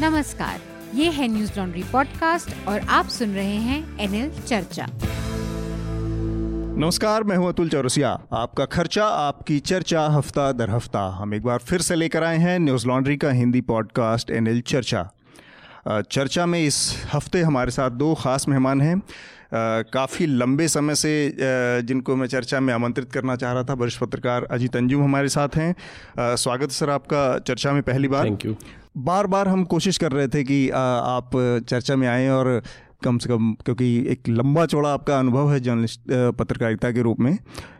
नमस्कार 0.00 0.60
ये 0.94 1.10
है 1.10 1.26
न्यूज़ 1.28 1.50
लॉन्ड्री 1.58 1.82
पॉडकास्ट 1.92 2.66
और 2.68 2.80
आप 2.90 3.08
सुन 3.08 3.34
रहे 3.34 3.56
हैं 3.56 3.98
एनएल 4.00 4.30
चर्चा। 4.40 4.86
नमस्कार 6.78 7.24
मैं 7.24 7.36
हूँ 7.36 7.48
अतुल 7.48 7.68
चौरसिया। 7.68 8.10
आपका 8.32 8.64
खर्चा 8.64 9.04
आपकी 9.04 9.58
चर्चा 9.60 10.06
हफ़्ता 10.06 10.50
दर 10.52 10.70
हफ़्ता। 10.70 11.06
हम 11.18 11.34
एक 11.34 11.42
बार 11.42 11.58
फिर 11.58 11.80
से 11.80 11.94
लेकर 11.94 12.24
आए 12.24 12.38
हैं 12.38 12.58
न्यूज़ 12.58 12.86
लॉन्ड्री 12.88 13.16
का 13.16 13.30
हिंदी 13.30 13.60
पॉडकास्ट 13.60 14.30
एनएल 14.30 14.60
चर्चा। 14.66 15.08
चर्चा 15.88 16.46
में 16.46 16.60
इस 16.60 17.06
हफ़्ते 17.14 17.42
हमारे 17.42 17.70
साथ 17.70 17.90
दो 17.92 18.14
खास 18.14 18.48
मेहमान 18.48 18.80
हैं। 18.80 19.00
काफ़ी 19.92 20.26
लंबे 20.26 20.68
समय 20.68 20.94
से 20.94 21.36
जिनको 21.38 22.16
मैं 22.16 22.26
चर्चा 22.26 22.60
में 22.60 22.74
आमंत्रित 22.74 23.12
करना 23.12 23.36
चाह 23.36 23.52
रहा 23.52 23.64
था 23.64 23.74
वरिष्ठ 23.74 24.00
पत्रकार 24.00 24.48
अजीत 24.50 24.76
अंजुम 24.76 25.04
हमारे 25.04 25.28
साथ 25.28 25.56
हैं। 25.56 25.74
स्वागत 26.18 26.70
सर 26.72 26.90
आपका 26.90 27.38
चर्चा 27.38 27.72
में 27.72 27.82
पहली 27.82 28.08
बार। 28.08 28.24
थैंक 28.24 28.44
यू 28.46 28.56
बार 28.96 29.26
बार 29.26 29.48
हम 29.48 29.64
कोशिश 29.64 29.98
कर 29.98 30.12
रहे 30.12 30.28
थे 30.28 30.44
कि 30.44 30.70
आप 30.70 31.30
चर्चा 31.68 31.96
में 31.96 32.08
आएँ 32.08 32.28
और 32.28 32.62
कम 33.04 33.18
से 33.18 33.28
कम 33.28 33.52
क्योंकि 33.64 33.86
एक 34.08 34.28
लंबा 34.28 34.66
चौड़ा 34.66 34.92
आपका 34.92 35.18
अनुभव 35.18 35.52
है 35.52 35.60
जर्नलिस्ट 35.60 36.00
पत्रकारिता 36.38 36.90
के 36.90 37.02
रूप 37.02 37.20
में 37.20 37.32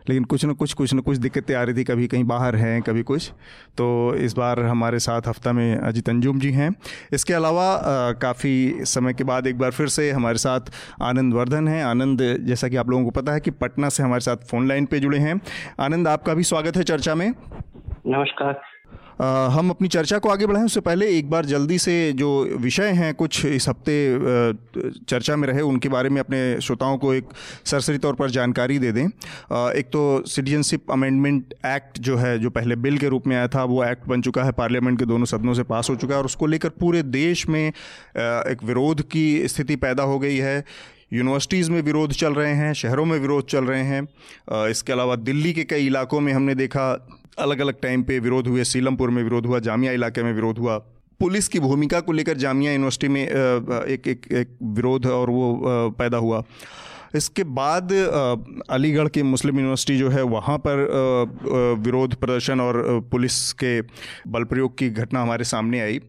लेकिन 0.09 0.23
कुछ 0.23 0.45
न 0.45 0.53
कुछ 0.53 0.73
कुछ 0.73 0.93
न 0.93 0.99
कुछ 0.99 1.17
दिक्कतें 1.17 1.55
आ 1.55 1.63
रही 1.63 1.75
थी 1.75 1.83
कभी 1.83 2.07
कहीं 2.07 2.23
बाहर 2.23 2.55
हैं 2.55 2.81
कभी 2.81 3.03
कुछ। 3.03 3.31
तो 3.77 4.15
इस 4.15 4.33
बार 4.33 4.59
हमारे 4.59 4.99
साथ 4.99 5.21
हफ़्ता 5.27 5.51
में 5.51 5.77
अजीत 5.77 6.09
अंजुम 6.09 6.39
जी 6.39 6.51
हैं। 6.51 6.75
इसके 7.13 7.33
अलावा 7.33 7.81
काफ़ी 8.11 8.73
समय 8.85 9.13
के 9.13 9.23
बाद 9.23 9.47
एक 9.47 9.57
बार 9.57 9.71
फिर 9.71 9.87
से 9.87 10.11
हमारे 10.11 10.37
साथ 10.37 10.59
आनंद 11.01 11.33
वर्धन 11.33 11.67
हैं। 11.67 11.83
आनंद 11.83 12.21
जैसा 12.47 12.67
कि 12.67 12.75
आप 12.75 12.89
लोगों 12.89 13.03
को 13.03 13.11
पता 13.11 13.31
है 13.31 13.39
कि 13.39 13.51
पटना 13.51 13.89
से 13.89 14.03
हमारे 14.03 14.21
साथ 14.21 14.47
फ़ोन 14.51 14.67
लाइन 14.67 14.85
पर 14.85 14.97
जुड़े 14.97 15.19
हैं। 15.19 15.41
आनंद 15.79 16.07
आपका 16.07 16.33
भी 16.33 16.43
स्वागत 16.43 16.77
है 16.77 16.83
चर्चा 16.83 17.15
में। 17.15 17.29
नमस्कार। 18.07 18.53
आ, 18.53 18.74
हम 19.19 19.69
अपनी 19.69 19.87
चर्चा 19.87 20.17
को 20.17 20.29
आगे 20.29 20.45
बढ़ाएँ। 20.45 20.65
उससे 20.65 20.79
पहले 20.79 21.07
एक 21.09 21.29
बार 21.29 21.45
जल्दी 21.45 21.77
से 21.79 22.11
जो 22.13 22.29
विषय 22.59 22.89
हैं, 22.91 23.13
कुछ 23.15 23.45
इस 23.45 23.67
हफ़्ते 23.69 23.95
चर्चा 25.03 25.35
में 25.35 25.47
रहे, 25.47 25.61
उनके 25.61 25.89
बारे 25.89 26.09
में 26.09 26.19
अपने 26.19 26.39
श्रोताओं 26.61 26.97
को 26.97 27.13
एक 27.13 27.29
सरसरी 27.65 27.97
तौर 27.97 28.15
पर 28.15 28.29
जानकारी 28.29 28.79
दे 28.79 28.91
दें। 28.91 29.05
एक 29.05 29.89
तो 29.93 30.23
सिटीजनशिप 30.27 30.91
अमेंडमेंट 30.91 31.53
एक्ट 31.65 31.99
जो 31.99 32.17
है, 32.17 32.37
जो 32.39 32.49
पहले 32.49 32.75
बिल 32.77 32.97
के 32.97 33.07
रूप 33.07 33.27
में 33.27 33.35
आया 33.35 33.47
था, 33.47 33.63
वो 33.63 33.83
एक्ट 33.83 34.07
बन 34.07 34.21
चुका 34.21 34.43
है। 34.43 34.51
पार्लियामेंट 34.53 34.99
के 34.99 35.05
दोनों 35.05 35.25
सदनों 35.25 35.53
से 35.53 35.63
पास 35.65 35.89
हो 35.89 35.95
चुका 35.95 36.13
है 36.13 36.19
और 36.19 36.25
उसको 36.25 36.47
लेकर 36.47 36.69
पूरे 36.79 37.03
देश 37.03 37.47
में 37.49 37.67
एक 37.67 38.63
विरोध 38.63 39.01
की 39.09 39.47
स्थिति 39.47 39.75
पैदा 39.77 40.03
हो 40.03 40.19
गई 40.19 40.37
है। 40.37 40.63
यूनिवर्सिटीज़ 41.13 41.71
में 41.71 41.81
विरोध 41.81 42.11
चल 42.13 42.33
रहे 42.33 42.53
हैं, 42.53 42.73
शहरों 42.73 43.05
में 43.05 43.17
विरोध 43.19 43.47
चल 43.47 43.65
रहे 43.65 43.83
हैं। 43.83 44.67
इसके 44.69 44.93
अलावा 44.93 45.15
दिल्ली 45.15 45.53
के 45.53 45.63
कई 45.63 45.85
इलाकों 45.87 46.19
में 46.19 46.31
हमने 46.33 46.55
देखा 46.55 46.93
अलग 47.37 47.59
अलग 47.59 47.79
टाइम 47.81 48.03
पे 48.03 48.19
विरोध 48.19 48.47
हुए। 48.47 48.63
सीलमपुर 48.63 49.09
में 49.09 49.21
विरोध 49.23 49.45
हुआ, 49.45 49.59
जामिया 49.59 49.91
इलाके 49.91 50.23
में 50.23 50.33
विरोध 50.33 50.57
हुआ। 50.57 50.77
पुलिस 51.19 51.47
की 51.47 51.59
भूमिका 51.59 51.99
को 51.99 52.11
लेकर 52.11 52.37
जामिया 52.37 52.71
यूनिवर्सिटी 52.71 53.07
में 53.07 53.21
एक 53.23 54.07
एक 54.07 54.25
एक 54.31 54.57
विरोध 54.63 55.05
और 55.07 55.29
वो 55.29 55.89
पैदा 55.99 56.17
हुआ। 56.17 56.43
इसके 57.15 57.43
बाद 57.43 57.91
अलीगढ़ 58.69 59.07
की 59.07 59.23
मुस्लिम 59.23 59.59
यूनिवर्सिटी 59.59 59.97
जो 59.97 60.09
है, 60.09 60.21
वहाँ 60.23 60.57
पर 60.57 61.75
विरोध 61.79 62.15
प्रदर्शन 62.15 62.61
और 62.61 62.83
पुलिस 63.11 63.51
के 63.53 63.81
बल 64.27 64.43
प्रयोग 64.43 64.77
की 64.77 64.89
घटना 64.89 65.21
हमारे 65.21 65.43
सामने 65.43 65.79
आई। 65.81 65.99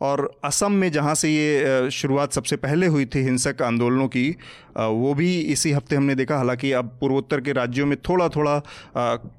और 0.00 0.30
असम 0.44 0.72
में 0.72 0.90
जहाँ 0.92 1.14
से 1.14 1.28
ये 1.30 1.90
शुरुआत 1.90 2.32
सबसे 2.32 2.56
पहले 2.56 2.86
हुई 2.86 3.04
थी 3.06 3.18
हिंसक 3.18 3.62
आंदोलनों 3.62 4.08
की 4.08 4.34
वो 4.76 5.14
भी 5.14 5.28
इसी 5.42 5.72
हफ़्ते 5.72 5.96
हमने 5.96 6.14
देखा। 6.14 6.36
हालाँकि 6.36 6.72
अब 6.74 6.96
पूर्वोत्तर 7.00 7.40
के 7.40 7.52
राज्यों 7.52 7.86
में 7.86 7.96
थोड़ा 7.98 8.28
थोड़ा 8.28 8.58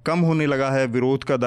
कम 0.06 0.20
होने 0.20 0.46
लगा 0.46 0.70
है 0.70 0.86
विरोध 0.88 1.24
का 1.24 1.38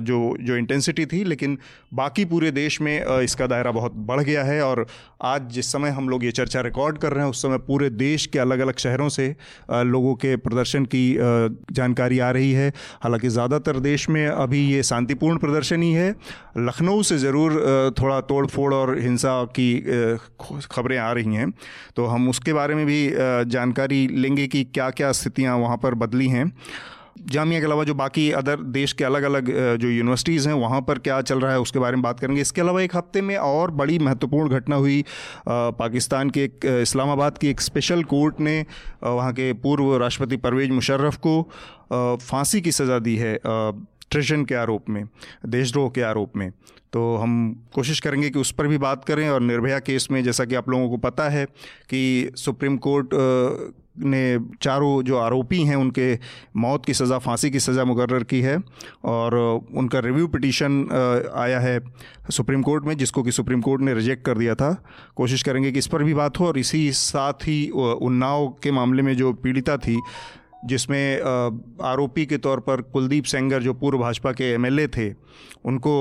जो 0.00 0.36
जो 0.40 0.56
इंटेंसिटी 0.56 1.06
थी, 1.06 1.22
लेकिन 1.24 1.58
बाकी 1.94 2.24
पूरे 2.24 2.50
देश 2.52 2.80
में 2.80 3.04
इसका 3.04 3.46
दायरा 3.46 3.70
बहुत 3.72 3.92
बढ़ 4.06 4.20
गया 4.20 4.42
है 4.44 4.60
और 4.62 4.86
आज 5.22 5.48
जिस 5.52 5.72
समय 5.72 5.90
हम 5.90 6.08
लोग 6.08 6.24
ये 6.24 6.30
चर्चा 6.32 6.60
रिकॉर्ड 6.60 6.98
कर 6.98 7.12
रहे 7.12 7.24
हैं, 7.24 7.30
उस 7.30 7.42
समय 7.42 7.58
पूरे 7.60 7.88
देश 7.92 8.26
के 8.26 8.38
अलग 8.38 8.58
अलग 8.60 8.78
शहरों 8.78 9.08
से 9.08 9.34
लोगों 9.70 10.14
के 10.16 10.36
प्रदर्शन 10.38 10.84
की 10.86 11.16
जानकारी 11.72 12.18
आ 12.18 12.30
रही 12.30 12.52
है। 12.52 12.68
हालाँकि 13.02 13.28
ज़्यादातर 13.30 13.78
देश 13.80 14.08
में 14.10 14.26
अभी 14.26 14.60
ये 14.66 14.82
शांतिपूर्ण 14.82 15.38
प्रदर्शन 15.38 15.82
ही 15.82 15.92
है। 15.92 16.14
लखनऊ 16.58 17.02
से 17.02 17.18
ज़रूर 17.18 17.94
थोड़ा 17.98 18.20
तोड़ 18.22 18.46
फोड़ 18.46 18.72
और 18.74 18.96
हिंसा 18.98 19.42
की 19.58 19.68
खबरें 20.70 20.96
आ 20.98 21.10
रही 21.12 21.34
हैं। 21.34 21.50
तो 21.96 22.06
हम 22.06 22.28
उसके 22.28 22.52
बारे 22.52 22.74
में 22.74 22.84
भी 22.86 23.00
जानकारी 23.44 24.06
लेंगे 24.08 24.46
कि 24.46 24.64
क्या 24.64 24.90
क्या 24.90 25.12
स्थितियाँ 25.12 25.56
वहाँ 25.58 25.76
पर 25.76 25.94
बदली 25.96 26.28
हैं। 26.28 26.52
जामिया 27.22 27.60
के 27.60 27.66
अलावा 27.66 27.84
जो 27.84 27.94
बाकी 27.94 28.30
अदर 28.32 28.60
देश 28.72 28.92
के 28.92 29.04
अलग 29.04 29.22
अलग 29.22 29.50
जो 29.76 29.88
यूनिवर्सिटीज़ 29.88 30.48
हैं, 30.48 30.54
वहाँ 30.56 30.80
पर 30.80 30.98
क्या 30.98 31.20
चल 31.22 31.40
रहा 31.40 31.52
है 31.52 31.60
उसके 31.60 31.78
बारे 31.78 31.96
में 31.96 32.02
बात 32.02 32.20
करेंगे। 32.20 32.40
इसके 32.40 32.60
अलावा 32.60 32.82
एक 32.82 32.96
हफ़्ते 32.96 33.20
में 33.20 33.36
और 33.36 33.70
बड़ी 33.72 33.98
महत्वपूर्ण 33.98 34.48
घटना 34.50 34.76
हुई। 34.76 35.04
पाकिस्तान 35.48 36.30
के 36.30 36.44
एक 36.44 36.64
इस्लामाबाद 36.82 37.38
की 37.38 37.48
एक 37.48 37.60
स्पेशल 37.60 38.02
कोर्ट 38.04 38.40
ने 38.40 38.64
वहाँ 39.02 39.32
के 39.32 39.52
पूर्व 39.54 39.96
राष्ट्रपति 39.96 40.36
परवेज 40.38 40.70
मुशर्रफ 40.70 41.16
को 41.26 41.42
फांसी 41.92 42.60
की 42.60 42.72
सज़ा 42.72 42.98
दी 42.98 43.16
है 43.16 43.38
ट्रेशन 43.42 44.44
के 44.44 44.54
आरोप 44.54 44.88
में, 44.90 45.04
देशद्रोह 45.46 45.90
के 45.90 46.02
आरोप 46.02 46.36
में। 46.36 46.50
तो 46.92 47.16
हम 47.16 47.32
कोशिश 47.74 48.00
करेंगे 48.00 48.30
कि 48.30 48.38
उस 48.38 48.50
पर 48.52 48.66
भी 48.66 48.78
बात 48.78 49.04
करें 49.04 49.28
और 49.28 49.40
निर्भया 49.40 49.78
केस 49.78 50.08
में 50.10 50.22
जैसा 50.24 50.44
कि 50.44 50.54
आप 50.54 50.68
लोगों 50.68 50.88
को 50.90 50.96
पता 50.96 51.28
है 51.28 51.44
कि 51.90 52.32
सुप्रीम 52.36 52.76
कोर्ट 52.76 53.14
ने 53.98 54.38
चारों 54.62 55.02
जो 55.02 55.16
आरोपी 55.18 55.62
हैं 55.64 55.76
उनके 55.76 56.14
मौत 56.56 56.84
की 56.86 56.94
सज़ा, 56.94 57.18
फांसी 57.18 57.50
की 57.50 57.60
सज़ा 57.60 57.84
मुकर 57.84 58.22
की 58.24 58.40
है 58.40 58.56
और 59.04 59.34
उनका 59.74 59.98
रिव्यू 59.98 60.28
पिटीशन 60.28 61.30
आया 61.34 61.60
है 61.60 61.80
सुप्रीम 62.30 62.62
कोर्ट 62.62 62.84
में, 62.84 62.96
जिसको 62.96 63.22
कि 63.22 63.32
सुप्रीम 63.32 63.60
कोर्ट 63.60 63.82
ने 63.82 63.94
रिजेक्ट 63.94 64.24
कर 64.24 64.38
दिया 64.38 64.54
था। 64.54 64.72
कोशिश 65.16 65.42
करेंगे 65.42 65.72
कि 65.72 65.78
इस 65.78 65.86
पर 65.86 66.02
भी 66.04 66.14
बात 66.14 66.40
हो 66.40 66.46
और 66.46 66.58
इसी 66.58 66.90
साथ 66.92 67.46
ही 67.46 67.68
उन्नाव 67.70 68.46
के 68.62 68.70
मामले 68.70 69.02
में 69.02 69.16
जो 69.16 69.32
पीड़िता 69.32 69.76
थी 69.76 70.00
जिसमें 70.64 71.20
आरोपी 71.82 72.24
के 72.26 72.38
तौर 72.38 72.60
पर 72.60 72.80
कुलदीप 72.82 73.24
सेंगर, 73.24 73.62
जो 73.62 73.74
पूर्व 73.74 73.98
भाजपा 73.98 74.32
के 74.32 74.50
एमएलए 74.52 74.86
थे, 74.88 75.08
उनको 75.64 75.92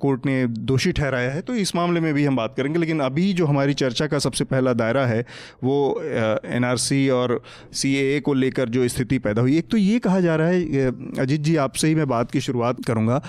कोर्ट 0.00 0.26
ने 0.26 0.46
दोषी 0.46 0.92
ठहराया 0.92 1.30
है। 1.30 1.40
तो 1.40 1.54
इस 1.56 1.74
मामले 1.76 2.00
में 2.00 2.12
भी 2.14 2.24
हम 2.24 2.36
बात 2.36 2.54
करेंगे, 2.56 2.78
लेकिन 2.78 3.00
अभी 3.00 3.32
जो 3.32 3.46
हमारी 3.46 3.74
चर्चा 3.74 4.06
का 4.06 4.18
सबसे 4.18 4.44
पहला 4.44 4.72
दायरा 4.72 5.06
है, 5.06 5.24
वो 5.64 6.02
एनआरसी 6.02 7.08
और 7.10 7.40
सीएए 7.72 8.20
को 8.20 8.34
लेकर 8.34 8.68
जो 8.68 8.88
स्थिति 8.88 9.18
पैदा 9.18 9.42
हुई। 9.42 9.56
एक 9.58 9.68
तो 9.70 9.76
ये 9.76 9.98
कहा 9.98 10.20
जा 10.20 10.36
रहा 10.36 10.48
है 10.48 10.86
अजीत 11.18 11.40
जी, 11.40 11.56
आपसे 11.58 11.88
ही 11.88 11.94
मैं 11.94 12.08
बात 12.08 12.30
की 12.30 12.40
शुरुआत 12.40 12.84
करूँगा 12.84 13.22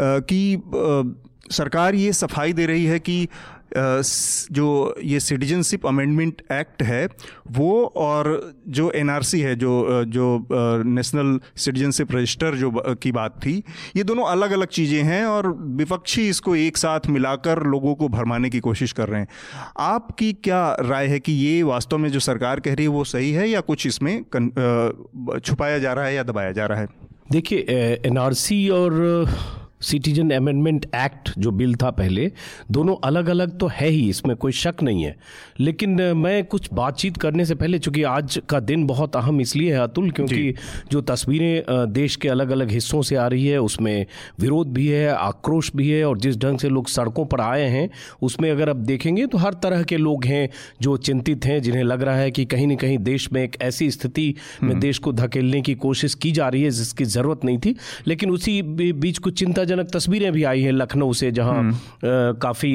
कि 0.00 0.62
सरकार 1.50 1.94
ये 1.94 2.12
सफ़ाई 2.12 2.52
दे 2.52 2.66
रही 2.66 2.84
है 2.84 2.98
कि 2.98 3.28
जो 3.74 4.94
ये 5.04 5.20
सिटीजनशिप 5.20 5.86
अमेंडमेंट 5.86 6.42
एक्ट 6.52 6.82
है, 6.82 7.08
वो 7.50 7.84
और 7.96 8.54
जो 8.68 8.90
एनआरसी 8.90 9.40
है, 9.40 9.54
जो 9.56 10.04
जो 10.06 10.46
नेशनल 10.84 11.38
सिटीजनशिप 11.56 12.12
रजिस्टर 12.12 12.54
जो 12.54 12.70
की 13.02 13.12
बात 13.12 13.36
थी, 13.36 13.62
ये 13.96 14.04
दोनों 14.04 14.24
अलग 14.26 14.50
अलग 14.50 14.68
चीज़ें 14.68 15.02
हैं 15.02 15.24
और 15.26 15.48
विपक्षी 15.76 16.28
इसको 16.28 16.54
एक 16.56 16.76
साथ 16.76 17.06
मिलाकर 17.08 17.62
लोगों 17.66 17.94
को 17.94 18.08
भरमाने 18.08 18.50
की 18.50 18.60
कोशिश 18.60 18.92
कर 18.92 19.08
रहे 19.08 19.20
हैं। 19.20 19.28
आपकी 19.78 20.32
क्या 20.34 20.76
राय 20.80 21.06
है 21.06 21.18
कि 21.20 21.32
ये 21.32 21.62
वास्तव 21.62 21.98
में 21.98 22.10
जो 22.10 22.20
सरकार 22.20 22.60
कह 22.60 22.74
रही 22.74 22.84
है 22.84 22.88
वो 22.88 23.04
सही 23.04 23.32
है 23.32 23.48
या 23.48 23.60
कुछ 23.60 23.86
इसमें 23.86 24.22
छुपाया 25.38 25.78
जा 25.78 25.92
रहा 25.92 26.04
है 26.04 26.14
या 26.14 26.22
दबाया 26.22 26.52
जा 26.52 26.66
रहा 26.66 26.80
है? 26.80 26.88
देखिए 27.30 27.58
एनआरसी 28.06 28.68
और 28.68 28.92
सिटीजन 29.80 30.30
अमेंडमेंट 30.30 30.86
एक्ट 30.96 31.30
जो 31.38 31.50
बिल 31.50 31.74
था 31.74 31.90
पहले 31.90 32.30
दोनों 32.70 32.96
अलग 33.04 33.28
अलग 33.28 33.58
तो 33.58 33.66
है 33.66 33.88
ही 33.88 34.08
इसमें 34.10 34.34
कोई 34.36 34.52
शक 34.52 34.82
नहीं 34.82 35.02
है। 35.02 35.16
लेकिन 35.60 36.00
मैं 36.16 36.44
कुछ 36.44 36.68
बातचीत 36.72 37.16
करने 37.16 37.44
से 37.44 37.54
पहले 37.54 37.78
चूँकि 37.78 38.02
आज 38.02 38.40
का 38.48 38.60
दिन 38.60 38.86
बहुत 38.86 39.16
अहम 39.16 39.40
इसलिए 39.40 39.72
है 39.72 39.80
अतुल 39.80 40.10
क्योंकि 40.10 40.54
जो। 40.92 41.00
तस्वीरें 41.00 41.92
देश 41.92 42.16
के 42.16 42.28
अलग 42.28 42.50
अलग 42.50 42.70
हिस्सों 42.70 43.02
से 43.02 43.16
आ 43.16 43.26
रही 43.26 43.46
है 43.46 43.58
उसमें 43.60 44.06
विरोध 44.40 44.72
भी 44.72 44.86
है 44.86 45.08
आक्रोश 45.08 45.70
भी 45.76 45.88
है 45.90 46.04
और 46.04 46.18
जिस 46.18 46.36
ढंग 46.38 46.58
से 46.58 46.68
लोग 46.68 46.88
सड़कों 46.88 47.24
पर 47.26 47.40
आए 47.40 47.68
हैं 47.68 47.88
उसमें 48.22 48.50
अगर 48.50 48.70
आप 48.70 48.76
देखेंगे 48.88 49.26
तो 49.26 49.38
हर 49.38 49.54
तरह 49.62 49.82
के 49.82 49.96
लोग 49.96 50.24
हैं 50.24 50.48
जो 50.82 50.96
चिंतित 50.98 51.44
हैं 51.44 51.60
जिन्हें 51.62 51.84
लग 51.84 52.02
रहा 52.02 52.16
है 52.16 52.30
कि 52.30 52.44
कहीं 52.44 52.66
ना 52.66 52.74
कहीं 52.74 52.98
देश 52.98 53.28
में 53.32 53.42
एक 53.42 53.56
ऐसी 53.62 53.90
स्थिति 53.90 54.34
में 54.62 54.68
हम्म। 54.70 54.80
देश 54.80 54.98
को 54.98 55.12
धकेलने 55.12 55.60
की 55.60 55.74
कोशिश 55.74 56.14
की 56.14 56.32
जा 56.32 56.48
रही 56.48 56.62
है 56.62 56.70
जिसकी 56.70 57.04
ज़रूरत 57.06 57.44
नहीं 57.44 57.58
थी। 57.58 57.74
लेकिन 58.06 58.30
उसी 58.30 58.60
बीच 58.62 59.18
कुछ 59.18 59.38
चिंता 59.38 59.64
चिंताजनक 59.68 59.90
तस्वीरें 59.92 60.32
भी 60.32 60.42
आई 60.44 60.60
हैं 60.62 60.72
लखनऊ 60.72 61.12
से 61.12 61.30
जहाँ 61.30 61.58
हम्म। 61.58 61.74
काफ़ी 62.40 62.72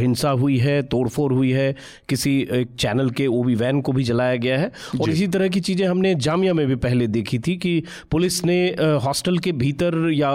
हिंसा 0.00 0.30
हुई 0.32 0.56
है 0.58 0.82
तोड़फोड़ 0.84 1.32
हुई 1.32 1.50
है 1.52 1.74
किसी 2.08 2.32
एक 2.52 2.74
चैनल 2.78 3.10
के 3.10 3.26
ओबी 3.28 3.54
वैन 3.54 3.80
को 3.80 3.92
भी 3.92 4.04
जलाया 4.04 4.36
गया 4.36 4.58
है। 4.58 4.70
और 5.00 5.10
इसी 5.10 5.26
तरह 5.28 5.48
की 5.48 5.60
चीज़ें 5.60 5.86
हमने 5.86 6.14
जामिया 6.16 6.54
में 6.54 6.66
भी 6.66 6.76
पहले 6.76 7.06
देखी 7.08 7.38
थी 7.38 7.56
कि 7.56 7.82
पुलिस 8.10 8.44
ने 8.44 8.58
हॉस्टल 9.04 9.38
के 9.38 9.52
भीतर 9.54 10.10
या 10.12 10.30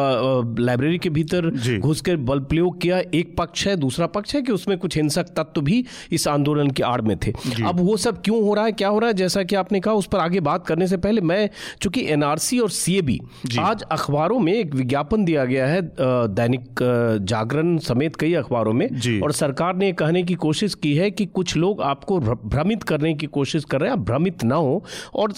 लाइब्रेरी 0.59 0.97
के 0.97 1.09
भीतर 1.09 1.49
घुस 1.79 2.01
कर 2.01 2.15
बल 2.29 2.39
प्रयोग 2.49 2.81
किया। 2.81 3.01
एक 3.13 3.35
पक्ष 3.37 3.67
है 3.67 3.75
दूसरा 3.77 4.07
पक्ष 4.09 4.35
है 4.35 4.41
कि 4.41 4.51
उसमें 4.51 4.77
कुछ 4.77 4.97
हिंसक 4.97 5.33
तत्व 5.37 5.61
भी 5.61 5.83
इस 6.11 6.27
आंदोलन 6.27 6.69
की 6.71 6.83
आड़ 6.83 7.01
में 7.01 7.15
थे। 7.17 7.33
अब 7.63 7.79
वो 7.79 7.97
सब 7.99 8.21
क्यों 8.23 8.41
हो 8.43 8.53
रहा 8.53 8.65
है 8.65 8.71
क्या 8.73 8.89
हो 8.89 8.99
रहा 8.99 9.07
है? 9.07 9.13
जैसा 9.15 9.43
कि 9.43 9.55
आपने 9.55 9.79
कहा 9.79 9.93
उस 9.93 10.07
पर 10.07 10.19
आगे 10.19 10.39
बात 10.41 10.65
करने 10.67 10.87
से 10.87 10.97
पहले 10.97 11.21
मैं 11.21 11.49
चूँकि 11.81 12.05
एनआरसी 12.09 12.59
और 12.59 12.69
सीएबी 12.71 13.19
आज 13.59 13.81
अखबारों 13.91 14.39
में 14.39 14.53
एक 14.53 14.75
विज्ञापन 14.75 15.25
दिया 15.25 15.45
गया 15.45 15.67
है 15.67 15.81
दैनिक 16.01 16.79
जागरण 17.21 17.77
समेत 17.77 18.15
कई 18.15 18.33
अखबारों 18.33 18.73
में 18.73 18.87
और 19.21 19.31
सरकार 19.31 19.75
ने 19.75 19.91
कहने 19.93 20.23
की 20.23 20.35
कोशिश 20.35 20.75
की 20.75 20.95
है 20.95 21.09
कि 21.11 21.25
कुछ 21.25 21.55
लोग 21.57 21.81
आपको 21.81 22.19
भ्रमित 22.19 22.83
करने 22.83 23.13
की 23.13 23.25
कोशिश 23.27 23.65
कर 23.65 23.81
रहे 23.81 23.89
हैं 23.89 23.97
आप 23.97 24.05
भ्रमित 24.05 24.43
ना 24.43 24.55
हो। 24.55 24.83
और 25.13 25.33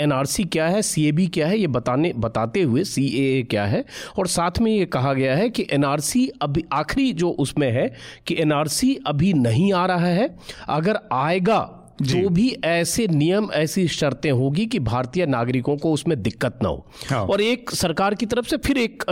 एनआरसी 0.00 0.44
क्या 0.44 0.66
है 0.66 0.82
सीएबी 0.82 1.26
क्या 1.26 1.46
है 1.46 1.58
ये 1.58 1.66
बताने 1.66 2.12
बताते 2.16 2.62
हुए 2.62 2.84
सीएए 2.84 3.42
क्या 3.42 3.64
है। 3.64 3.84
और 4.18 4.26
साथ 4.26 4.58
में 4.60 4.72
ये 4.72 4.84
कहा 4.86 5.12
गया 5.12 5.36
है 5.36 5.48
कि 5.48 5.66
एनआरसी 5.70 6.26
अभी 6.42 6.64
आखिरी 6.72 7.12
जो 7.12 7.30
उसमें 7.30 7.70
है 7.72 7.86
कि 8.26 8.36
एनआरसी 8.40 8.94
अभी 9.06 9.32
नहीं 9.32 9.72
आ 9.72 9.86
रहा 9.86 10.06
है। 10.06 10.34
अगर 10.68 10.98
आएगा 11.12 11.81
तो 12.02 12.28
भी 12.28 12.48
ऐसे 12.64 13.06
नियम 13.06 13.48
ऐसी 13.54 13.86
शर्तें 13.88 14.30
होगी 14.30 14.66
कि 14.66 14.78
भारतीय 14.80 15.26
नागरिकों 15.26 15.76
को 15.76 15.92
उसमें 15.92 16.20
दिक्कत 16.22 16.58
ना 16.62 16.68
हो। 16.68 16.86
हाँ। 17.10 17.24
और 17.26 17.40
एक 17.40 17.70
सरकार 17.70 18.14
की 18.14 18.26
तरफ़ 18.26 18.48
से 18.48 18.56
फिर 18.56 18.78
एक 18.78 19.04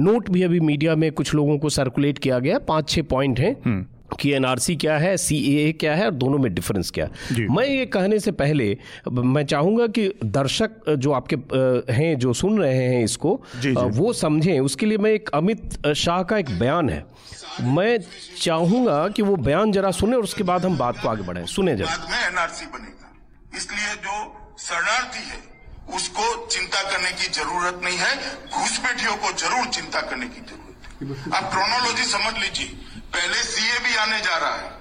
नोट 0.00 0.30
भी 0.30 0.42
अभी 0.42 0.60
मीडिया 0.60 0.94
में 0.96 1.10
कुछ 1.12 1.34
लोगों 1.34 1.58
को 1.58 1.68
सर्कुलेट 1.70 2.18
किया 2.18 2.38
गया। 2.38 2.58
पाँच 2.58 2.88
छह 2.90 3.02
पॉइंट 3.02 3.40
हैं 3.40 3.56
हम्म। 3.64 3.84
कि 4.20 4.32
एनआरसी 4.32 4.74
क्या 4.76 4.96
है 4.98 5.16
सी 5.16 5.72
क्या 5.72 5.94
है 5.94 6.04
और 6.06 6.10
दोनों 6.14 6.38
में 6.38 6.52
डिफरेंस 6.54 6.90
क्या 6.90 7.04
है। 7.04 7.46
मैं 7.48 7.66
ये 7.66 7.86
कहने 7.86 8.18
से 8.18 8.32
पहले 8.32 8.76
मैं 9.10 9.44
चाहूँगा 9.44 9.86
कि 9.88 10.08
दर्शक 10.24 10.90
जो 10.90 11.12
आपके 11.12 11.36
हैं 11.92 12.16
जो 12.18 12.32
सुन 12.32 12.58
रहे 12.58 12.74
हैं 12.74 13.02
इसको 13.04 13.40
जी 13.62 13.70
जी। 13.70 13.88
वो 13.98 14.12
समझें। 14.12 14.58
उसके 14.60 14.86
लिए 14.86 14.98
मैं 14.98 15.10
एक 15.10 15.30
अमित 15.34 15.86
शाह 15.96 16.22
का 16.22 16.38
एक 16.38 16.58
बयान 16.58 16.90
है। 16.90 17.04
मैं 17.60 17.98
चाहूँगा 18.40 19.08
कि 19.08 19.22
वो 19.22 19.36
बयान 19.38 19.72
जरा 19.72 19.90
सुने 19.92 20.16
और 20.16 20.22
उसके 20.22 20.42
बाद 20.42 20.64
हम 20.64 20.76
बात 20.78 21.00
को 21.02 21.08
आगे 21.08 21.22
बढ़ाएँ। 21.22 21.46
सुने 21.46 21.76
जरा। 21.76 21.96
बाद 21.96 22.10
में 22.10 22.18
एनआरसी 22.18 22.66
बनेगा। 22.66 23.12
इसलिए 23.56 23.94
जो 24.04 24.14
शरणार्थी 24.60 25.22
है 25.28 25.38
उसको 25.94 26.24
चिंता 26.46 26.82
करने 26.82 27.10
की 27.12 27.28
ज़रूरत 27.30 27.80
नहीं 27.84 27.98
है 27.98 28.14
घुसपैठियों 28.50 29.16
को 29.16 29.32
ज़रूर 29.32 29.66
चिंता 29.68 30.00
करने 30.00 30.26
की 30.26 30.40
ज़रूरत 30.40 30.78
है। 30.86 31.36
आप 31.36 31.50
क्रोनोलॉजी 31.52 32.04
समझ 32.04 32.34
लीजिए। 32.38 32.66
पहले 33.14 33.42
सीए 33.42 33.78
भी 33.78 33.94
आने 33.96 34.20
जा 34.20 34.36
रहा 34.36 34.54
है। 34.54 34.72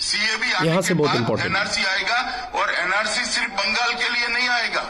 सीए 0.00 0.36
भी 0.36 0.52
आने 0.52 0.82
से 0.82 0.94
बहुत 0.94 1.16
इंपॉर्टेंट 1.16 1.50
एनआरसी 1.50 1.84
आएगा 1.84 2.18
और 2.54 2.74
एनआरसी 2.74 3.24
सिर्फ़ 3.24 3.52
बंगाल 3.52 3.92
के 3.94 4.08
लिए 4.08 4.28
नहीं 4.28 4.48
आएगा 4.48 4.82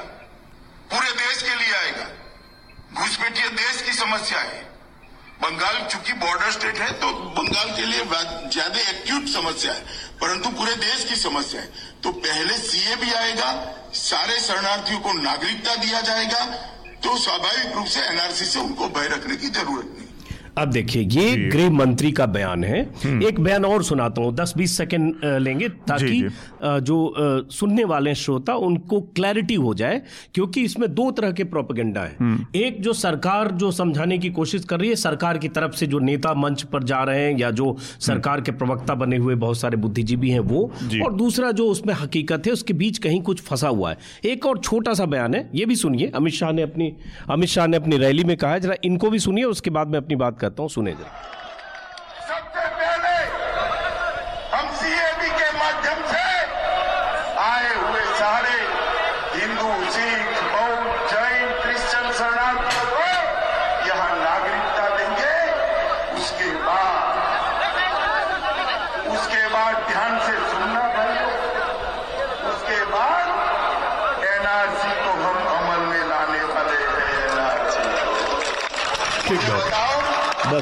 पूरे 0.93 1.11
देश 1.13 1.43
के 1.43 1.55
लिए 1.55 1.75
आएगा। 1.75 2.07
घुसपैठिए 2.95 3.49
देश 3.51 3.83
की 3.83 3.93
समस्या 3.93 4.41
है। 4.41 4.63
बंगाल, 5.35 5.77
चूँकि 5.85 6.13
बॉर्डर 6.15 6.51
स्टेट 6.53 6.79
है 6.79 6.91
तो 7.01 7.13
बंगाल 7.33 7.71
के 7.77 7.85
लिए 7.85 8.05
ज़्यादा 8.49 8.81
एक्यूट 8.81 9.27
समस्या 9.29 9.73
है, 9.73 9.81
परंतु 10.21 10.51
पूरे 10.51 10.75
देश 10.77 11.05
की 11.05 11.17
समस्या 11.17 11.61
है। 11.61 11.69
तो 12.03 12.11
पहले 12.13 12.57
सीए 12.59 12.95
भी 12.97 13.13
आएगा, 13.15 13.51
सारे 13.95 14.39
शरणार्थियों 14.41 15.01
को 15.01 15.13
नागरिकता 15.15 15.75
दिया 15.77 16.01
जाएगा 16.03 16.45
तो 17.03 17.17
स्वाभाविक 17.19 17.75
रूप 17.77 17.87
से 17.87 18.01
एनआरसी 18.03 18.45
से 18.47 18.61
उनको 18.61 18.89
भय 18.91 19.09
रखने 19.09 19.37
की 19.37 19.49
ज़रूरत 19.51 19.89
नहीं। 19.89 20.09
अब 20.59 20.71
देखिए 20.71 21.03
ये 21.03 21.37
गृह 21.51 21.71
मंत्री 21.71 22.11
का 22.13 22.27
बयान 22.27 22.65
है। 22.65 22.81
हम्म। 23.05 23.23
एक 23.23 23.41
बयान 23.41 23.65
और 23.65 23.83
सुनाता 23.83 24.23
हूँ 24.23 24.35
दस 24.35 24.53
बीस 24.57 24.77
सेकेंड 24.77 25.25
लेंगे 25.25 25.69
ताकि 25.69 26.07
जी। 26.07 26.21
जी। 26.21 26.81
जो 26.81 27.47
सुनने 27.51 27.85
वाले 27.85 28.15
श्रोता 28.15 28.55
उनको 28.67 29.01
क्लैरिटी 29.17 29.55
हो 29.55 29.75
जाए 29.75 30.01
क्योंकि 30.35 30.63
इसमें 30.65 30.89
दो 30.95 31.11
तरह 31.11 31.33
के 31.33 31.45
प्रोपेगेंडा 31.45 32.01
है। 32.01 32.17
हम्म। 32.21 32.47
एक 32.59 32.81
जो 32.83 32.93
सरकार 32.93 33.51
जो 33.53 33.71
समझाने 33.71 34.19
की 34.19 34.31
कोशिश 34.31 34.65
कर 34.65 34.81
रही 34.81 34.89
है 34.89 34.97
सरकार 34.97 35.39
की 35.39 35.49
तरफ़ 35.49 35.73
से 35.77 35.87
जो 35.87 35.99
नेता 35.99 36.35
मंच 36.35 36.63
पर 36.63 36.85
जा 36.85 37.03
रहे 37.05 37.25
हैं 37.25 37.37
या 37.39 37.51
जो 37.51 37.77
सरकार 38.01 38.41
के 38.41 38.53
प्रवक्ता 38.53 38.95
बने 38.95 39.17
हुए 39.17 39.35
बहुत 39.35 39.59
सारे 39.59 39.77
बुद्धिजीवी 39.77 40.31
हैं 40.31 40.41
वो 40.41 40.63
और 41.05 41.15
दूसरा 41.15 41.51
जो 41.53 41.67
उसमें 41.67 41.95
हकीकत 41.95 42.47
है 42.47 42.53
उसके 42.53 42.75
बीच 42.75 42.99
कहीं 42.99 43.21
कुछ 43.23 43.41
फंसा 43.41 43.69
हुआ 43.69 43.91
है। 43.91 43.99
एक 44.25 44.47
और 44.47 44.59
छोटा 44.59 44.95
सा 44.95 45.07
बयान 45.07 45.35
है 45.35 45.49
ये 45.55 45.67
भी 45.67 45.77
सुनिए 45.77 46.11
अमित 46.15 46.35
शाह 46.35 46.53
ने 46.53 46.63
अपनी 46.63 46.93
अमित 47.31 47.49
शाह 47.49 47.67
ने 47.67 47.77
अपनी 47.77 47.97
रैली 47.97 48.25
में 48.25 48.37
कहा 48.37 48.59
जरा 48.59 48.75
इनको 48.85 49.11
भी 49.11 49.19
सुनिए 49.19 49.45
उसके 49.45 49.71
बाद 49.71 49.89
में 49.89 49.99
अपनी 49.99 50.17
बात 50.17 50.39
करता 50.45 50.63
हूँ 50.63 50.71
सुने 50.71 50.93
जरा 50.95 51.13
सबसे 52.29 52.65
पहले 52.79 53.17
हम 54.55 54.67
सीएबी 54.81 55.31
के 55.39 55.49
माध्यम 55.59 56.03
से 56.11 56.27
आए 57.45 57.71
हुए 57.77 58.03
सारे 58.19 58.57
हिंदू 59.37 59.71
सिख 59.95 60.43
बौद्ध 60.53 60.91
जैन 61.13 61.47
क्रिश्चियन 61.63 62.07
शरणार्थियों 62.19 62.85
को 62.91 63.07
यहाँ 63.89 64.13
नागरिकता 64.19 64.87
देंगे 64.99 65.35
उसके 66.19 66.51
बाद 66.67 67.09
उसके 69.15 69.43
बाद 69.55 69.75
ध्यान 69.89 70.13
से 70.27 70.35
सुनना 70.53 70.85
भाइयों 70.97 71.33
उसके 72.53 72.79
बाद 72.93 73.27
एनआरसी 74.29 74.93
को 75.03 75.11
हम 75.25 75.39
अमल 75.57 75.83
में 75.89 76.05
लाने 76.13 76.43
वाले 76.53 76.79
हैं 76.85 77.11
एनआरसी 77.25 77.85
ठीक 79.27 79.51
है 79.51 79.83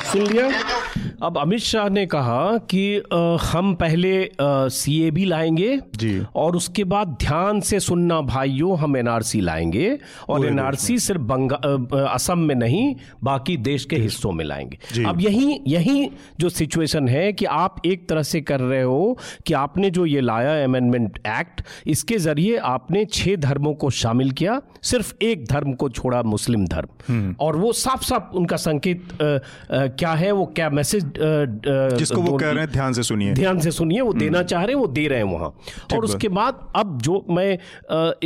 बस 0.03 0.13
सुन 0.13 0.27
लिया 0.33 0.82
अब 1.23 1.37
अमित 1.39 1.61
शाह 1.61 1.89
ने 1.89 2.05
कहा 2.07 2.57
कि 2.71 3.03
आ, 3.13 3.37
हम 3.43 3.75
पहले 3.75 4.31
सी 4.41 4.99
ए 5.03 5.11
भी 5.11 5.25
लाएँगे 5.25 5.79
जी। 5.97 6.25
और 6.35 6.57
उसके 6.57 6.85
बाद 6.85 7.09
ध्यान 7.21 7.61
से 7.61 7.79
सुनना 7.81 8.21
भाइयों 8.21 8.79
हम 8.79 8.97
एनआरसी 8.97 9.41
लाएँगे 9.41 9.99
और 10.29 10.47
एनआरसी 10.47 10.99
सिर्फ़ 10.99 11.23
बंगाल 11.23 11.87
असम 12.07 12.39
में 12.39 12.55
नहीं 12.55 12.95
बाकी 13.25 13.57
देश 13.57 13.85
के 13.85 13.97
हिस्सों 13.97 14.33
में 14.33 14.45
लाएँगे। 14.45 15.05
अब 15.05 15.21
यही 15.21 15.61
यही 15.67 16.11
जो 16.41 16.49
सिचुएशन 16.49 17.09
है 17.09 17.33
कि 17.33 17.45
आप 17.45 17.77
एक 17.87 18.09
तरह 18.09 18.23
से 18.23 18.41
कर 18.41 18.61
रहे 18.61 18.83
हो 18.83 19.19
कि 19.47 19.55
आपने 19.55 19.91
जो 19.91 20.07
ये 20.07 20.21
लाया 20.21 20.65
अमेंडमेंट 20.65 21.19
एक्ट 21.29 21.63
इसके 21.87 22.19
ज़रिए 22.19 22.57
आपने 22.73 23.05
छह 23.05 23.37
धर्मों 23.37 23.75
को 23.75 23.91
शामिल 23.91 24.31
किया 24.33 24.61
सिर्फ़ 24.83 25.15
एक 25.23 25.47
धर्म 25.47 25.73
को 25.73 25.89
छोड़ा 25.89 26.23
मुस्लिम 26.23 26.67
धर्म। 26.67 26.89
हम्म। 27.09 27.35
और 27.41 27.57
वो 27.57 27.73
साफ़ 27.73 28.05
साफ़ 28.05 28.35
उनका 28.35 28.57
संकेत 28.57 29.23
आ, 29.23 29.25
आ, 29.25 29.87
क्या 29.87 30.13
है 30.13 30.33
वो 30.33 30.47
क्या 30.47 30.71
मैसेज 30.71 31.11
जिसको 31.19 32.21
वो 32.23 32.37
कह 32.37 32.51
रहे 32.51 32.65
हैं 32.65 32.71
ध्यान 32.73 32.93
से 32.93 33.03
सुनिए। 33.03 33.33
ध्यान 33.33 33.59
से 33.61 33.71
सुनिए 33.71 34.01
वो 34.01 34.13
देना 34.13 34.39
हम्म। 34.39 34.49
चाह 34.49 34.65
रहे 34.65 34.75
हैं 34.75 34.81
वो 34.81 34.87
दे 34.87 35.07
रहे 35.09 35.19
हैं 35.19 35.33
वहाँ। 35.33 35.49
और 35.95 36.05
उसके 36.05 36.29
बाद 36.29 36.59
अब 36.77 36.99
जो 37.03 37.25
मैं 37.31 37.49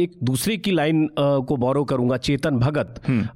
एक 0.02 0.16
दूसरे 0.24 0.56
की 0.56 0.70
लाइन 0.70 1.08
को 1.18 1.56
बोरो 1.56 1.84
करूँगा 1.84 2.16
चेतन 2.16 2.58
भगत। 2.58 3.00
हम्म। 3.08 3.28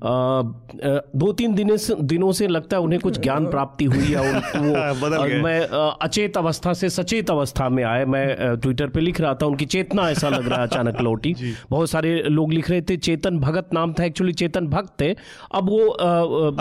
दो 1.18 1.32
तीन 1.32 1.54
दिनों 1.54 1.76
से 1.76 1.94
दिनों 2.00 2.32
से 2.32 2.48
लगता 2.48 2.76
है 2.76 2.82
उन्हें 2.82 3.00
कुछ 3.00 3.20
ज्ञान 3.20 3.46
प्राप्ति 3.50 3.84
हुई 3.84 4.04
है 4.04 4.20
वो 4.56 5.42
मैं 5.42 5.60
अचेत 6.02 6.36
अवस्था 6.36 6.72
से 6.72 6.90
सचेत 6.90 7.30
अवस्था 7.30 7.68
में 7.68 7.82
आए। 7.84 8.04
मैं 8.04 8.56
ट्विटर 8.60 8.88
पे 8.88 9.00
लिख 9.00 9.20
रहा 9.20 9.34
था 9.34 9.46
उनकी 9.46 9.64
चेतना 9.66 10.08
ऐसा 10.10 10.28
लग 10.28 10.48
रहा 10.48 10.60
है 10.60 10.66
अचानक 10.66 11.00
लौटी। 11.08 11.34
बहुत 11.70 11.90
सारे 11.90 12.22
लोग 12.22 12.52
लिख 12.52 12.70
रहे 12.70 12.82
थे 12.82 12.96
चेतन 12.96 13.38
भगत 13.38 13.68
नाम 13.74 13.92
था 13.92 14.04
एक्चुअली 14.04 14.32
चेतन 14.32 14.66
भक्त 14.68 15.00
थे। 15.00 15.10
अब 15.54 15.70
वो 15.70 15.86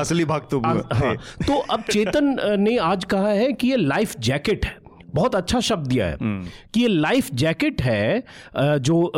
असली 0.01 0.25
भक्त 0.25 0.53
हाँ, 0.65 1.15
तो 1.47 1.57
अब 1.73 1.81
चेतन 1.91 2.35
ने 2.59 2.75
आज 2.79 3.05
कहा 3.05 3.29
है 3.29 3.53
कि 3.53 3.67
ये 3.67 3.75
लाइफ 3.75 4.19
जैकेट 4.19 4.65
है। 4.65 4.78
बहुत 5.15 5.35
अच्छा 5.35 5.59
शब्द 5.61 5.87
दिया 5.87 6.05
है 6.05 6.17
हम्म। 6.21 6.47
कि 6.73 6.81
ये 6.81 6.87
लाइफ 6.87 7.29
जैकेट 7.33 7.81
है 7.81 8.23
जो 8.57 9.11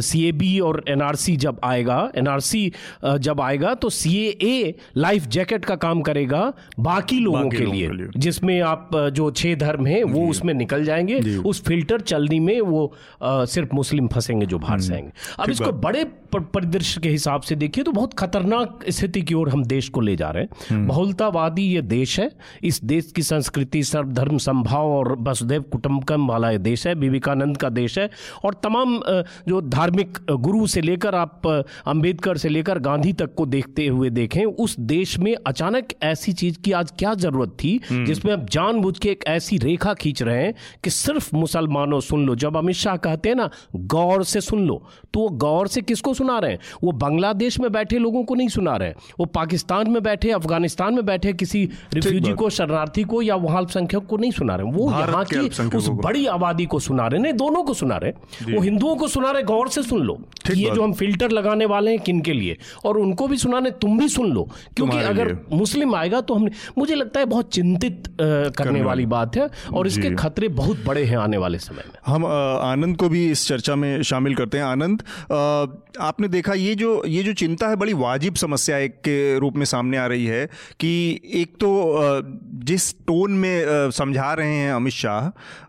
सी 0.00 0.24
ए 0.24 0.32
बी 0.32 0.58
और 0.60 0.82
एनआरसी 0.88 1.36
जब 1.36 1.60
आएगा 1.64 1.98
एनआरसी 2.16 2.72
जब 3.18 3.40
आएगा 3.40 3.74
तो 3.74 3.90
सी 3.90 4.14
ए 4.42 4.74
लाइफ 4.96 5.26
जैकेट 5.28 5.64
का 5.64 5.76
काम 5.78 6.00
करेगा 6.00 6.52
बाकी 6.80 7.18
लोगों 7.20 7.42
बाकी 7.42 7.56
के 7.56 7.64
लिए, 7.64 7.90
लिए। 7.90 8.08
जिसमें 8.16 8.60
आप 8.62 8.90
जो 9.12 9.30
छह 9.32 9.54
धर्म 9.56 9.86
हैं 9.86 10.02
वो 10.04 10.28
उसमें 10.28 10.54
निकल 10.54 10.84
जाएँगे 10.84 11.36
उस 11.38 11.62
फ़िल्टर 11.64 12.00
चलनी 12.02 12.40
में 12.40 12.60
वो 12.62 12.92
सिर्फ़ 13.22 13.74
मुस्लिम 13.74 14.08
फंसेंगे 14.08 14.46
जो 14.46 14.58
बाहर 14.58 14.80
से 14.80 14.92
हम्म। 14.92 14.96
आएँगे 14.96 15.42
अब 15.42 15.50
इसको 15.50 15.72
बड़े 15.80 16.04
परिदृश्य 16.34 17.00
के 17.00 17.08
हिसाब 17.08 17.42
से 17.42 17.56
देखिए 17.56 17.84
तो 17.84 17.92
बहुत 17.92 18.14
खतरनाक 18.14 18.84
स्थिति 18.88 19.22
की 19.22 19.34
ओर 19.34 19.48
हम 19.48 19.64
देश 19.66 19.88
को 19.88 20.00
ले 20.00 20.16
जा 20.16 20.30
रहे 20.30 20.42
हैं 20.42 20.50
हम्म। 20.70 20.86
बहुलतावादी 20.88 21.62
ये 21.64 21.82
देश 21.84 22.18
है 22.20 22.30
इस 22.62 22.80
देश 22.84 23.12
की 23.16 23.22
संस्कृति 23.22 23.82
सर्वधर्म 23.84 24.38
संभाव 24.40 24.88
और 24.88 25.14
बस 25.20 25.37
वसुदेव 25.38 25.62
कुटुंबकम 25.72 26.26
वाला 26.28 26.52
देश 26.58 26.86
है 26.86 26.94
विवेकानंद 26.96 27.56
का 27.56 27.68
देश 27.70 27.98
है। 27.98 28.08
और 28.44 28.54
तमाम 28.62 28.98
जो 29.48 29.60
धार्मिक 29.62 30.18
गुरु 30.30 30.66
से 30.66 30.80
लेकर 30.80 31.14
आप 31.14 31.46
अंबेडकर 31.46 32.36
से 32.36 32.48
लेकर 32.48 32.78
गांधी 32.80 33.12
तक 33.12 33.34
को 33.34 33.46
देखते 33.46 33.86
हुए 33.86 34.10
देखें 34.10 34.44
उस 34.44 34.78
देश 34.88 35.18
में 35.18 35.34
अचानक 35.36 35.88
ऐसी 36.02 36.32
चीज़ 36.32 36.58
की 36.64 36.72
आज 36.72 36.92
क्या 36.98 37.14
ज़रूरत 37.16 37.56
थी 37.62 37.78
हम्म। 37.90 38.04
जिसमें 38.06 38.32
आप 38.32 38.46
जानबूझ 38.50 38.98
के 38.98 39.08
एक 39.10 39.24
ऐसी 39.28 39.58
रेखा 39.58 39.94
खींच 39.94 40.22
रहे 40.22 40.42
हैं 40.44 40.54
कि 40.84 40.90
सिर्फ़ 40.90 41.34
मुसलमानों 41.36 42.00
सुन 42.00 42.24
लो। 42.26 42.34
जब 42.36 42.56
अमित 42.56 42.76
शाह 42.76 42.96
कहते 42.98 43.28
हैं 43.28 43.36
ना 43.36 43.48
गौर 43.94 44.24
से 44.24 44.40
सुन 44.40 44.66
लो 44.66 44.82
तो 45.14 45.20
वो 45.20 45.28
गौर 45.38 45.68
से 45.68 45.80
किसको 45.82 46.14
सुना 46.14 46.38
रहे 46.38 46.50
हैं? 46.50 46.58
वो 46.84 46.92
बांग्लादेश 46.94 47.58
में 47.60 47.70
बैठे 47.72 47.98
लोगों 47.98 48.22
को 48.24 48.34
नहीं 48.34 48.48
सुना 48.48 48.76
रहे 48.76 48.92
वो 49.18 49.24
पाकिस्तान 49.34 49.90
में 49.90 50.02
बैठे 50.02 50.30
अफ़गानिस्तान 50.32 50.94
में 50.94 51.04
बैठे 51.06 51.32
किसी 51.34 51.64
रिफ्यूजी 51.94 52.32
को 52.32 52.50
शरणार्थी 52.50 53.04
को 53.04 53.22
या 53.22 53.34
वहाँ 53.38 53.58
अल्पसंख्यक 53.58 54.06
को 54.06 54.16
नहीं 54.16 54.30
सुना 54.30 54.56
रहे 54.56 54.70
वो 54.72 54.90
यहाँ 54.90 55.24
जबकि 55.28 55.76
उस 55.76 55.88
बड़ी 56.04 56.26
आबादी 56.28 56.66
को 56.66 56.78
सुना 56.80 57.06
रहे 57.06 57.20
नहीं 57.20 57.32
दोनों 57.34 57.62
को 57.62 57.74
सुना 57.74 57.96
रहे। 57.96 58.52
वो 58.52 58.60
हिंदुओं 58.60 58.94
को 58.96 59.08
सुना 59.08 59.30
रहे 59.30 59.42
गौर 59.42 59.68
से 59.68 59.82
सुन 59.82 60.02
लो। 60.02 60.18
ये 60.50 60.70
जो 60.70 60.82
हम 60.82 60.92
फ़िल्टर 60.92 61.30
लगाने 61.30 61.66
वाले 61.66 61.90
हैं 61.90 62.00
किन 62.00 62.20
के 62.20 62.32
लिए? 62.32 62.56
और 62.84 62.98
उनको 62.98 63.28
भी 63.28 63.36
सुनाने 63.36 63.70
तुम 63.80 63.98
भी 63.98 64.08
सुन 64.08 64.30
लो। 64.32 64.48
क्योंकि 64.76 64.98
अगर 64.98 65.36
मुस्लिम 65.52 65.94
आएगा 65.94 66.20
तो 66.20 66.34
हमने 66.34 66.50
मुझे 66.78 66.94
लगता 66.94 67.20
है 67.20 67.26
बहुत 67.26 67.52
चिंतित 67.54 68.02
करने 68.20 68.82
वाली 68.82 69.06
बात 69.06 69.36
है 69.36 69.48
और 69.74 69.86
इसके 69.86 70.14
खतरे 70.16 70.48
बहुत 70.54 70.84
बड़े 70.86 71.04
हैं 71.04 71.16
आने 71.18 71.36
वाले 71.36 71.58
समय 71.58 71.82
में। 71.86 71.94
हम 72.06 72.26
आनंद 72.26 72.96
को 72.96 73.08
भी 73.08 73.30
इस 73.30 73.46
चर्चा 73.48 73.76
में 73.76 74.02
शामिल 74.02 74.34
करते 74.34 74.58
हैं। 74.58 74.64
आनंद 74.64 75.02
आपने 76.00 76.28
देखा 76.28 76.54
ये 76.54 76.74
जो 76.74 77.02
ये 77.06 77.22
जो 77.22 77.32
चिंता 77.34 77.68
है 77.68 77.76
बड़ी 77.76 77.92
वाजिब 77.94 78.34
समस्या 78.34 78.76
एक 78.78 78.94
के 79.04 79.38
रूप 79.38 79.56
में 79.56 79.64
सामने 79.66 79.96
आ 79.98 80.06
रही 80.06 80.26
है 80.26 80.44
कि 80.80 80.90
एक 81.34 81.54
तो 81.54 81.70
जिस 82.64 82.92
टोन 83.00 83.32
में 83.34 83.90
समझा 83.90 84.32
रहे 84.34 84.54
हैं 84.54 84.72
अमित 84.72 84.92
शाह 84.92 85.17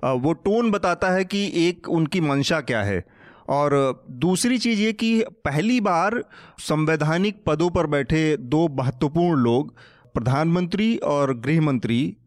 वो 0.03 0.33
टोन 0.33 0.71
बताता 0.71 1.09
है 1.09 1.25
कि 1.25 1.51
एक 1.55 1.89
उनकी 1.89 2.21
मंशा 2.21 2.61
क्या 2.61 2.83
है। 2.83 3.05
और 3.49 4.03
दूसरी 4.09 4.57
चीज़ 4.57 4.79
ये 4.79 4.93
कि 4.93 5.23
पहली 5.45 5.81
बार 5.81 6.23
संवैधानिक 6.59 7.43
पदों 7.45 7.69
पर 7.69 7.87
बैठे 7.87 8.37
दो 8.37 8.67
महत्वपूर्ण 8.67 9.41
लोग, 9.41 9.75
प्रधानमंत्री 10.13 10.97
और 10.97 11.39
गृह 11.39 11.61
मंत्री 11.61 12.17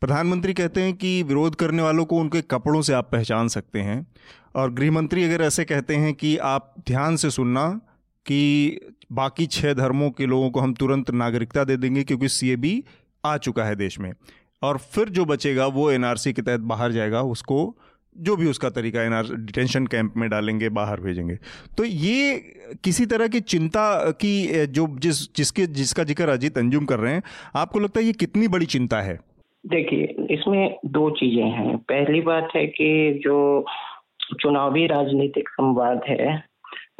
प्रधानमंत्री 0.00 0.54
कहते 0.54 0.82
हैं 0.82 0.94
कि 0.96 1.22
विरोध 1.22 1.54
करने 1.54 1.82
वालों 1.82 2.04
को 2.04 2.16
उनके 2.16 2.42
कपड़ों 2.42 2.82
से 2.82 2.92
आप 2.92 3.08
पहचान 3.12 3.48
सकते 3.48 3.80
हैं। 3.80 4.06
और 4.56 4.72
गृह 4.72 4.90
मंत्री 4.92 5.24
अगर 5.24 5.42
ऐसे 5.44 5.64
कहते 5.64 5.96
हैं 5.96 6.14
कि 6.14 6.36
आप 6.36 6.74
ध्यान 6.86 7.16
से 7.16 7.30
सुनना 7.30 7.80
कि 8.26 8.80
बाकी 9.12 9.46
छः 9.46 9.74
धर्मों 9.74 10.10
के 10.10 10.26
लोगों 10.26 10.50
को 10.50 10.60
हम 10.60 10.74
तुरंत 10.74 11.10
नागरिकता 11.10 11.64
दे 11.64 11.76
देंगे 11.76 12.04
क्योंकि 12.04 12.28
सीएबी 12.28 12.84
आ 13.24 13.36
चुका 13.36 13.64
है 13.64 13.76
देश 13.76 13.98
में। 13.98 14.12
और 14.62 14.78
फिर 14.78 15.08
जो 15.08 15.24
बचेगा 15.24 15.66
वो 15.66 15.90
एनआरसी 15.90 16.32
के 16.32 16.42
तहत 16.42 16.60
बाहर 16.60 16.92
जाएगा, 16.92 17.22
उसको 17.22 17.76
जो 18.16 18.36
भी 18.36 18.46
उसका 18.46 18.70
तरीका 18.70 19.02
एनआर 19.02 19.24
डिटेंशन 19.24 19.86
कैंप 19.86 20.14
में 20.16 20.30
डालेंगे, 20.30 20.68
बाहर 20.68 21.00
भेजेंगे। 21.00 21.34
तो 21.78 21.84
ये 21.84 22.36
किसी 22.84 23.06
तरह 23.06 23.28
की 23.28 23.40
चिंता 23.40 24.10
की 24.10 24.66
जो 24.66 24.86
जिस, 24.98 25.34
जिसके, 25.36 25.66
जिसका 25.66 26.04
ज़िक्र 26.04 26.28
अजीत 26.28 26.58
अंजुम 26.58 26.84
कर 26.84 26.98
रहे 26.98 27.12
हैं, 27.12 27.22
आपको 27.56 27.78
लगता 27.78 28.00
है 28.00 28.06
ये 28.06 28.12
कितनी 28.12 28.48
बड़ी 28.48 28.66
चिंता 28.66 29.00
है? 29.00 29.18
देखिए, 29.66 30.04
इसमें 30.30 30.78
दो 30.86 31.10
चीज़ें 31.10 31.50
हैं। 31.50 31.76
पहली 31.78 32.20
बात 32.20 32.48
है 32.56 32.66
कि 32.66 33.20
जो 33.24 33.64
चुनावी 34.40 34.86
राजनीतिक 34.86 35.48
संवाद 35.48 36.00
है, 36.08 36.44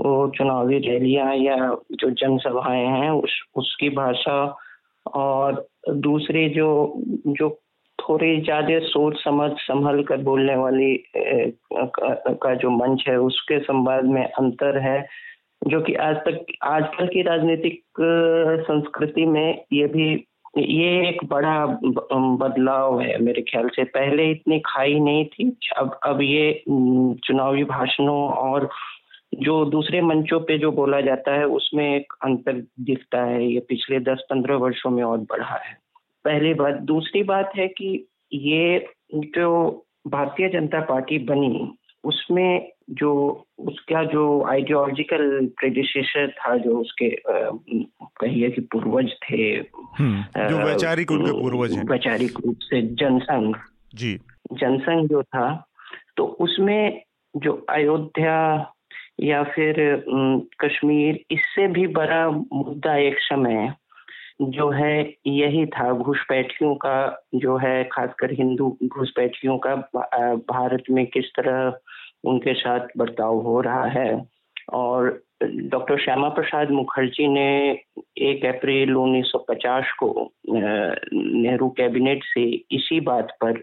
वो 0.01 0.33
चुनावी 0.39 0.79
रैलियाँ 0.79 1.35
या 1.35 1.57
जो 1.93 2.11
जनसभाएँ 2.11 2.87
हैं, 2.87 3.11
उस, 3.11 3.31
उसकी 3.55 3.89
भाषा 3.89 4.57
और 5.07 5.67
दूसरी 6.07 6.49
जो 6.49 6.69
जो 7.29 7.49
थोड़ी 7.99 8.41
ज़्यादा 8.41 8.79
सोच 8.87 9.17
समझ 9.23 9.51
संभल 9.61 10.03
कर 10.03 10.23
बोलने 10.23 10.55
वाली 10.57 10.95
का 11.75 12.55
जो 12.55 12.71
मंच 12.71 13.05
है, 13.09 13.17
उसके 13.21 13.59
संवाद 13.61 14.05
में 14.05 14.25
अंतर 14.25 14.79
है, 14.79 15.01
जो 15.63 15.81
कि 15.81 15.95
आज 15.95 16.17
तक, 16.19 16.47
आजकल 16.63 17.07
की 17.07 17.23
राजनीतिक 17.23 17.83
संस्कृति 18.67 19.27
में 19.27 19.65
ये 19.73 19.87
भी, 19.87 20.13
ये 20.59 21.09
एक 21.09 21.25
बड़ा 21.25 21.67
बदलाव 21.67 23.01
है 23.01 23.19
मेरे 23.23 23.43
ख्याल 23.43 23.69
से। 23.77 23.85
पहले 23.85 24.31
इतनी 24.31 24.59
खाई 24.67 24.99
नहीं 25.01 25.25
थी, 25.27 25.51
अब 25.77 25.99
अब 26.07 26.23
ये 26.23 26.53
चुनावी 27.27 27.65
भाषणों 27.65 28.21
और 28.31 28.69
जो 29.35 29.65
दूसरे 29.65 30.01
मंचों 30.01 30.41
पे 30.41 30.59
जो 30.59 30.73
बोला 30.73 31.01
जाता 31.01 31.35
है 31.35 31.47
उसमें 31.47 31.97
एक 31.97 32.13
अंतर 32.25 32.53
दिखता 32.81 33.25
है। 33.25 33.47
ये 33.53 33.61
पिछले 33.61 34.01
दस 34.01 34.27
पंद्रह 34.31 34.57
वर्षों 34.57 34.91
में 34.91 35.03
और 35.03 35.19
बढ़ा 35.19 35.55
है। 35.55 35.79
पहली 36.25 36.55
बात 36.55 36.75
दूसरी 36.75 37.23
बात 37.23 37.53
है 37.57 37.69
कि 37.69 38.09
ये 38.33 38.87
जो 39.15 39.85
भारतीय 40.07 40.49
जनता 40.49 40.81
पार्टी 40.81 41.19
बनी 41.19 41.73
उसमें 42.05 42.73
जो 42.91 43.45
उसका 43.59 44.05
जो 44.05 44.45
आइडियोलॉजिकल 44.45 45.47
प्रेडिसेसर 45.47 46.31
था 46.31 46.57
जो 46.57 46.79
उसके 46.79 47.17
कहिए 48.05 48.51
कि 48.51 48.61
पूर्वज 48.61 49.11
थे 49.13 49.43
हम्म, 49.99 50.49
जो 50.49 50.59
वैचारिक 50.59 51.11
उनके 51.11 51.41
पूर्वज 51.41 51.73
हैं। 51.73 51.85
वैचारिक 51.85 52.31
रूप 52.47 52.57
से 52.63 52.83
जनसंघ। 52.83 53.57
जी। 53.95 54.15
जनसंघ 54.53 55.09
जो 55.11 55.23
था 55.23 55.69
तो 56.17 56.25
उसमें 56.25 57.03
जो 57.37 57.67
अयोध्या 57.69 58.73
या 59.21 59.43
फिर 59.43 59.75
कश्मीर, 60.61 61.21
इससे 61.31 61.67
भी 61.69 61.87
बड़ा 61.87 62.29
मुद्दा 62.31 62.97
एक 62.97 63.19
समय 63.19 63.73
जो 64.43 64.69
है 64.71 65.15
यही 65.27 65.67
था। 65.67 65.93
घुसपैठियों 65.93 66.75
का 66.75 67.25
जो 67.35 67.57
है, 67.57 67.83
खासकर 67.85 68.33
हिंदू 68.33 68.77
घुसपैठियों 68.85 69.59
का 69.59 69.75
भारत 70.53 70.85
में 70.91 71.07
किस 71.07 71.25
तरह 71.37 71.79
उनके 72.25 72.55
साथ 72.55 72.89
बर्ताव 72.99 73.41
हो 73.41 73.61
रहा 73.61 73.85
है। 73.87 74.23
और 74.73 75.23
डॉक्टर 75.45 75.99
श्यामा 75.99 76.29
प्रसाद 76.29 76.71
मुखर्जी 76.71 77.27
ने 77.29 77.71
एक 78.19 78.45
अप्रैल 78.47 78.95
1950 78.95 79.93
को 79.99 80.33
नेहरू 80.49 81.69
कैबिनेट 81.69 82.25
से 82.25 82.43
इसी 82.73 83.01
बात 83.01 83.37
पर 83.45 83.59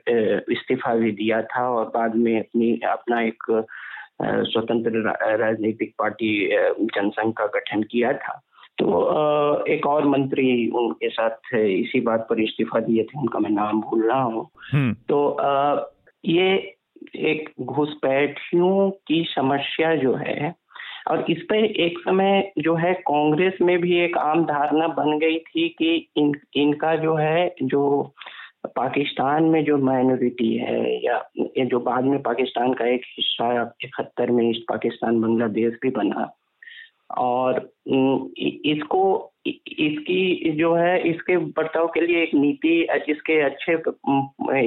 इस्तीफा 0.52 0.94
भी 0.96 1.12
दिया 1.12 1.42
था 1.42 1.70
और 1.70 1.86
बाद 1.86 2.16
में 2.16 2.40
अपनी, 2.40 2.80
अपना 2.88 3.22
एक 3.22 3.66
स्वतंत्र 4.20 5.02
राजनीतिक 5.38 5.94
पार्टी 6.00 6.32
जनसंघ 6.96 7.34
का 7.34 7.46
गठन 7.56 7.84
किया 7.84 8.14
था 8.14 8.42
तो 8.78 9.66
एक 9.68 9.86
और 9.88 10.06
मंत्री 10.08 10.50
उनके 10.70 11.10
साथ 11.10 11.56
इसी 11.56 12.00
बात 12.02 12.26
पर 12.30 12.40
इस्तीफा 12.42 12.80
दिए 12.80 13.04
थे 13.04 13.20
उनका 13.20 13.40
मैं 13.40 13.50
नाम 13.50 13.82
भूल 13.82 14.08
रहा 14.08 14.22
हूँ 14.22 14.50
हम्म। 14.74 14.94
तो 15.10 15.90
ये 16.24 16.52
एक 17.16 17.50
घुसपैठियों 17.62 18.90
की 19.08 19.24
समस्या 19.30 19.96
जो 19.96 20.14
है 20.16 20.54
और 21.08 21.26
इस 21.30 21.42
पर 21.42 21.66
एक 21.82 22.00
समय 22.00 22.52
जो 22.58 22.76
है 22.76 22.94
कांग्रेस 23.02 23.58
में 23.62 23.78
भी 23.82 23.98
एक 24.00 24.18
आम 24.18 24.44
धारणा 24.46 24.88
बन 24.96 25.18
गई 25.20 25.38
थी 25.40 25.68
कि 25.70 25.96
इन 26.18 26.34
इनका 26.56 26.96
जो 26.96 27.16
है 27.16 27.56
जो 27.64 27.84
पाकिस्तान 28.68 29.44
में 29.44 29.64
जो 29.64 29.78
माइनॉरिटी 29.78 30.58
है 30.58 31.06
या 31.06 31.30
ये 31.40 31.66
जो 31.66 31.80
बाद 31.80 32.04
में 32.04 32.22
पाकिस्तान 32.22 32.74
का 32.74 32.86
एक 32.86 33.02
हिस्सा 33.06 33.76
इकहत्तर 33.84 34.32
में 34.32 34.50
ईस्ट 34.50 34.62
पाकिस्तान 34.62 35.22
बांग्लादेश 35.22 35.74
भी 35.82 35.90
बना। 35.90 36.36
और 37.18 37.74
इसको 38.66 39.32
इसकी 39.48 40.52
जो 40.52 40.76
है 40.76 41.10
इसके 41.10 41.38
बर्ताव 41.38 41.88
के 41.88 42.02
लिए 42.02 42.24
एक 42.24 42.34
नीति 42.34 42.88
इसके 43.10 43.42
अच्छे 43.42 43.74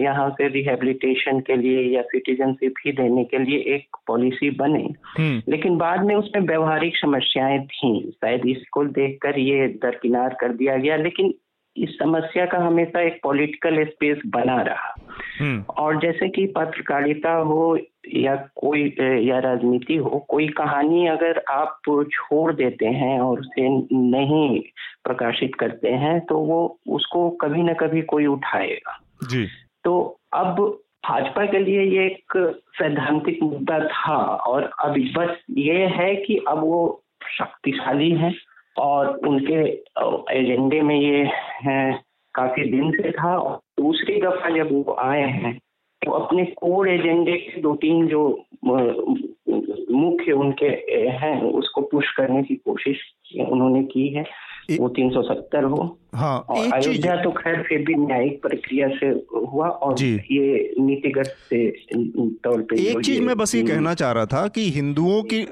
यहाँ 0.01 0.31
से 0.31 0.49
रिहेबिलिटेशन 0.49 1.41
के 1.41 1.57
लिए 1.57 1.83
या 1.83 2.03
सिटीजनशिप 2.03 2.75
ही 2.87 2.93
देने 2.93 3.25
के 3.25 3.39
लिए 3.39 3.59
एक 3.59 3.97
पॉलिसी 4.07 4.51
बने। 4.51 4.91
हम्म। 5.05 5.43
लेकिन 5.49 5.77
बाद 5.77 6.05
में 6.05 6.15
उसमें 6.15 6.43
व्यवहारिक 6.43 6.97
समस्याएँ 6.97 7.67
थी। 7.67 8.11
शायद 8.11 8.47
इसको 8.47 8.85
देखकर 8.85 9.39
ये 9.39 9.69
दरकिनार 9.69 10.37
कर 10.41 10.49
दिया 10.49 10.77
गया। 10.77 10.97
लेकिन 10.97 11.35
इस 11.76 11.99
समस्या 11.99 12.47
का 12.47 12.59
हमेशा 12.59 13.00
एक 13.00 13.21
पॉलिटिकल 13.23 13.85
स्पेस 13.85 14.19
बना 14.26 14.62
रहा। 14.62 14.95
हम्म। 15.41 15.62
और 15.62 16.00
जैसे 16.00 16.29
कि 16.29 16.47
पत्रकारिता 16.47 17.33
हो 17.33 17.79
या 18.14 18.37
कोई 18.37 18.97
या 19.00 19.38
राजनीति 19.38 19.97
हो 19.97 20.26
कोई 20.29 20.49
कहानी 20.49 21.07
अगर 21.07 21.43
आप 21.50 22.05
छोड़ 22.12 22.52
देते 22.52 22.87
हैं 22.87 23.21
और 23.21 23.41
उसे 23.41 23.69
नहीं 23.97 24.61
प्रकाशित 25.05 25.55
करते 25.55 25.88
हैं 25.88 26.21
तो 26.21 26.38
वो 26.38 26.79
उसको 26.88 27.31
कभी 27.31 27.62
ना 27.62 27.73
कभी 27.73 28.02
कोई 28.02 28.26
उठाएगा। 28.26 29.00
जी। 29.31 29.47
तो 29.85 30.21
अब 30.33 30.79
भाजपा 31.09 31.47
के 31.47 31.59
लिए 31.59 31.83
ये 31.83 32.07
एक 32.07 32.55
सैद्धांतिक 32.69 33.43
मुद्दा 33.43 33.79
था 33.79 34.17
और 34.17 34.62
अब 34.62 34.95
बस 35.17 35.37
ये 35.50 35.87
है 35.87 36.17
कि 36.17 36.45
अब 36.49 36.59
वो 36.59 37.02
शक्तिशाली 37.38 38.11
है। 38.11 38.51
और 38.76 39.17
उनके 39.29 39.61
एजेंडे 40.38 40.81
में 40.83 40.97
ये 40.97 41.25
है 41.64 41.93
काफ़ी 42.35 42.71
दिन 42.71 42.91
से 42.93 43.11
था। 43.11 43.37
और 43.37 43.59
दूसरी 43.81 44.21
दफ़ा 44.21 44.50
जब 44.57 44.73
वो 44.73 44.97
आए 45.00 45.26
हैं 45.33 45.59
तो 46.02 46.11
अपने 46.11 46.45
कोर 46.57 46.88
एजेंडे 46.88 47.33
के 47.33 47.61
दो 47.61 47.75
तीन 47.76 48.07
जो 48.09 48.23
मुख्य 49.95 50.33
उनके 50.33 50.67
हैं 51.19 51.41
उसको 51.43 51.81
पुश 51.83 52.12
करने 52.17 52.43
की 52.43 52.55
कोशिश 52.57 52.99
उन्होंने 53.41 53.83
की 53.85 54.09
है। 54.09 54.25
वो 54.81 54.88
370 54.88 55.64
हो। 55.71 55.99
हाँ 56.14 56.38
और 56.41 56.73
अयोध्या 56.73 57.17
तो 57.23 57.31
खैर 57.31 57.62
फिर 57.62 57.83
भी 57.83 57.95
न्यायिक 57.95 58.41
प्रक्रिया 58.43 58.88
से 58.88 59.07
हुआ 59.37 59.69
और 59.69 59.95
जी। 59.95 60.12
ये 60.31 60.75
नीतिगत 60.81 61.35
से 61.49 61.67
तौर 62.45 62.62
पे 62.62 62.81
एक 62.91 63.00
चीज़ 63.00 63.21
मैं 63.23 63.37
बस 63.38 63.55
ये 63.55 63.62
कहना 63.62 63.95
चाह 63.95 64.12
रहा 64.12 64.26
था 64.26 64.47
कि 64.49 64.69
हिंदुओं 64.71 65.23
की 65.23 65.43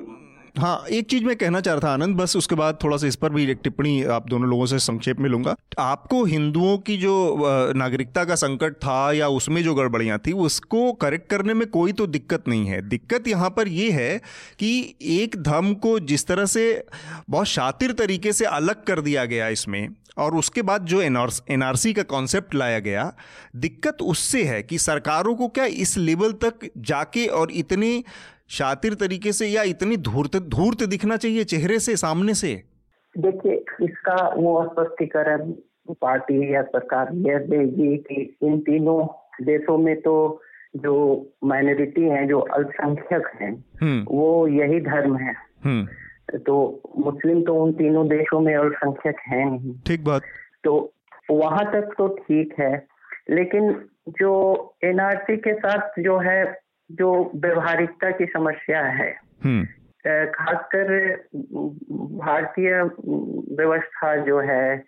हाँ 0.54 0.84
एक 0.90 1.06
चीज़ 1.10 1.24
मैं 1.24 1.34
कहना 1.36 1.60
चाह 1.60 1.74
रहा 1.74 1.82
था, 1.82 1.92
आनंद, 1.92 2.16
बस 2.16 2.36
उसके 2.36 2.54
बाद 2.54 2.78
थोड़ा 2.82 2.96
सा 2.96 3.06
इस 3.06 3.16
पर 3.16 3.32
भी 3.32 3.44
एक 3.50 3.58
टिप्पणी 3.64 4.02
आप 4.04 4.28
दोनों 4.28 4.48
लोगों 4.50 4.66
से 4.66 4.78
संक्षेप 4.78 5.18
में 5.20 5.28
लूँगा। 5.30 5.54
आपको 5.78 6.24
हिंदुओं 6.24 6.76
की 6.78 6.96
जो 6.96 7.72
नागरिकता 7.76 8.24
का 8.24 8.34
संकट 8.34 8.74
था 8.76 9.12
या 9.12 9.28
उसमें 9.30 9.62
जो 9.64 9.74
गड़बड़ियाँ 9.74 10.18
थी, 10.18 10.32
उसको 10.32 10.92
करेक्ट 10.94 11.28
करने 11.30 11.54
में 11.54 11.66
कोई 11.68 11.92
तो 11.92 12.06
दिक्कत 12.08 12.48
नहीं 12.48 12.66
है। 12.66 12.80
दिक्कत 12.88 13.28
यहाँ 13.28 13.50
पर 13.50 13.68
यह 13.68 13.96
है 13.96 14.18
कि 14.58 14.96
एक 15.02 15.36
धर्म 15.42 15.72
को 15.76 15.98
जिस 16.00 16.26
तरह 16.26 16.46
से 16.46 16.84
बहुत 17.30 17.46
शातिर 17.46 17.92
तरीके 17.92 18.32
से 18.32 18.44
अलग 18.46 18.84
कर 18.84 19.00
दिया 19.00 19.24
गया 19.24 19.48
इसमें, 19.48 19.88
और 20.18 20.36
उसके 20.36 20.62
बाद 20.62 20.86
जो 20.86 21.00
एनआरसी 21.02 21.92
का 21.92 22.02
कॉन्सेप्ट 22.04 22.54
लाया 22.54 22.78
गया, 22.80 23.12
दिक्कत 23.56 24.02
उससे 24.02 24.42
है 24.44 24.62
कि 24.62 24.78
सरकारों 24.80 25.34
को 25.34 25.48
क्या 25.48 25.64
इस 25.64 25.96
लेवल 25.98 26.32
तक 26.44 26.68
जाके 26.78 27.26
और 27.28 27.52
इतने 27.52 28.02
शातिर 28.50 28.94
तरीके 28.96 29.32
से 29.32 29.46
या 29.46 29.62
इतनी 29.68 29.96
धूर्त 30.04 30.36
धूर्त 30.50 30.82
दिखना 30.88 31.16
चाहिए 31.16 31.44
चेहरे 31.46 31.78
से 31.78 31.96
सामने 31.96 32.34
से 32.34 32.52
देखिए 33.14 33.64
इसका 33.82 34.16
वो 34.36 34.62
स्पष्टीकरण 34.64 35.52
पार्टी 36.02 36.54
या 36.54 36.62
सरकार 36.64 37.10
यह 37.26 37.38
देगी 37.46 37.96
कि 37.98 38.22
इन 38.42 38.58
तीनों 38.60 39.00
देशों 39.44 39.76
में 39.78 39.94
तो 40.00 40.16
जो 40.76 40.94
माइनॉरिटी 41.44 42.02
हैं 42.02 42.26
जो 42.28 42.38
अल्पसंख्यक 42.56 43.26
हैं 43.40 43.52
हम्म। 43.82 44.04
वो 44.10 44.46
यही 44.48 44.80
धर्म 44.80 45.16
है 45.16 45.34
हम्म। 45.64 46.38
तो 46.38 46.56
मुस्लिम 46.98 47.42
तो 47.42 47.54
उन 47.62 47.72
तीनों 47.72 48.06
देशों 48.08 48.40
में 48.40 48.54
अल्पसंख्यक 48.54 49.20
है 49.26 49.44
नहीं 49.46 49.74
ठीक 49.86 50.04
बात 50.04 50.22
तो 50.64 50.74
वहाँ 51.30 51.64
तक 51.72 51.94
तो 51.98 52.08
ठीक 52.18 52.54
है 52.60 52.74
लेकिन 53.30 53.72
जो 54.20 54.32
एनआरसी 54.84 55.36
के 55.38 55.54
साथ 55.54 56.00
जो 56.00 56.18
है 56.18 56.42
जो 56.90 57.10
व्यवहारिकता 57.34 58.10
की 58.10 58.26
समस्या 58.26 58.82
है 58.92 59.10
हम्म। 59.44 59.64
खासकर 60.26 61.16
भारतीय 62.18 62.82
व्यवस्था 63.56 64.16
जो 64.16 64.40
है 64.40 64.84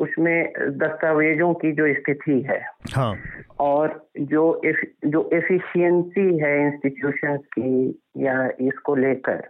उसमें 0.00 0.52
दस्तावेजों 0.78 1.52
की 1.54 1.72
जो 1.72 1.92
स्थिति 1.94 2.40
है 2.40 2.60
हाँ। 2.94 3.14
और 3.60 4.08
जो 4.18 4.44
एफ़, 4.64 4.84
जो 5.06 5.30
एफिशिएंसी 5.32 6.26
है 6.38 6.54
इंस्टीट्यूशन 6.66 7.36
की 7.36 8.02
या 8.18 8.48
इसको 8.60 8.94
लेकर 8.94 9.42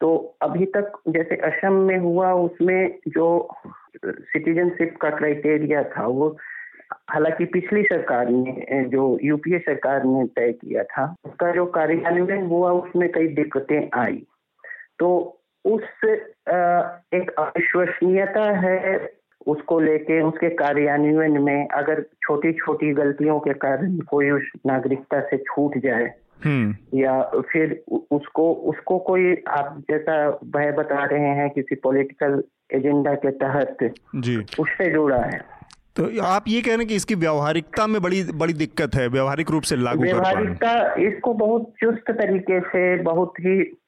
तो 0.00 0.36
अभी 0.42 0.66
तक 0.66 0.92
जैसे 1.08 1.36
असम 1.46 1.72
में 1.72 1.98
हुआ 1.98 2.32
उसमें 2.32 2.98
जो 3.08 3.26
सिटीजनशिप 4.04 4.96
का 5.02 5.10
क्राइटेरिया 5.10 5.82
था 5.82 6.06
वो 6.06 6.36
हालाँकि 7.10 7.44
पिछली 7.44 7.82
सरकार 7.82 8.28
ने 8.28 8.84
जो 8.84 9.18
यूपीए 9.22 9.58
सरकार 9.58 10.04
ने 10.04 10.26
तय 10.26 10.52
किया 10.52 10.82
था 10.82 11.14
उसका 11.24 11.50
जो 11.50 11.66
कार्यान्वयन 11.66 12.46
हुआ 12.46 12.72
उसमें 12.72 13.12
कई 13.12 13.26
दिक्कतें 13.26 13.88
आई। 13.94 14.26
तो 14.98 15.38
उस 15.64 15.82
एक 17.14 17.34
अविश्वसनीयता 17.38 18.50
है 18.58 19.10
उसको 19.46 19.80
लेके 19.80 20.20
उसके 20.22 20.48
कार्यान्वयन 20.48 21.40
में 21.42 21.68
अगर 21.68 22.02
छोटी 22.02 22.52
छोटी 22.52 22.92
गलतियों 22.92 23.40
के 23.40 23.52
कारण 23.52 23.98
कोई 23.98 24.30
उस 24.30 24.42
नागरिकता 24.66 25.20
से 25.20 25.36
छूट 25.36 25.78
जाए 25.78 26.14
हम्म। 26.44 26.98
या 26.98 27.22
फिर 27.22 27.82
उसको 28.10 28.52
उसको 28.52 28.98
कोई 28.98 29.42
आप 29.48 29.82
जैसा 29.90 30.30
भय 30.30 30.72
बता 30.72 31.04
रहे 31.04 31.28
हैं 31.28 31.50
किसी 31.50 31.74
पॉलिटिकल 31.74 32.42
एजेंडा 32.74 33.14
के 33.14 33.30
तहत 33.30 33.76
जी। 34.16 34.36
उससे 34.60 34.90
जुड़ा 34.90 35.22
है। 35.22 35.51
तो 35.96 36.22
आप 36.22 36.44
ये 36.48 36.60
कह 36.60 36.68
रहे 36.68 36.76
हैं 36.76 36.86
कि 36.86 36.94
इसकी 36.94 37.14
व्यवहारिकता 37.14 37.86
में 37.86 38.02
बड़ी 38.02 38.22
बड़ी 38.24 38.52
दिक्कत 38.52 38.94
है 38.94 39.08
व्यवहारिक 39.08 39.50
रूप 39.50 39.62
से 39.62 39.76
लागू 39.76 40.02
व्यवहारिकता 40.02 40.94
इसको 40.94 41.34
बहुत 41.34 41.72
चुस्त 41.80 42.10
तरीके 42.10 42.60
से 42.60 43.02
बहुत 43.02 43.32
ही 43.40 43.78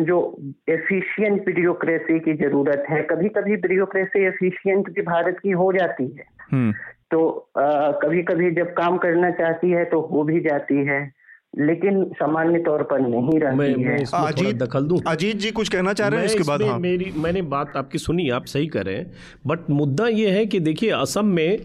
जो 0.00 0.36
एफिशिएंट 0.68 1.44
ब्यूरोक्रेसी 1.44 2.20
की 2.20 2.32
ज़रूरत 2.32 2.84
है 2.90 3.02
कभी 3.02 3.28
कभी 3.28 3.56
ब्यूरोक्रेसी 3.56 4.24
एफिशिएंट 4.26 4.88
भी 4.90 5.02
भारत 5.02 5.36
की 5.42 5.50
हो 5.50 5.72
जाती 5.72 6.04
है। 6.04 6.24
हम्म। 6.52 6.72
तो 7.10 7.50
आ, 7.58 7.90
कभी 7.90 8.22
कभी 8.22 8.50
जब 8.50 8.72
काम 8.72 8.96
करना 8.98 9.30
चाहती 9.30 9.70
है 9.70 9.84
तो 9.84 10.00
हो 10.00 10.22
भी 10.22 10.40
जाती 10.40 10.74
है। 10.74 11.21
लेकिन 11.58 12.04
सामान्य 12.04 12.58
तौर 12.58 12.82
पर 12.82 13.00
नहीं 13.00 13.40
रहती 13.40 13.56
मैं, 13.56 13.68
है। 13.68 13.76
मैं 13.76 14.26
अजीत 14.26 14.56
दखल 14.56 14.84
दूँ। 14.84 15.00
अजीत 15.06 15.36
जी 15.36 15.50
कुछ 15.50 15.68
कहना 15.68 15.92
चाह 15.92 16.08
रहे 16.08 16.20
हैं 16.20 16.26
इसके 16.26 16.42
बाद? 16.42 16.62
हाँ। 16.62 16.78
मेरी 16.78 17.12
मैंने 17.16 17.42
बात 17.42 17.72
आपकी 17.76 17.98
सुनी 17.98 18.28
आप 18.28 18.44
सही 18.44 18.66
कर। 18.66 18.84
रहे 18.84 18.94
हैं 18.94 19.12
बट 19.46 19.70
मुद्दा 19.70 20.06
ये 20.06 20.30
है 20.30 20.46
कि 20.46 20.60
देखिए 20.60 20.90
असम 20.90 21.26
में 21.26 21.58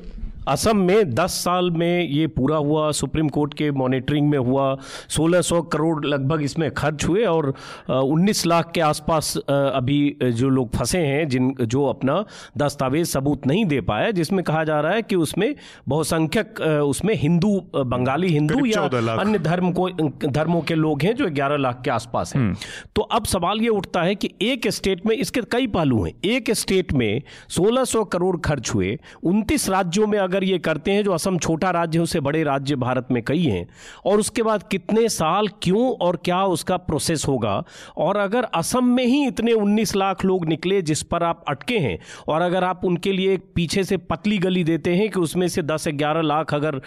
असम 0.48 0.78
में 0.78 1.14
10 1.16 1.32
साल 1.44 1.72
में 1.72 2.08
ये 2.10 2.28
पूरा 2.28 2.58
हुआ 2.58 2.92
सुप्रीम 2.92 3.30
कोर्ट 3.30 3.54
के 3.54 3.72
मॉनिटरिंग 3.72 4.30
में 4.30 4.38
हुआ 4.38 4.66
1600 5.10 5.62
करोड़ 5.74 6.06
लगभग 6.06 6.42
इसमें 6.42 6.70
खर्च 6.72 7.06
हुए 7.06 7.24
और 7.26 7.54
19 7.90 8.46
लाख 8.46 8.72
के 8.76 8.82
आसपास 8.82 9.36
अभी 9.38 10.18
जो 10.24 10.50
लोग 10.50 10.76
फंसे 10.76 11.00
हैं 11.00 11.28
जिन 11.28 11.54
जो 11.62 11.86
अपना 11.86 12.24
दस्तावेज़ 12.58 13.08
सबूत 13.08 13.48
नहीं 13.48 13.66
दे 13.66 13.82
पाए 13.82 14.12
जिसमें 14.12 14.44
कहा 14.44 14.64
जा 14.64 14.80
रहा 14.82 14.92
है 14.92 15.02
कि 15.02 15.16
उसमें 15.16 15.56
बहुसंख्यक 15.88 16.62
उसमें 16.62 17.14
हिंदू 17.16 17.50
बंगाली 17.76 18.28
हिंदू 18.28 18.66
या 18.66 18.82
अन्य 19.16 19.40
धर्म 19.40 19.72
को 19.72 19.90
धर्मों 20.28 20.62
के 20.62 20.76
लोग 20.76 21.02
हैं 21.02 21.16
जो 21.16 21.30
11 21.30 21.58
लाख 21.58 21.82
के 21.86 21.92
आसपास 21.92 22.36
हैं। 22.36 22.42
हम्म। 22.42 22.56
तो 22.96 23.02
अब 23.02 23.26
सवाल 23.26 23.62
ये 23.62 23.70
उठता 23.70 24.02
है 24.02 24.16
कि 24.16 24.30
एक 24.42 24.68
स्टेट 24.68 25.06
में 25.06 25.16
इसके 25.16 25.42
कई 25.52 25.68
पहलू 25.68 26.04
हैं। 26.04 26.14
एक 26.26 26.52
स्टेट 26.52 26.94
में 26.94 27.22
1600 27.50 28.04
करोड़ 28.06 28.38
खर्च 28.38 28.72
हुए 28.76 28.98
उनतीस 29.24 29.70
राज्यों 29.70 30.08
में 30.08 30.18
अगर 30.20 30.37
अगर 30.38 30.46
ये 30.46 30.58
करते 30.60 30.92
हैं, 30.92 31.04
जो 31.04 31.12
असम 31.12 31.38
छोटा 31.38 31.70
राज्य 31.72 32.00
है, 32.00 32.04
उससे 32.04 32.20
बड़े 32.20 32.44
राज्य 32.44 32.76
भारत 32.76 33.08
में 33.12 33.22
कई 33.24 33.44
हैं, 33.44 33.66
और 34.06 34.20
उसके 34.20 34.44
बाद 34.44 34.64
कितने 34.64 35.08
साल, 35.10 35.48
क्यों 35.62 35.90
और 35.98 36.16
क्या 36.26 36.44
उसका 36.46 36.78
प्रोसेस 36.78 37.26
होगा? 37.28 37.64
और 37.98 38.18
अगर 38.18 38.44
असम 38.56 38.86
में 38.86 39.06
ही 39.06 39.26
इतने 39.28 39.54
19 39.54 39.96
लाख 39.96 40.26
लोग 40.26 40.46
निकले 40.46 40.82
जिस 40.82 41.02
पर 41.04 41.24
आप 41.24 41.44
अटके 41.48 41.78
हैं, 41.78 41.98
और 42.28 42.42
अगर 42.42 42.64
आप 42.64 42.86
उनके 42.86 43.12
लिए 43.12 43.38
पीछे 43.56 43.84
से 43.84 43.98
पतली 44.12 44.38
गली 44.38 44.64
देते 44.64 44.96
हैं 44.96 45.10
कि 45.10 45.20
उसमें 45.20 45.48
से 45.48 45.62
10 45.64 45.88
ग्यारह 45.94 46.22
लाख 46.22 46.54
अगर 46.54 46.82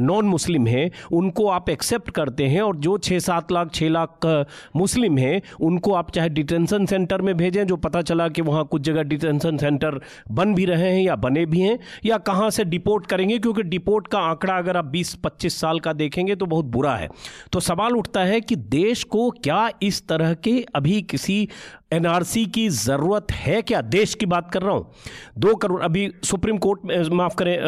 नॉन 0.00 0.26
मुस्लिम 0.26 0.66
हैं, 0.66 0.90
उनको 1.12 1.48
आप 1.48 1.70
एक्सेप्ट 1.70 2.10
करते 2.10 2.46
हैं, 2.46 2.60
और 2.60 2.76
जो 2.76 2.98
छः 2.98 3.18
सात 3.18 3.52
लाख 3.52 3.72
छः 3.74 3.88
लाख 3.88 4.26
मुस्लिम 4.76 5.18
हैं, 5.18 5.40
उनको 5.60 5.94
आप 5.94 6.10
चाहे 6.10 6.28
डिटेंशन 6.28 6.86
सेंटर 6.86 7.22
में 7.22 7.36
भेजें, 7.36 7.66
जो 7.66 7.76
पता 7.78 8.02
चला 8.02 8.28
कि 8.28 8.42
वहाँ 8.42 8.64
कुछ 8.64 8.82
जगह 8.82 9.02
डिटेंशन 9.02 9.56
सेंटर 9.56 10.00
बन 10.30 10.54
भी 10.54 10.64
रहे 10.64 10.92
हैं 10.92 11.02
या 11.02 11.16
बने 11.16 11.46
भी 11.46 11.60
हैं, 11.60 11.78
या 12.04 12.16
कहाँ 12.18 12.50
से 12.58 12.64
डिपोर्ट 12.66 13.06
करेंगे, 13.06 13.38
क्योंकि 13.38 13.62
डिपोर्ट 13.64 14.08
का 14.08 14.18
आंकड़ा 14.20 14.56
अगर 14.58 14.76
आप 14.76 14.84
20-25 14.86 15.60
साल 15.60 15.80
का 15.80 15.92
देखेंगे 15.94 16.36
तो 16.36 16.46
बहुत 16.46 16.64
बुरा 16.66 16.94
है। 16.96 17.08
तो 17.52 17.60
सवाल 17.62 17.96
उठता 17.96 18.24
है 18.24 18.40
कि 18.40 18.56
देश 18.56 19.04
को 19.06 19.28
क्या 19.42 19.68
इस 19.82 20.06
तरह 20.08 20.34
के 20.36 20.60
अभी 20.74 21.00
किसी 21.04 21.48
एनआरसी 21.92 22.44
की 22.46 22.68
ज़रूरत 22.68 23.30
है 23.32 23.60
क्या? 23.62 23.80
देश 23.82 24.14
की 24.14 24.26
बात 24.26 24.50
कर 24.52 24.62
रहा 24.62 24.72
हूँ। 24.72 24.90
दो 25.38 25.54
करोड़ 25.54 25.80
अभी 25.82 26.10
सुप्रीम 26.24 26.56
कोर्ट 26.58 26.80
में 26.84 27.16
माफ़ 27.16 27.34
करें 27.34 27.58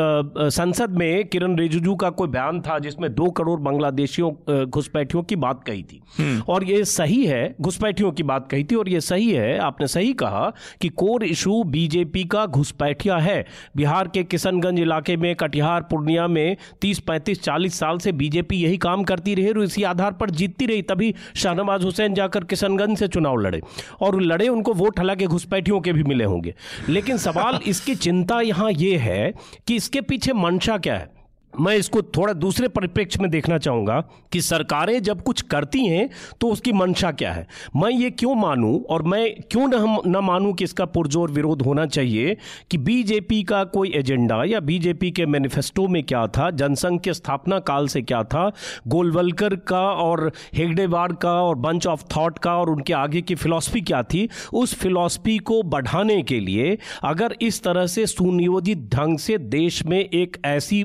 संसद 0.51 0.97
में 0.99 1.29
किरण 1.29 1.57
रिजिजू 1.59 1.95
का 1.97 2.11
कोई 2.11 2.29
बयान 2.29 2.61
था 2.61 2.79
जिसमें 2.79 3.15
दो 3.15 3.31
करोड़ 3.31 3.59
बांग्लादेशियों 3.61 4.67
घुसपैठियों 4.67 5.23
की 5.23 5.37
बात 5.37 5.63
कही 5.65 5.83
थी। 5.83 6.01
हम्म। 6.19 6.43
और 6.49 6.65
ये 6.65 6.85
सही 6.85 7.25
है 7.27 7.55
घुसपैठियों 7.61 8.11
की 8.13 8.23
बात 8.23 8.49
कही 8.51 8.65
थी 8.65 8.75
और 8.75 8.89
ये 8.89 9.01
सही 9.01 9.31
है 9.31 9.59
आपने 9.61 9.87
सही 9.87 10.13
कहा 10.15 10.53
कि 10.81 10.89
कोर 10.89 11.25
इशू 11.25 11.63
बीजेपी 11.67 12.25
का 12.25 12.45
घुसपैठिया 12.47 13.17
है। 13.19 13.45
बिहार 13.77 14.09
के 14.09 14.25
किशनगंज 14.25 14.81
इलाके 14.81 15.17
में 15.17 15.35
कटिहार 15.37 15.83
पूर्णिया 15.91 16.27
में 16.29 16.57
तीस 16.83 16.99
पैंतीस 17.01 17.43
चालीस 17.43 17.79
साल 17.79 17.99
से 17.99 18.13
बीजेपी 18.13 18.57
यही 18.57 18.77
काम 18.79 19.05
करती 19.05 19.35
रही 19.35 19.49
और 19.49 19.63
इसी 19.65 19.83
आधार 19.85 20.13
पर 20.13 20.31
जीतती 20.33 20.67
रही 20.67 20.83
तभी 20.83 21.15
शाहनवाज 21.37 21.85
हुसैन 21.85 22.15
जाकर 22.15 22.45
किशनगंज 22.45 22.99
से 22.99 23.09
चुनाव 23.09 23.41
लड़े। 23.41 23.61
और 24.01 24.10
और 24.14 24.23
लड़े, 24.23 24.49
उनको 24.49 24.75
वोट 24.75 25.01
हला 25.01 25.14
के 25.14 25.27
घुसपैठियों 25.27 25.81
के 25.81 25.92
भी 25.92 26.03
मिले 26.03 26.25
होंगे। 26.25 26.55
लेकिन 26.88 27.16
सवाल 27.16 27.61
इसकी 27.66 27.94
चिंता 27.94 28.40
यहाँ 28.40 28.70
ये 28.73 28.96
है 28.96 29.33
कि 29.66 29.77
इसके 29.77 30.01
पीछे 30.01 30.33
मंशा 30.33 30.79
क्या 30.79 30.94
है? 30.94 31.20
मैं 31.61 31.75
इसको 31.77 32.03
थोड़ा 32.03 32.33
दूसरे 32.33 32.69
परिप्रेक्ष्य 32.69 33.19
में 33.23 33.31
देखना 33.31 33.59
चाहूँगा 33.59 34.01
कि 34.33 34.41
सरकारें 34.41 35.03
जब 35.03 35.23
कुछ 35.23 35.41
करती 35.43 35.87
हैं 35.87 36.09
तो 36.41 36.49
उसकी 36.49 36.73
मंशा 36.73 37.11
क्या 37.11 37.33
है? 37.33 37.47
मैं 37.77 37.91
ये 37.91 38.11
क्यों 38.11 38.35
मानूं 38.35 38.81
और 38.83 39.03
मैं 39.03 39.35
क्यों 39.51 39.69
न 39.69 39.99
न 40.07 40.17
मानूं 40.17 40.53
कि 40.53 40.65
इसका 40.65 40.85
पुरजोर 40.85 41.31
विरोध 41.31 41.63
होना 41.63 41.87
चाहिए 41.87 42.37
कि 42.71 42.79
बीजेपी 42.79 43.43
का 43.43 43.65
कोई 43.65 43.93
एजेंडा 43.95 44.43
या 44.45 44.61
बीजेपी 44.61 45.11
के 45.11 45.27
मैनिफेस्टो 45.27 45.87
में 45.89 46.03
क्या 46.03 46.27
था, 46.27 46.51
जनसंघ 46.51 47.01
के 47.01 47.15
स्थापना 47.15 47.59
काल 47.59 47.89
से 47.89 48.03
क्या 48.03 48.23
था, 48.25 48.53
गोलवलकर 48.89 49.57
का 49.57 49.81
और 49.81 50.33
हेगडेवार 50.55 51.13
का 51.13 51.33
और 51.33 51.55
बंच 51.57 51.87
ऑफ़ 51.87 52.05
थॉट 52.17 52.39
का 52.39 52.57
और 52.57 52.71
उनके 52.71 52.93
आगे 52.93 53.23
की 53.23 53.35
फिलॉसफी 53.35 53.81
क्या 53.81 54.03
थी, 54.03 54.29
उस 54.53 54.75
फिलॉसफी 54.75 55.39
को 55.39 55.63
बढ़ाने 55.63 56.23
के 56.23 56.41
लिए 56.41 56.79
अगर 57.03 57.37
इस 57.43 57.63
तरह 57.63 57.87
से 57.87 58.07
सुनियोजित 58.07 58.91
ढंग 58.95 59.19
से 59.19 59.39
देश 59.39 59.85
में 59.87 59.99
एक 59.99 60.37
ऐसी 60.45 60.85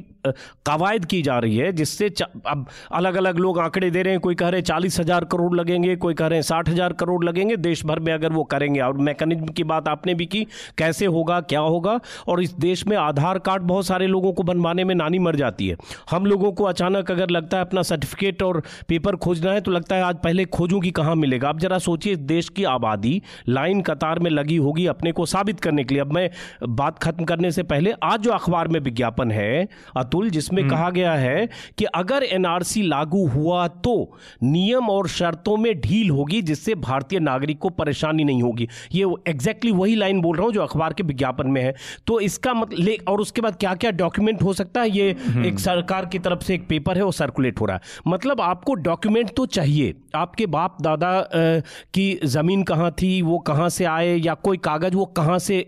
कवायद 0.65 1.05
की 1.05 1.21
जा 1.21 1.37
रही 1.39 1.57
है, 1.57 1.71
जिससे 1.73 2.09
अब 2.47 2.65
अलग 2.91 3.15
अलग 3.15 3.39
लोग 3.39 3.59
आंकड़े 3.59 3.89
दे 3.91 4.01
रहे 4.01 4.13
हैं, 4.13 4.19
कोई 4.19 4.35
कह 4.35 4.47
रहे 4.47 4.59
हैं 4.59 4.65
चालीस 4.65 4.99
हज़ार 4.99 5.25
करोड़ 5.25 5.55
लगेंगे, 5.55 5.95
कोई 5.97 6.13
कह 6.13 6.27
रहे 6.27 6.37
हैं 6.37 6.43
साठ 6.43 6.69
हज़ार 6.69 6.93
करोड़ 6.93 7.23
लगेंगे, 7.25 7.57
देश 7.57 7.85
भर 7.85 7.99
में 7.99 8.11
अगर 8.13 8.33
वो 8.33 8.43
करेंगे। 8.45 8.79
और 8.81 8.97
मैकेनिज्म 8.99 9.47
की 9.47 9.63
बात 9.65 9.87
आपने 9.87 10.13
भी 10.13 10.25
की, 10.25 10.45
कैसे 10.77 11.05
होगा, 11.07 11.39
क्या 11.43 11.59
होगा, 11.61 11.99
और 12.27 12.41
इस 12.41 12.53
देश 12.57 12.85
में 12.87 12.95
आधार 12.97 13.39
कार्ड 13.39 13.63
बहुत 13.63 13.85
सारे 13.85 14.07
लोगों 14.07 14.33
को 14.33 14.43
बनवाने 14.43 14.83
में 14.83 14.93
नानी 14.95 15.19
मर 15.19 15.35
जाती 15.35 15.67
है। 15.67 15.75
हम 16.11 16.25
लोगों 16.25 16.51
को 16.51 16.63
अचानक 16.65 17.11
अगर 17.11 17.29
लगता 17.29 17.57
है 17.57 17.65
अपना 17.65 17.81
सर्टिफिकेट 17.83 18.43
और 18.43 18.61
पेपर 18.87 19.15
खोजना 19.17 19.51
है 19.51 19.61
तो 19.61 19.71
लगता 19.71 19.95
है 19.95 20.03
आज 20.03 20.15
पहले 20.15 20.45
खोजूं 20.47 20.79
कि 20.81 20.91
कहाँ 20.91 21.15
मिलेगा। 21.15 21.49
आप 21.49 21.59
जरा 21.59 21.77
सोचिए 21.79 22.15
देश 22.15 22.49
की 22.49 22.63
आबादी 22.65 23.21
लाइन 23.49 23.81
कतार 23.81 24.19
में 24.19 24.29
लगी 24.31 24.55
होगी 24.57 24.85
अपने 24.87 25.11
को 25.11 25.25
साबित 25.25 25.59
करने 25.59 25.83
के 25.83 25.95
लिए। 25.95 26.01
अब 26.01 26.13
मैं 26.13 26.29
बात 26.65 26.99
खत्म 26.99 27.25
करने 27.25 27.51
से 27.51 27.63
पहले, 27.65 27.93
आज 28.03 28.19
जो 28.19 28.31
अखबार 28.31 28.67
में 28.67 28.79
विज्ञापन 28.79 29.31
है 29.31 29.67
अतुल 30.15 30.29
जिसमें 30.29 30.61
हम्म। 30.61 30.71
कहा 30.71 30.89
गया 30.89 31.13
है 31.13 31.47
कि 31.77 31.85
अगर 31.85 32.23
एनआरसी 32.23 32.81
लागू 32.81 33.25
हुआ 33.27 33.67
तो 33.67 33.95
नियम 34.43 34.89
और 34.89 35.07
शर्तों 35.07 35.55
में 35.57 35.73
ढील 35.81 36.09
होगी 36.09 36.41
जिससे 36.41 36.75
भारतीय 36.77 37.19
नागरिक 37.19 37.59
को 37.59 37.69
परेशानी 37.71 38.23
नहीं 38.23 38.41
होगी। 38.43 38.67
ये 38.93 39.05
एग्जैक्टली 39.27 39.71
वही 39.71 39.95
लाइन 39.95 40.21
बोल 40.21 40.37
रहा 40.37 40.45
हूँ 40.45 40.53
जो 40.53 40.61
अखबार 40.61 40.93
के 40.93 41.03
विज्ञापन 41.03 41.47
में 41.47 41.61
है। 41.61 41.73
तो 42.07 42.19
इसका 42.19 42.53
मतलब 42.53 43.09
और 43.09 43.21
उसके 43.21 43.41
बाद 43.41 43.55
क्या 43.55 43.73
क्या 43.75 43.91
डॉक्यूमेंट 43.93 44.41
हो 44.43 44.53
सकता 44.53 44.81
है? 44.81 44.89
ये 44.89 45.15
हम्म। 45.25 45.45
एक 45.45 45.59
सरकार 45.59 46.05
की 46.05 46.19
तरफ़ 46.19 46.43
से 46.43 46.53
एक 46.55 46.67
पेपर 46.67 46.97
है 46.97 47.03
वो 47.03 47.11
सर्कुलेट 47.13 47.61
हो 47.61 47.65
रहा 47.65 47.75
है। 47.75 48.11
मतलब 48.11 48.41
आपको 48.41 48.73
डॉक्यूमेंट 48.85 49.31
तो 49.35 49.45
चाहिए। 49.47 49.93
आपके 50.15 50.45
बाप 50.47 50.77
दादा 50.81 51.11
की 51.35 52.07
ज़मीन 52.25 52.63
कहाँ 52.63 52.91
थी 53.01 53.21
वो 53.21 53.37
कहाँ 53.47 53.69
से 53.69 53.85
आए 53.87 54.15
या 54.17 54.33
कोई 54.43 54.57
कागज़ 54.59 54.95
वो 54.95 55.05
कहाँ 55.17 55.37
से 55.39 55.59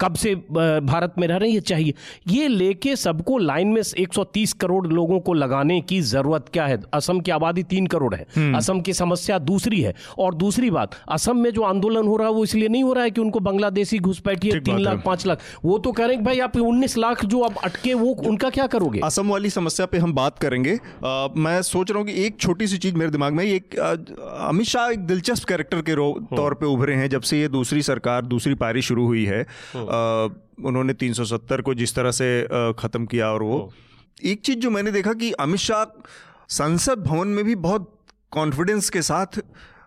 कब 0.00 0.14
से 0.16 0.34
भारत 0.34 1.14
में 1.18 1.26
रह 1.28 1.36
रहे 1.36 1.48
हैं 1.48 1.54
ये 1.54 1.60
चाहिए। 1.62 1.94
ये 2.28 2.48
लेके 2.48 2.94
सबको 2.96 3.38
लाइन 3.40 3.69
में 3.70 3.82
130 3.98 4.52
करोड़ 4.52 4.86
लोगों 4.86 5.20
को 5.20 5.32
लगाने 5.34 5.80
की 5.80 6.00
ज़रूरत 6.00 6.46
क्या 6.52 6.66
है? 6.66 6.80
असम 6.94 7.20
की 7.20 7.30
आबादी 7.30 7.62
तीन 7.62 7.86
करोड़ 7.86 8.14
है। 8.14 8.26
हम्म। 8.36 8.56
असम 8.56 8.80
की 8.80 8.92
समस्या 8.92 9.38
दूसरी 9.38 9.80
है। 9.80 9.94
और 10.18 10.34
दूसरी 10.34 10.70
बात 10.70 10.94
असम 11.10 11.36
में 11.36 11.50
जो 11.50 11.62
आंदोलन 11.62 12.06
हो 12.06 12.16
रहा 12.16 12.28
है 12.28 12.34
वो 12.34 12.44
इसलिए 12.44 12.68
नहीं 12.68 12.82
हो 12.84 12.92
रहा 12.92 13.04
है 13.04 13.10
कि 13.10 13.20
उनको 13.20 13.40
बांग्लादेशी 13.40 13.98
घुसपैठी 13.98 14.50
है 14.50 14.60
तीन 14.60 14.78
लाख 14.78 15.02
पाँच 15.06 15.26
लाख। 15.26 15.40
वो 15.64 15.78
तो 15.78 15.92
कह 15.92 16.06
रहे 16.06 16.16
हैं 16.16 16.24
भाई 16.24 16.40
आप 16.40 16.56
उन्नीस 16.56 16.96
लाख 16.98 17.24
जो 17.24 17.40
अब 17.40 17.54
अटके 17.64 17.94
वो 17.94 18.10
उनका 18.26 18.50
क्या 18.50 18.66
करोगे? 18.66 19.00
असम 19.04 19.28
वाली 19.28 19.50
समस्या 19.50 19.86
पे 19.86 19.98
हम 19.98 20.12
बात 20.12 20.38
करेंगे। 20.38 20.78
आ, 21.04 21.28
मैं 21.36 21.62
सोच 21.62 21.90
रहा 21.90 21.98
हूँ 21.98 22.06
कि 22.06 22.24
एक 22.24 22.40
छोटी 22.40 22.66
सी 22.66 22.78
चीज़ 22.78 22.94
मेरे 22.94 23.10
दिमाग 23.10 23.32
में 23.32 23.44
एक 23.44 23.76
अमित 23.76 24.66
शाह 24.66 24.88
एक 24.88 24.98
दिलचस्प 24.98 25.44
कैरेक्टर 25.44 25.82
के 25.82 25.92
हाँ। 25.92 26.36
तौर 26.36 26.54
पे 26.54 26.66
उभरे 26.66 26.94
हैं 26.94 27.08
जब 27.10 27.20
से 27.20 27.40
ये 27.40 27.48
दूसरी 27.48 27.82
सरकार 27.82 28.26
दूसरी 28.26 28.54
पारी 28.54 28.82
शुरू 28.82 29.06
हुई 29.06 29.24
है। 29.24 29.42
हाँ। 29.76 30.42
उन्होंने 30.64 30.94
370 30.94 31.60
को 31.60 31.74
जिस 31.74 31.94
तरह 31.94 32.10
से 32.10 32.28
ख़त्म 32.78 33.06
किया 33.06 33.30
और 33.32 33.42
वो। 33.42 33.72
एक 34.24 34.40
चीज़ 34.40 34.58
जो 34.58 34.70
मैंने 34.70 34.92
देखा 34.92 35.12
कि 35.12 35.30
अमित 35.40 35.60
शाह 35.60 35.84
संसद 36.48 36.98
भवन 36.98 37.28
में 37.28 37.44
भी 37.44 37.54
बहुत 37.54 37.92
कॉन्फिडेंस 38.32 38.90
के 38.90 39.02
साथ 39.02 39.40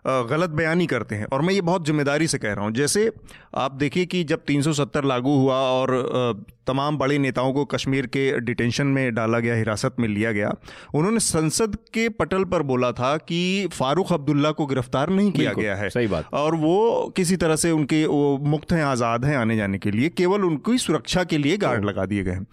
गलत 0.06 0.50
बयानी 0.52 0.86
करते 0.88 1.16
हैं। 1.16 1.26
और 1.26 1.42
मैं 1.42 1.54
ये 1.54 1.62
बहुत 1.64 1.86
ज़िम्मेदारी 1.86 2.28
से 2.28 2.38
कह 2.38 2.54
रहा 2.54 2.66
हूँ। 2.66 2.74
जैसे 2.74 3.12
आप 3.56 3.72
देखिए 3.74 4.06
कि 4.06 4.24
जब 4.24 4.44
370 4.46 5.06
लागू 5.06 5.36
हुआ 5.38 5.56
और 5.56 6.46
तमाम 6.68 6.98
बड़े 6.98 7.18
नेताओं 7.18 7.54
को 7.54 7.64
कश्मीर 7.66 8.06
के 8.08 8.40
डिटेंशन 8.42 8.88
में 8.88 9.14
डाला 9.16 9.40
गया 9.40 9.56
हिरासत 9.56 9.96
में 10.00 10.08
लिया 10.08 10.32
गया 10.32 10.54
उन्होंने 10.96 11.20
संसद 11.20 11.76
के 11.94 12.08
पटल 12.12 12.44
पर 12.44 12.62
बोला 12.64 12.92
था 12.92 13.16
कि 13.20 13.68
फारूक 13.74 14.14
अब्दुल्ला 14.14 14.52
को 14.52 14.66
गिरफ़्तार 14.66 15.10
नहीं 15.10 15.32
किया 15.32 15.54
गया 15.54 15.76
है। 15.76 15.90
सही 15.90 16.08
बात। 16.08 16.34
और 16.34 16.56
वो 16.56 17.14
किसी 17.18 17.36
तरह 17.38 17.56
से 17.56 17.72
उनके 17.72 18.06
वो 18.06 18.38
मुक्त 18.46 18.72
हैं 18.74 18.84
आज़ाद 18.84 19.26
हैं 19.26 19.38
आने 19.38 19.58
जाने 19.58 19.78
के 19.78 19.92
लिए 19.92 20.10
केवल 20.12 20.44
उनकी 20.44 20.78
सुरक्षा 20.80 21.24
के 21.24 21.38
लिए 21.38 21.58
गार्ड 21.58 21.86
लगा 21.86 22.06
दिए 22.06 22.24
गए 22.24 22.32
हैं। 22.32 22.46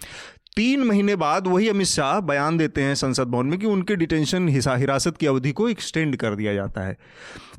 तीन 0.56 0.82
महीने 0.82 1.16
बाद 1.16 1.46
वही 1.46 1.68
अमित 1.68 1.86
शाह 1.86 2.20
बयान 2.20 2.56
देते 2.56 2.82
हैं 2.82 2.94
संसद 2.94 3.28
भवन 3.28 3.46
में 3.46 3.58
कि 3.58 3.66
उनके 3.66 3.96
डिटेंशन 3.96 4.48
हिरासत 4.48 5.16
की 5.16 5.26
अवधि 5.26 5.52
को 5.52 5.68
एक्सटेंड 5.68 6.16
कर 6.16 6.34
दिया 6.34 6.54
जाता 6.54 6.86
है। 6.86 6.96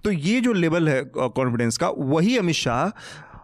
तो 0.04 0.12
ये 0.12 0.42
जो 0.42 0.54
लेवल 0.54 0.90
है 0.90 1.04
कॉन्फिडेंस 1.16 1.78
का, 1.78 1.90
वही 1.90 2.38
अमित 2.38 2.56
शाह 2.56 2.92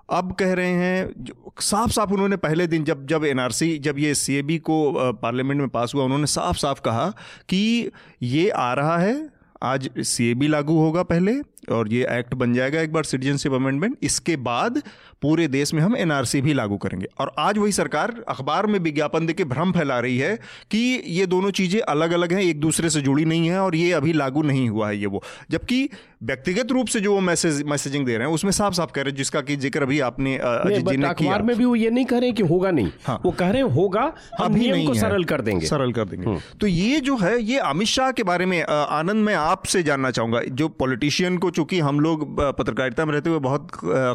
अब 0.10 0.32
कह 0.34 0.54
रहे 0.54 0.72
हैं 0.72 1.26
साफ़ 1.60 1.92
साफ़ 1.92 2.12
उन्होंने 2.14 2.36
पहले 2.38 2.68
दिन 2.68 2.84
जब 2.84 3.06
जब 3.08 3.26
एनआरसी 3.26 3.78
जब 3.78 4.00
ये 4.00 4.14
सीएबी 4.16 4.58
को 4.60 4.94
पार्लियामेंट 5.14 5.60
में 5.62 5.70
पास 5.70 5.92
हुआ, 5.96 6.04
उन्होंने 6.04 6.28
साफ़ 6.28 6.58
साफ़ 6.58 6.82
कहा 6.82 7.10
कि 7.50 7.92
ये 8.22 8.50
आ 8.50 8.74
रहा 8.74 8.98
है, 8.98 9.30
आज 9.64 9.90
सीएबी 10.00 10.48
लागू 10.48 10.78
होगा 10.80 11.04
पहले 11.04 11.34
और 11.70 11.94
ये 11.94 12.08
एक्ट 12.12 12.34
बन 12.36 12.54
जाएगा 12.54 12.82
एक 12.82 12.94
बार 12.94 13.04
सिटीजनशिप 13.04 13.54
अमेंडमेंट। 13.54 13.98
इसके 14.04 14.36
बाद 14.40 14.82
पूरे 15.22 15.48
देश 15.48 15.74
में 15.74 15.82
हम 15.82 15.96
एनआरसी 15.98 16.42
भी 16.42 16.54
लागू 16.54 16.78
करेंगे। 16.78 17.08
और 17.20 17.34
आज 17.40 17.58
वही 17.58 17.72
सरकार 17.72 18.14
अखबार 18.30 18.68
में 18.68 18.80
विज्ञापन 18.80 19.26
देके 19.26 19.44
भ्रम 19.46 19.72
फैला 19.72 20.00
रही 20.00 20.18
है 20.18 20.36
कि 20.72 20.78
ये 21.08 21.26
दोनों 21.28 21.52
चीज़ें 21.52 21.80
अलग 21.82 22.12
अलग 22.12 22.34
हैं 22.34 22.42
एक 22.42 22.60
दूसरे 22.60 22.90
से 22.90 23.02
जुड़ी 23.02 23.26
नहीं 23.26 23.48
है 23.48 23.60
और 23.60 23.76
ये 23.76 23.92
अभी 23.94 24.14
लागू 24.14 24.42
नहीं 24.44 24.68
हुआ 24.70 24.90
है 24.90 24.98
ये 24.98 25.06
वो। 25.08 25.24
जबकि 25.52 25.90
व्यक्तिगत 26.24 26.72
रूप 26.72 26.88
से 26.88 27.00
जो 27.00 27.14
वो 27.14 27.20
मैसेज 27.22 27.62
मैसेजिंग 27.64 28.06
दे 28.06 28.18
रहे 28.18 28.28
हैं 28.28 28.34
उसमें 28.34 28.52
साफ़ 28.52 28.74
साफ़ 28.74 28.92
कह 28.92 29.02
रहे 29.02 29.12
हैं 29.12 29.18
जिसका 29.18 29.42
कि 29.42 29.56
ज़िक्र 29.58 29.82
अभी 29.84 30.00
आपने 30.02 30.36
अखबार 30.38 31.42
में 31.42 31.56
भी 31.58 31.66
वो 31.66 31.76
ये 31.76 31.90
नहीं 31.90 32.06
कह 32.06 32.20
रहे 32.20 32.32
कि 32.32 32.44
होगा 32.44 32.72
नहीं। 32.72 32.92
हाँ। 33.06 33.20
वो 33.26 33.32
कह 33.32 33.50
रहे 33.50 33.62
हैं 33.62 33.70
होगा 33.72 34.12
हम 34.40 34.56
नियम 34.56 34.86
को 34.88 34.94
सरल 34.94 35.24
कर 35.24 35.42
देंगे। 35.42 35.66
सरल 35.66 35.92
कर 35.94 36.06
देंगे। 36.06 36.26
हम्म। 36.26 36.40
तो 36.62 36.68
ये 36.68 37.00
जो 37.00 37.18
है 37.18 37.42
ये 37.42 37.58
अमित 37.60 37.88
शाह 37.88 38.12
के 38.12 38.24
बारे 38.24 38.46
में 38.46 38.62
आनंद 38.64 39.26
मैं 39.26 39.36
आपसे 39.36 39.84
जानना 39.84 40.12
चाहूँगा। 40.12 40.42
जो 40.52 40.68
पॉलिटिशियन 40.80 41.38
को 41.38 41.50
चूँकि 41.58 41.80
हम 41.82 42.00
लोग 42.00 42.26
पत्रकारिता 42.58 43.06
में 43.06 43.14
रहते 43.14 43.30
हुए 43.30 43.40
बहुत 43.42 43.68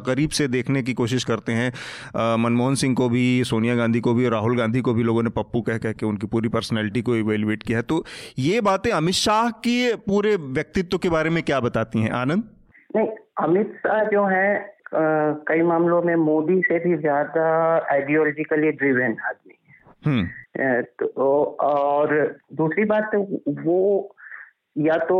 करीब 0.06 0.30
से 0.32 0.48
देखने 0.50 0.82
की 0.82 0.94
कोशिश 0.94 1.24
करते 1.24 1.52
हैं 1.52 1.70
मनमोहन 2.38 2.74
सिंह 2.76 2.94
को 2.94 3.08
भी 3.08 3.22
सोनिया 3.46 3.76
गांधी 3.76 4.00
को 4.00 4.14
भी 4.14 4.28
राहुल 4.30 4.56
गांधी 4.58 4.80
को 4.80 4.94
भी 4.94 5.02
लोगों 5.02 5.22
ने 5.22 5.30
पप्पू 5.36 5.60
कह 5.62 5.78
कह 5.78 5.92
के 5.92 6.06
उनकी 6.06 6.26
पूरी 6.28 6.48
पर्सनैलिटी 6.50 7.02
को 7.02 7.16
इवेलुएट 7.16 7.62
किया 7.62 7.78
है। 7.78 7.82
तो 7.84 8.04
ये 8.40 8.60
बातें 8.62 8.90
अमित 8.92 9.14
शाह 9.16 9.48
के 9.66 9.94
पूरे 10.06 10.36
व्यक्तित्व 10.52 10.98
के 10.98 11.08
बारे 11.10 11.30
में 11.30 11.42
क्या 11.42 11.60
बताती 11.60 12.02
हैं? 12.02 12.10
आनंद? 12.12 12.44
नहीं 12.96 13.08
अमित 13.40 13.74
शाह 13.78 14.02
जो 14.06 14.24
है 14.26 14.50
कई 15.48 15.62
मामलों 15.64 16.02
में 16.02 16.14
मोदी 16.22 16.60
से 16.62 16.78
भी 16.78 16.96
ज़्यादा 16.98 17.44
आइडियोलॉजिकली 17.92 18.70
ड्रिवेन 18.72 19.16
आदमी 19.28 19.54
है। 19.58 19.74
हम्म। 20.06 20.82
तो 21.02 21.28
और 21.62 22.12
दूसरी 22.54 22.84
बात 22.86 23.10
वो 23.64 23.80
या 24.78 24.96
तो 25.04 25.18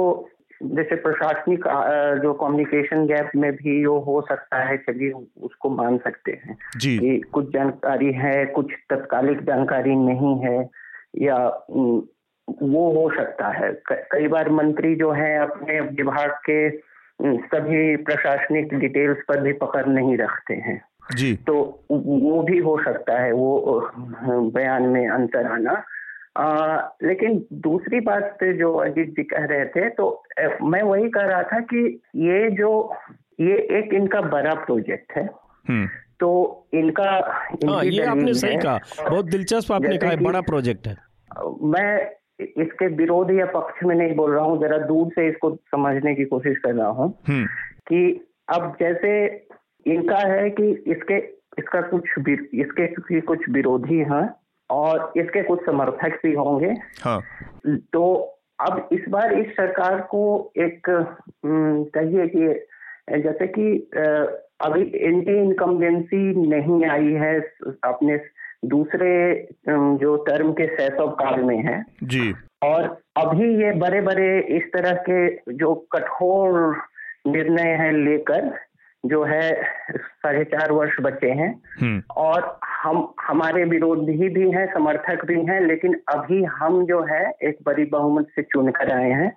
जैसे 0.64 0.94
प्रशासनिक 0.96 1.64
जो 2.22 2.32
कम्युनिकेशन 2.32 3.06
गैप 3.06 3.30
में 3.36 3.52
भी 3.52 3.86
वो 3.86 3.98
हो 4.00 4.20
सकता 4.20 4.56
है 4.56 4.76
चलिए 4.76 5.12
उसको 5.42 5.70
मान 5.70 5.98
सकते 5.98 6.32
हैं। 6.32 6.56
जी। 6.76 6.98
कि 6.98 7.20
कुछ 7.20 7.52
जानकारी 7.52 8.12
है 8.12 8.46
कुछ 8.46 8.72
तत्कालिक 8.90 9.42
जानकारी 9.42 9.96
नहीं 9.96 10.38
है 10.40 10.70
या 11.18 11.46
वो 12.62 12.92
हो 12.92 13.16
सकता 13.16 13.48
है। 13.48 13.82
कई 13.92 14.28
बार 14.28 14.50
मंत्री 14.50 14.94
जो 14.94 15.10
है 15.10 15.38
अपने 15.38 15.80
विभाग 15.80 16.30
के 16.30 16.70
सभी 17.22 17.96
प्रशासनिक 17.96 18.74
डिटेल्स 18.74 19.18
पर 19.28 19.40
भी 19.40 19.52
पकड़ 19.52 19.86
नहीं 19.86 20.16
रखते 20.16 20.54
हैं। 20.54 20.82
जी। 21.16 21.36
तो 21.36 21.84
वो 21.90 22.42
भी 22.42 22.58
हो 22.58 22.82
सकता 22.84 23.18
है 23.18 23.32
वो 23.32 23.90
बयान 24.50 24.82
में 24.82 25.08
अंतर 25.08 25.46
आना। 25.46 25.82
आ, 26.36 26.76
लेकिन 27.02 27.44
दूसरी 27.62 28.00
बात 28.00 28.38
जो 28.58 28.72
अजीत 28.80 29.08
जी 29.08 29.22
कह 29.24 29.44
रहे 29.44 29.64
थे 29.66 29.88
तो 29.90 30.06
मैं 30.64 30.82
वही 30.82 31.08
कह 31.10 31.22
रहा 31.22 31.42
था 31.44 31.60
कि 31.72 31.84
ये 32.22 32.50
जो 32.52 32.70
ये 33.40 33.56
एक 33.78 33.94
इनका 33.94 34.20
बड़ा 34.28 34.54
प्रोजेक्ट 34.64 35.12
है 35.16 35.28
हम्म। 35.66 35.86
तो 36.20 36.30
इनका 36.74 37.10
हाँ, 37.66 37.84
ये 37.84 38.04
आपने 38.04 38.34
सही 38.34 38.56
कहा 38.56 38.78
बहुत 39.00 39.24
दिलचस्प 39.26 39.72
आपने 39.72 39.96
कहा 39.98 40.16
बड़ा 40.22 40.40
प्रोजेक्ट 40.40 40.86
है 40.86 40.96
मैं 41.66 42.10
इसके 42.58 42.86
विरोध 42.94 43.30
या 43.30 43.46
पक्ष 43.50 43.84
में 43.84 43.94
नहीं 43.94 44.14
बोल 44.16 44.34
रहा 44.34 44.44
हूँ 44.44 44.60
जरा 44.60 44.78
दूर 44.86 45.08
से 45.08 45.28
इसको 45.28 45.54
समझने 45.70 46.14
की 46.14 46.24
कोशिश 46.24 46.58
कर 46.58 46.74
रहा 46.74 46.88
हूँ 46.90 47.14
हम्म। 47.28 47.46
कि 47.88 48.26
अब 48.48 48.76
जैसे 48.80 49.12
इनका 49.86 50.18
है 50.26 50.48
कि 50.50 50.70
इसके 50.88 51.18
इसका 51.58 51.80
कुछ 51.88 52.28
इसके 52.28 53.20
कुछ 53.22 53.48
विरोधी 53.50 53.98
हैं 54.06 54.28
और 54.72 55.12
इसके 55.16 55.42
कुछ 55.42 55.64
समर्थक 55.66 56.18
भी 56.24 56.32
होंगे। 56.34 56.74
हाँ। 57.04 57.20
तो 57.92 58.02
अब 58.60 58.88
इस 58.92 59.04
बार 59.08 59.32
इस 59.32 59.46
सरकार 59.52 60.00
को 60.10 60.20
एक 60.58 60.90
कहिए 61.96 62.26
कि 62.26 63.20
जैसे 63.22 63.46
कि 63.46 63.66
अभी 64.64 64.82
एंटी 64.82 65.36
इनकम्बेंसी 65.38 66.48
नहीं 66.48 66.84
आई 66.90 67.12
है 67.22 67.38
अपने 67.84 68.16
दूसरे 68.64 69.10
जो 69.68 70.16
टर्म 70.24 70.52
के 70.52 70.66
सैसव 70.76 71.10
काल 71.20 71.40
में 71.42 71.56
है। 71.58 71.84
जी। 72.02 72.32
और 72.64 72.84
अभी 73.16 73.48
ये 73.62 73.72
बड़े 73.78 74.00
बड़े 74.00 74.28
इस 74.56 74.70
तरह 74.72 75.02
के 75.08 75.54
जो 75.54 75.74
कठोर 75.92 76.76
निर्णय 77.26 77.74
है 77.80 77.90
लेकर 77.96 78.50
जो 79.06 79.24
है 79.24 79.62
साढ़े 79.96 80.44
चार 80.44 80.72
वर्ष 80.72 80.96
बचे 81.00 81.30
हैं। 81.30 81.62
हम्म। 81.80 82.02
और 82.16 82.58
हम 82.82 83.14
हमारे 83.20 83.64
विरोधी 83.64 84.28
भी 84.28 84.50
हैं 84.50 84.74
समर्थक 84.74 85.24
भी 85.24 85.34
हैं 85.34 85.60
लेकिन 85.60 86.00
अभी 86.08 86.44
हम 86.44 86.86
जो 86.86 87.02
है 87.02 87.30
एक 87.42 87.58
बड़ी 87.66 87.84
बहुमत 87.84 88.26
से 88.36 88.42
चुन 88.42 88.70
कर 88.70 88.92
आए 88.92 89.10
हैं। 89.10 89.36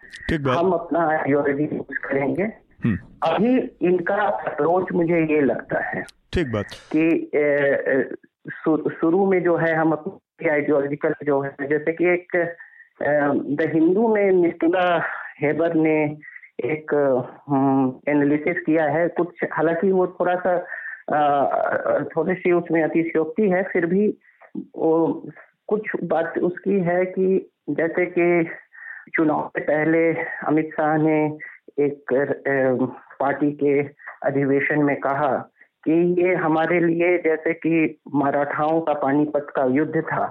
हम 0.49 0.71
अपना 0.71 1.07
आइडियोलॉजी 1.07 1.63
यूज़ 1.63 2.07
करेंगे। 2.07 2.43
हम्म। 2.83 2.97
अभी 3.23 3.77
इनका 3.81 4.15
अप्रोच 4.15 4.85
मुझे 4.93 5.19
ये 5.19 5.41
लगता 5.41 5.79
है 5.79 6.01
ठीक 6.01 6.51
बात। 6.51 6.65
कि 6.95 7.31
शुरू 9.01 9.31
में 9.31 9.43
जो 9.43 9.57
है 9.57 9.75
हम 9.75 9.91
अपनी 9.91 10.49
आइडियोलॉजिकल 10.49 11.13
जो 11.23 11.41
है 11.41 11.55
जैसे 11.61 11.91
कि 11.91 12.05
एक 12.05 12.55
द 13.31 13.71
हिंदू 13.73 14.15
में 14.15 14.31
निस्तुला 14.31 15.01
हेबर 15.41 15.73
ने 15.73 16.17
एक 16.59 16.93
एनालिसिस 18.09 18.57
किया 18.65 18.83
है। 18.85 19.07
कुछ, 19.07 19.43
हालाँकि 19.53 19.91
वो 19.91 20.07
थोड़ा 20.07 20.35
सा 20.35 20.57
थोड़ी 22.15 22.33
सी 22.35 22.51
उसमें 22.51 22.81
अतिशयोक्ति 22.83 23.49
है, 23.49 23.63
फिर 23.63 23.85
भी 23.85 24.07
वो 24.75 25.23
कुछ 25.67 25.89
बात 26.03 26.37
उसकी 26.37 26.79
है 26.79 27.05
कि 27.05 27.51
जैसे 27.69 28.05
कि 28.05 28.49
चुनाव 29.15 29.49
से 29.57 29.61
पहले 29.61 30.13
अमित 30.47 30.69
शाह 30.73 30.95
ने 30.97 31.17
एक 31.79 32.13
पार्टी 33.19 33.51
के 33.51 33.79
अधिवेशन 34.25 34.83
में 34.83 34.95
कहा 34.99 35.35
कि 35.83 35.93
ये 36.21 36.33
हमारे 36.35 36.79
लिए 36.79 37.17
जैसे 37.17 37.53
कि 37.53 37.99
मराठाओं 38.15 38.81
का 38.81 38.93
पानीपत 38.93 39.47
का 39.55 39.65
युद्ध 39.65 40.01
था, 40.01 40.25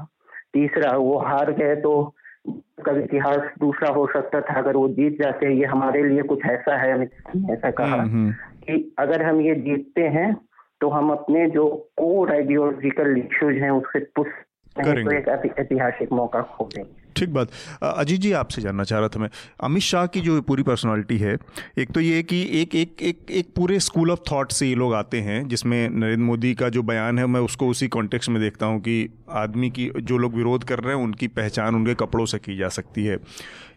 तीसरा 0.55 0.97
वो 0.97 1.19
हार 1.19 1.53
गए 1.53 1.77
तो 1.77 2.15
का 2.49 2.93
इतिहास 2.99 3.41
दूसरा 3.59 3.89
हो 3.91 4.07
सकता 4.07 4.41
था 4.41 4.55
अगर 4.55 4.77
वो 4.77 4.89
जीत 4.89 5.21
जाते 5.23 5.47
हैं 5.47 5.53
ये 5.53 5.65
हमारे 5.65 6.03
लिए 6.03 6.23
कुछ 6.23 6.45
ऐसा 6.47 6.77
है 6.77 6.93
अमित 6.93 7.11
ऐसा 7.51 7.71
कहा। 7.71 7.95
हम्म, 7.95 8.11
हम्म। 8.11 8.33
कि 8.67 8.95
अगर 8.99 9.23
हम 9.23 9.41
ये 9.41 9.55
जीतते 9.55 10.03
हैं 10.09 10.37
तो 10.81 10.89
हम 10.89 11.11
अपने 11.11 11.47
जो 11.51 11.91
कोर 11.97 12.33
आइडियोलॉजिकल 12.33 13.17
इश्यूज़ 13.17 13.57
हैं 13.57 13.71
उससे 13.71 13.99
पुष्ट 13.99 14.33
तो 14.77 15.13
एक 15.13 15.29
ऐतिहासिक 15.59 16.13
मौका 16.13 16.41
खो 16.41 16.65
देंगे 16.65 17.04
ठीक 17.17 17.29
बात। 17.29 17.51
अजीत 17.83 18.21
जी, 18.21 18.33
आपसे 18.33 18.63
जानना 18.63 18.85
चाह 18.85 18.99
रहा 18.99 19.09
था 19.09 19.21
मैं। 19.21 19.29
अमित 19.61 19.83
शाह 19.83 20.07
की 20.07 20.21
जो 20.21 20.41
पूरी 20.43 20.63
पर्सनालिटी 20.63 21.19
है, 21.19 21.37
एक 21.79 21.91
तो 21.91 22.01
ये 22.01 22.23
कि 22.23 22.43
एक 22.61 22.75
एक 22.75 23.03
एक 23.03 23.31
एक 23.31 23.53
पूरे 23.57 23.79
स्कूल 23.81 24.11
ऑफ़ 24.11 24.21
थॉट 24.33 24.53
से 24.53 24.69
ये 24.69 24.75
लोग 24.75 24.95
आते 24.95 25.21
हैं, 25.21 25.47
जिसमें 25.49 25.89
नरेंद्र 25.89 26.25
मोदी 26.25 26.55
का 26.55 26.69
जो 26.69 26.83
बयान 26.83 27.19
है, 27.19 27.27
मैं 27.27 27.41
उसको 27.41 27.69
उसी 27.69 27.89
कॉन्टेक्स्ट 27.89 28.31
में 28.31 28.41
देखता 28.43 28.67
हूँ 28.67 28.81
कि 28.81 29.09
आदमी 29.31 29.71
की 29.71 29.91
जो 29.97 30.19
लोग 30.19 30.35
विरोध 30.35 30.65
कर 30.65 30.79
रहे 30.79 30.97
हैं, 30.97 31.03
उनकी 31.03 31.29
पहचान 31.29 31.75
उनके 31.75 31.95
कपड़ों 31.95 32.27
से 32.27 32.39
की 32.39 32.57
जा 32.57 32.69
सकती 32.69 33.05
है। 33.05 33.19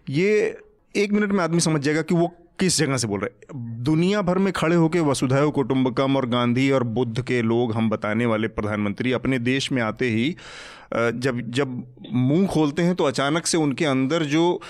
ये 0.10 0.58
एक 0.96 1.12
मिनट 1.12 1.32
में 1.32 1.44
आदमी 1.44 1.60
समझ 1.60 1.82
जाएगा 1.82 2.02
कि 2.02 2.16
वो 2.16 2.34
किस 2.60 2.78
जगह 2.78 2.98
से 2.98 3.08
बोल 3.08 3.20
रहे 3.20 3.30
दुनिया 3.84 4.22
भर 4.22 4.38
में 4.38 4.52
खड़े 4.54 4.76
होकर 4.76 5.00
वसुधैव 5.00 5.52
कुटुंबकम 5.52 6.18
और 6.18 6.26
गांधी 6.30 6.70
और 6.72 6.84
बुद्ध 6.84 7.24
के 7.24 7.42
लोग 7.42 7.74
हम 7.74 7.90
बताने 7.90 8.26
वाले 8.26 8.48
प्रधानमंत्री 8.48 9.12
अपने 9.12 9.40
देश 9.40 9.72
में 9.72 9.82
आते 9.82 10.10
ही 10.10 10.36
जब 10.94 11.42
जब 11.52 11.84
मुँह 12.14 12.48
खोलते 12.48 12.82
हैं 12.82 12.96
तो 12.96 13.04
अचानक 13.04 13.46
से 13.46 13.58
उनके 13.58 13.86
अंदर 13.86 14.24
जो 14.26 14.62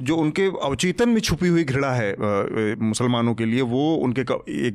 जो 0.00 0.16
उनके 0.16 0.42
अवचेतन 0.64 1.08
में 1.08 1.20
छुपी 1.20 1.48
हुई 1.48 1.64
घृणा 1.64 1.90
है 1.90 2.14
मुसलमानों 2.80 3.34
के 3.34 3.44
लिए, 3.44 3.60
वो 3.60 3.94
उनके 3.96 4.24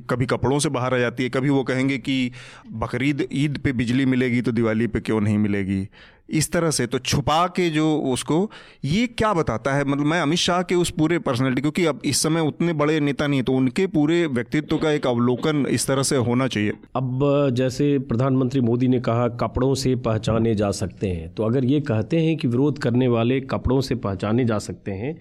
कभी 0.10 0.26
कपड़ों 0.26 0.60
से 0.60 0.70
बाहर 0.70 0.94
आ 0.94 0.98
जाती 0.98 1.24
है, 1.24 1.30
कभी 1.30 1.50
वो 1.50 1.64
कहेंगे 1.64 1.98
कि 1.98 2.32
बकरीद 2.72 3.28
ईद 3.34 3.58
पे 3.58 3.74
बिजली 3.74 4.06
मिलेगी 4.06 4.42
तो 4.42 4.52
दिवाली 4.52 4.88
पे 4.88 5.00
क्यों 5.00 5.22
नहीं 5.22 5.38
मिलेगी? 5.38 5.88
इस 6.30 6.52
तरह 6.52 6.72
से 6.72 6.86
तो 6.88 7.00
छुपा 7.00 7.48
के 7.48 7.70
जो 7.70 7.98
उसको, 7.98 8.52
ये 8.86 9.08
क्या 9.08 9.34
बताता 9.34 9.74
है? 9.74 9.86
मतलब 9.86 10.06
मैं 10.06 10.22
अमित 10.22 10.38
शाह 10.38 10.62
के 10.62 10.76
उस 10.76 10.90
पूरे 10.90 11.20
पर्सनैलिटी 11.20 11.62
क्योंकि 11.62 11.86
अब 11.86 12.00
इस 12.06 12.22
समय 12.24 12.42
उतने 12.42 12.74
बड़े 12.74 13.00
नेता 13.00 13.28
नहीं 13.28 13.44
तो 13.44 13.54
उनके 13.54 13.88
पूरे 13.88 14.26
व्यक्तित्व 14.28 14.78
का 14.78 14.92
एक 14.92 15.08
अवलोकन 15.08 15.66
इस 15.66 15.88
तरह 15.88 16.04
से 16.04 16.16
होना 16.16 16.48
चाहिए। 16.48 16.74
अब, 16.96 17.50
जैसे 17.54 18.00
प्रधानमंत्री 18.00 18.62
मोदी 18.62 18.88
ने 18.88 19.00
कहा, 19.00 19.28
कपड़ों 19.28 19.74
से 19.76 19.96
पहचाने 19.96 20.56
जा 20.56 20.72
सकते 20.72 21.08
हैं। 21.08 21.34
तो 21.34 21.44
अगर 21.44 21.66
ये 21.66 21.80
कहते 21.82 22.20
हैं 22.20 22.38
कि 22.38 22.48
विरोध 22.48 22.80
करने 22.80 23.08
वाले 23.08 23.40
कपड़ों 23.42 23.82
से 23.82 23.96
पहचाने 23.96 24.46
जा 24.46 24.60
सकते 24.60 24.92
हैं 24.92 25.18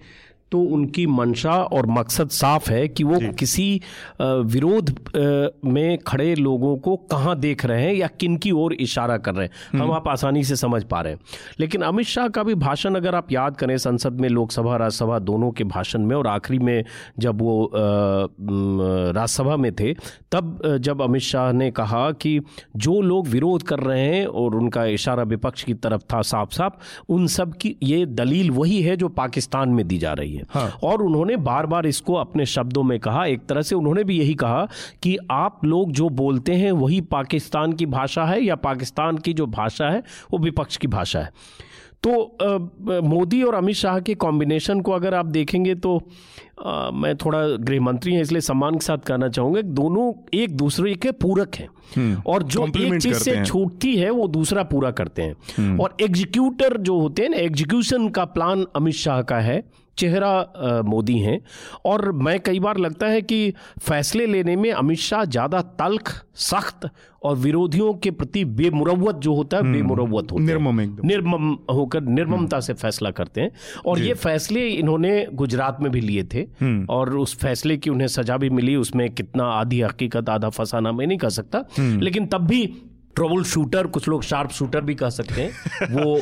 तो 0.53 0.59
उनकी 0.73 1.05
मंशा 1.07 1.53
और 1.73 1.85
मकसद 1.89 2.29
साफ़ 2.29 2.69
है 2.71 2.87
कि 2.87 3.03
वो 3.03 3.19
किसी 3.33 3.81
विरोध 4.21 4.89
में 5.65 5.97
खड़े 5.97 6.33
लोगों 6.35 6.75
को 6.77 6.95
कहाँ 7.11 7.35
देख 7.39 7.65
रहे 7.65 7.81
हैं 7.83 7.93
या 7.93 8.07
किन 8.19 8.35
की 8.37 8.51
ओर 8.51 8.73
इशारा 8.73 9.17
कर 9.17 9.35
रहे 9.35 9.45
हैं। 9.45 9.53
हम 9.73 9.81
हम्म। 9.81 9.91
आप 9.91 10.07
आसानी 10.07 10.43
से 10.43 10.55
समझ 10.55 10.83
पा 10.83 11.01
रहे 11.01 11.13
हैं। 11.13 11.19
लेकिन 11.59 11.81
अमित 11.81 12.05
शाह 12.05 12.27
का 12.27 12.43
भी 12.43 12.55
भाषण 12.55 12.95
अगर 12.95 13.15
आप 13.15 13.31
याद 13.31 13.57
करें 13.57 13.77
संसद 13.77 14.19
में 14.21 14.29
लोकसभा 14.29 14.75
राज्यसभा 14.77 15.19
दोनों 15.19 15.51
के 15.51 15.63
भाषण 15.63 16.05
में 16.05 16.15
और 16.15 16.27
आखिरी 16.27 16.59
में 16.59 16.83
जब 17.19 17.41
वो 17.41 17.71
राज्यसभा 17.75 19.55
में 19.55 19.71
थे 19.75 19.93
तब 20.31 20.61
जब 20.81 21.01
अमित 21.01 21.21
शाह 21.21 21.51
ने 21.51 21.71
कहा 21.71 22.11
कि 22.11 22.39
जो 22.75 23.01
लोग 23.01 23.27
विरोध 23.27 23.63
कर 23.63 23.79
रहे 23.79 24.05
हैं 24.05 24.25
और 24.25 24.55
उनका 24.55 24.85
इशारा 24.85 25.23
विपक्ष 25.23 25.63
की 25.63 25.73
तरफ़ 25.73 26.01
था 26.13 26.21
साफ़ 26.21 26.51
साफ़ 26.51 26.73
उन 27.09 27.27
सब 27.27 27.53
की 27.53 27.75
ये 27.83 28.05
दलील 28.05 28.51
वही 28.51 28.81
है 28.81 28.97
जो 28.97 29.09
पाकिस्तान 29.09 29.69
में 29.69 29.87
दी 29.87 29.97
जा 29.97 30.13
रही 30.13 30.35
है। 30.35 30.42
हाँ। 30.49 30.67
और 30.83 31.01
उन्होंने 31.01 31.35
बार 31.43 31.65
बार 31.65 31.85
इसको 31.85 32.13
अपने 32.15 32.45
शब्दों 32.47 32.83
में 32.83 32.99
कहा 32.99 33.25
एक 33.25 33.45
तरह 33.45 33.61
से 33.61 33.75
उन्होंने 33.75 34.03
भी 34.03 34.19
यही 34.19 34.33
कहा 34.35 34.67
कि 35.03 35.17
आप 35.31 35.65
लोग 35.65 35.91
जो 35.91 36.09
बोलते 36.13 36.53
हैं 36.53 36.71
वही 36.73 37.01
पाकिस्तान 37.11 37.73
की 37.73 37.85
भाषा 37.87 38.25
है 38.25 38.41
या 38.41 38.55
पाकिस्तान 38.61 39.17
की 39.17 39.33
जो 39.33 39.47
भाषा 39.49 39.89
है 39.89 40.03
वो 40.31 40.39
विपक्ष 40.39 40.77
की 40.77 40.87
भाषा 40.89 41.19
है 41.19 41.31
तो 42.03 43.01
मोदी 43.03 43.41
और 43.43 43.55
अमित 43.55 43.75
शाह 43.75 43.99
के 43.99 44.13
कॉम्बिनेशन 44.15 44.79
को 44.81 44.91
अगर 44.91 45.13
आप 45.13 45.25
देखेंगे 45.27 45.75
तो 45.75 45.97
आ, 46.65 46.91
मैं 46.91 47.15
थोड़ा 47.17 47.39
गृह 47.59 47.81
मंत्री 47.81 48.13
हैं 48.13 48.21
इसलिए 48.21 48.41
सम्मान 48.41 48.73
के 48.73 48.85
साथ 48.85 48.97
कहना 49.07 49.27
चाहूँगा 49.27 49.61
दोनों 49.73 50.11
एक 50.33 50.55
दूसरे 50.57 50.93
के 50.95 51.11
पूरक 51.13 51.55
हैं 51.55 51.67
हम्म। 51.95 52.21
और 52.25 52.43
जो 52.45 52.65
एक 52.67 53.01
चीज़ 53.01 53.17
से 53.19 53.43
छूटती 53.45 53.95
है 53.97 54.09
वो 54.09 54.27
दूसरा 54.29 54.63
पूरा 54.65 54.91
करते 54.91 55.21
हैं 55.21 55.35
हम्म। 55.57 55.79
और 55.81 55.95
एग्जीक्यूटर 56.01 56.77
जो 56.79 56.99
होते 56.99 57.21
हैं 57.21 57.29
ना 57.29 57.37
एग्जीक्यूशन 57.37 58.09
का 58.09 58.25
प्लान 58.27 58.65
अमित 58.75 58.95
शाह 58.95 59.21
का 59.23 59.39
है 59.39 59.61
चेहरा 59.97 60.83
मोदी 60.85 61.17
हैं 61.19 61.39
और 61.85 62.11
मैं 62.11 62.39
कई 62.39 62.59
बार 62.59 62.77
लगता 62.77 63.07
है 63.07 63.21
कि 63.21 63.53
फैसले 63.81 64.25
लेने 64.25 64.55
में 64.55 64.71
अमित 64.71 64.99
शाह 64.99 65.25
ज़्यादा 65.25 65.61
तल्ख 65.79 66.13
सख्त 66.35 66.89
और 67.23 67.35
विरोधियों 67.35 67.93
के 67.93 68.11
प्रति 68.11 68.43
बेमुरवत 68.45 69.15
जो 69.15 69.33
होता 69.33 69.57
है 69.57 69.63
हम्म, 69.63 69.73
बेमुरवत 69.73 70.31
होता 70.31 70.43
निर्मम 70.43 70.79
है 70.79 70.87
निर्मम 71.05 71.57
होकर 71.71 72.01
निर्ममता 72.01 72.59
से 72.59 72.73
फैसला 72.73 73.11
करते 73.11 73.41
हैं 73.41 73.51
और 73.85 73.99
ये 73.99 74.13
फैसले 74.13 74.67
इन्होंने 74.67 75.25
गुजरात 75.33 75.77
में 75.81 75.91
भी 75.91 76.01
लिए 76.01 76.23
थे 76.23 76.45
हम्म। 76.61 76.85
और 76.89 77.15
उस 77.17 77.37
फैसले 77.37 77.77
की 77.77 77.89
उन्हें 77.89 78.07
सजा 78.07 78.37
भी 78.37 78.49
मिली 78.49 78.75
उसमें 78.75 79.09
कितना 79.11 79.45
आधी 79.51 79.81
हकीकत 79.81 80.29
आधा 80.29 80.49
फसाना 80.49 80.91
मैं 80.91 81.07
नहीं 81.07 81.17
कर 81.17 81.29
सकता। 81.29 81.63
हम्म। 81.77 82.01
लेकिन 82.01 82.25
तब 82.25 82.47
भी 82.47 82.65
ट्रबल 83.15 83.43
शूटर 83.45 83.87
कुछ 83.89 84.07
लोग 84.07 84.23
शार्प 84.23 84.51
शूटर 84.51 84.81
भी 84.81 84.95
कह 84.95 85.09
सकते 85.11 85.41
हैं 85.41 85.89
वो 85.93 86.15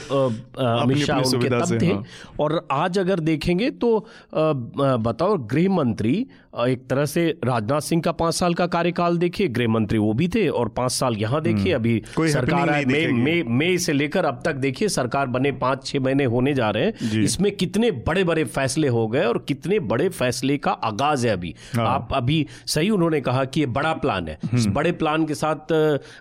अमित 0.61 0.97
शाह 0.99 1.19
उनके 1.19 1.49
तब 1.49 1.77
थे 1.81 1.87
हाँ। 1.87 2.03
और 2.39 2.67
आज 2.73 2.99
अगर 2.99 3.19
देखेंगे 3.21 3.69
तो 3.81 3.97
बताओ 4.33 5.37
गृह 5.47 5.69
मंत्री 5.71 6.15
एक 6.59 6.85
तरह 6.89 7.05
से 7.05 7.27
राजनाथ 7.45 7.81
सिंह 7.81 8.01
का 8.01 8.11
पाँच 8.13 8.33
साल 8.33 8.53
का 8.53 8.65
कार्यकाल 8.67 9.17
देखिए 9.17 9.47
गृह 9.49 9.67
मंत्री 9.69 9.97
वो 9.97 10.13
भी 10.13 10.27
थे 10.27 10.47
और 10.51 10.69
पाँच 10.71 10.91
साल 10.91 11.15
यहाँ 11.17 11.41
देखिए 11.41 11.73
हम्म। 11.73 11.75
अभी 11.75 12.29
सरकार 12.29 12.69
मई 12.85 13.05
मई 13.13 13.43
मई 13.49 13.77
से 13.77 13.93
लेकर 13.93 14.25
अब 14.25 14.41
तक 14.45 14.55
देखिए 14.57 14.89
सरकार 14.89 15.27
बने 15.27 15.51
पाँच 15.61 15.85
छह 15.85 15.99
महीने 15.99 16.25
होने 16.25 16.53
जा 16.53 16.69
रहे 16.69 16.85
हैं 16.85 17.21
इसमें 17.21 17.51
कितने 17.53 17.91
बड़े 18.01 18.23
बड़े 18.23 18.43
फैसले 18.45 18.87
हो 18.89 19.07
गए 19.07 19.23
और 19.25 19.43
कितने 19.47 19.79
बड़े 19.85 20.09
फैसले 20.11 20.57
का 20.57 20.71
आगाज़ 20.71 21.25
है 21.27 21.33
अभी 21.33 21.53
हाँ। 21.75 21.87
आप 21.87 22.13
अभी 22.13 22.45
सही 22.67 22.89
उन्होंने 22.89 23.21
कहा 23.21 23.45
कि 23.45 23.59
ये 23.59 23.65
बड़ा 23.71 23.93
प्लान 23.95 24.27
है 24.27 24.37
इस 24.43 24.51
हम्म। 24.55 24.73
बड़े 24.73 24.91
प्लान 24.93 25.25
के 25.25 25.35
साथ 25.35 25.73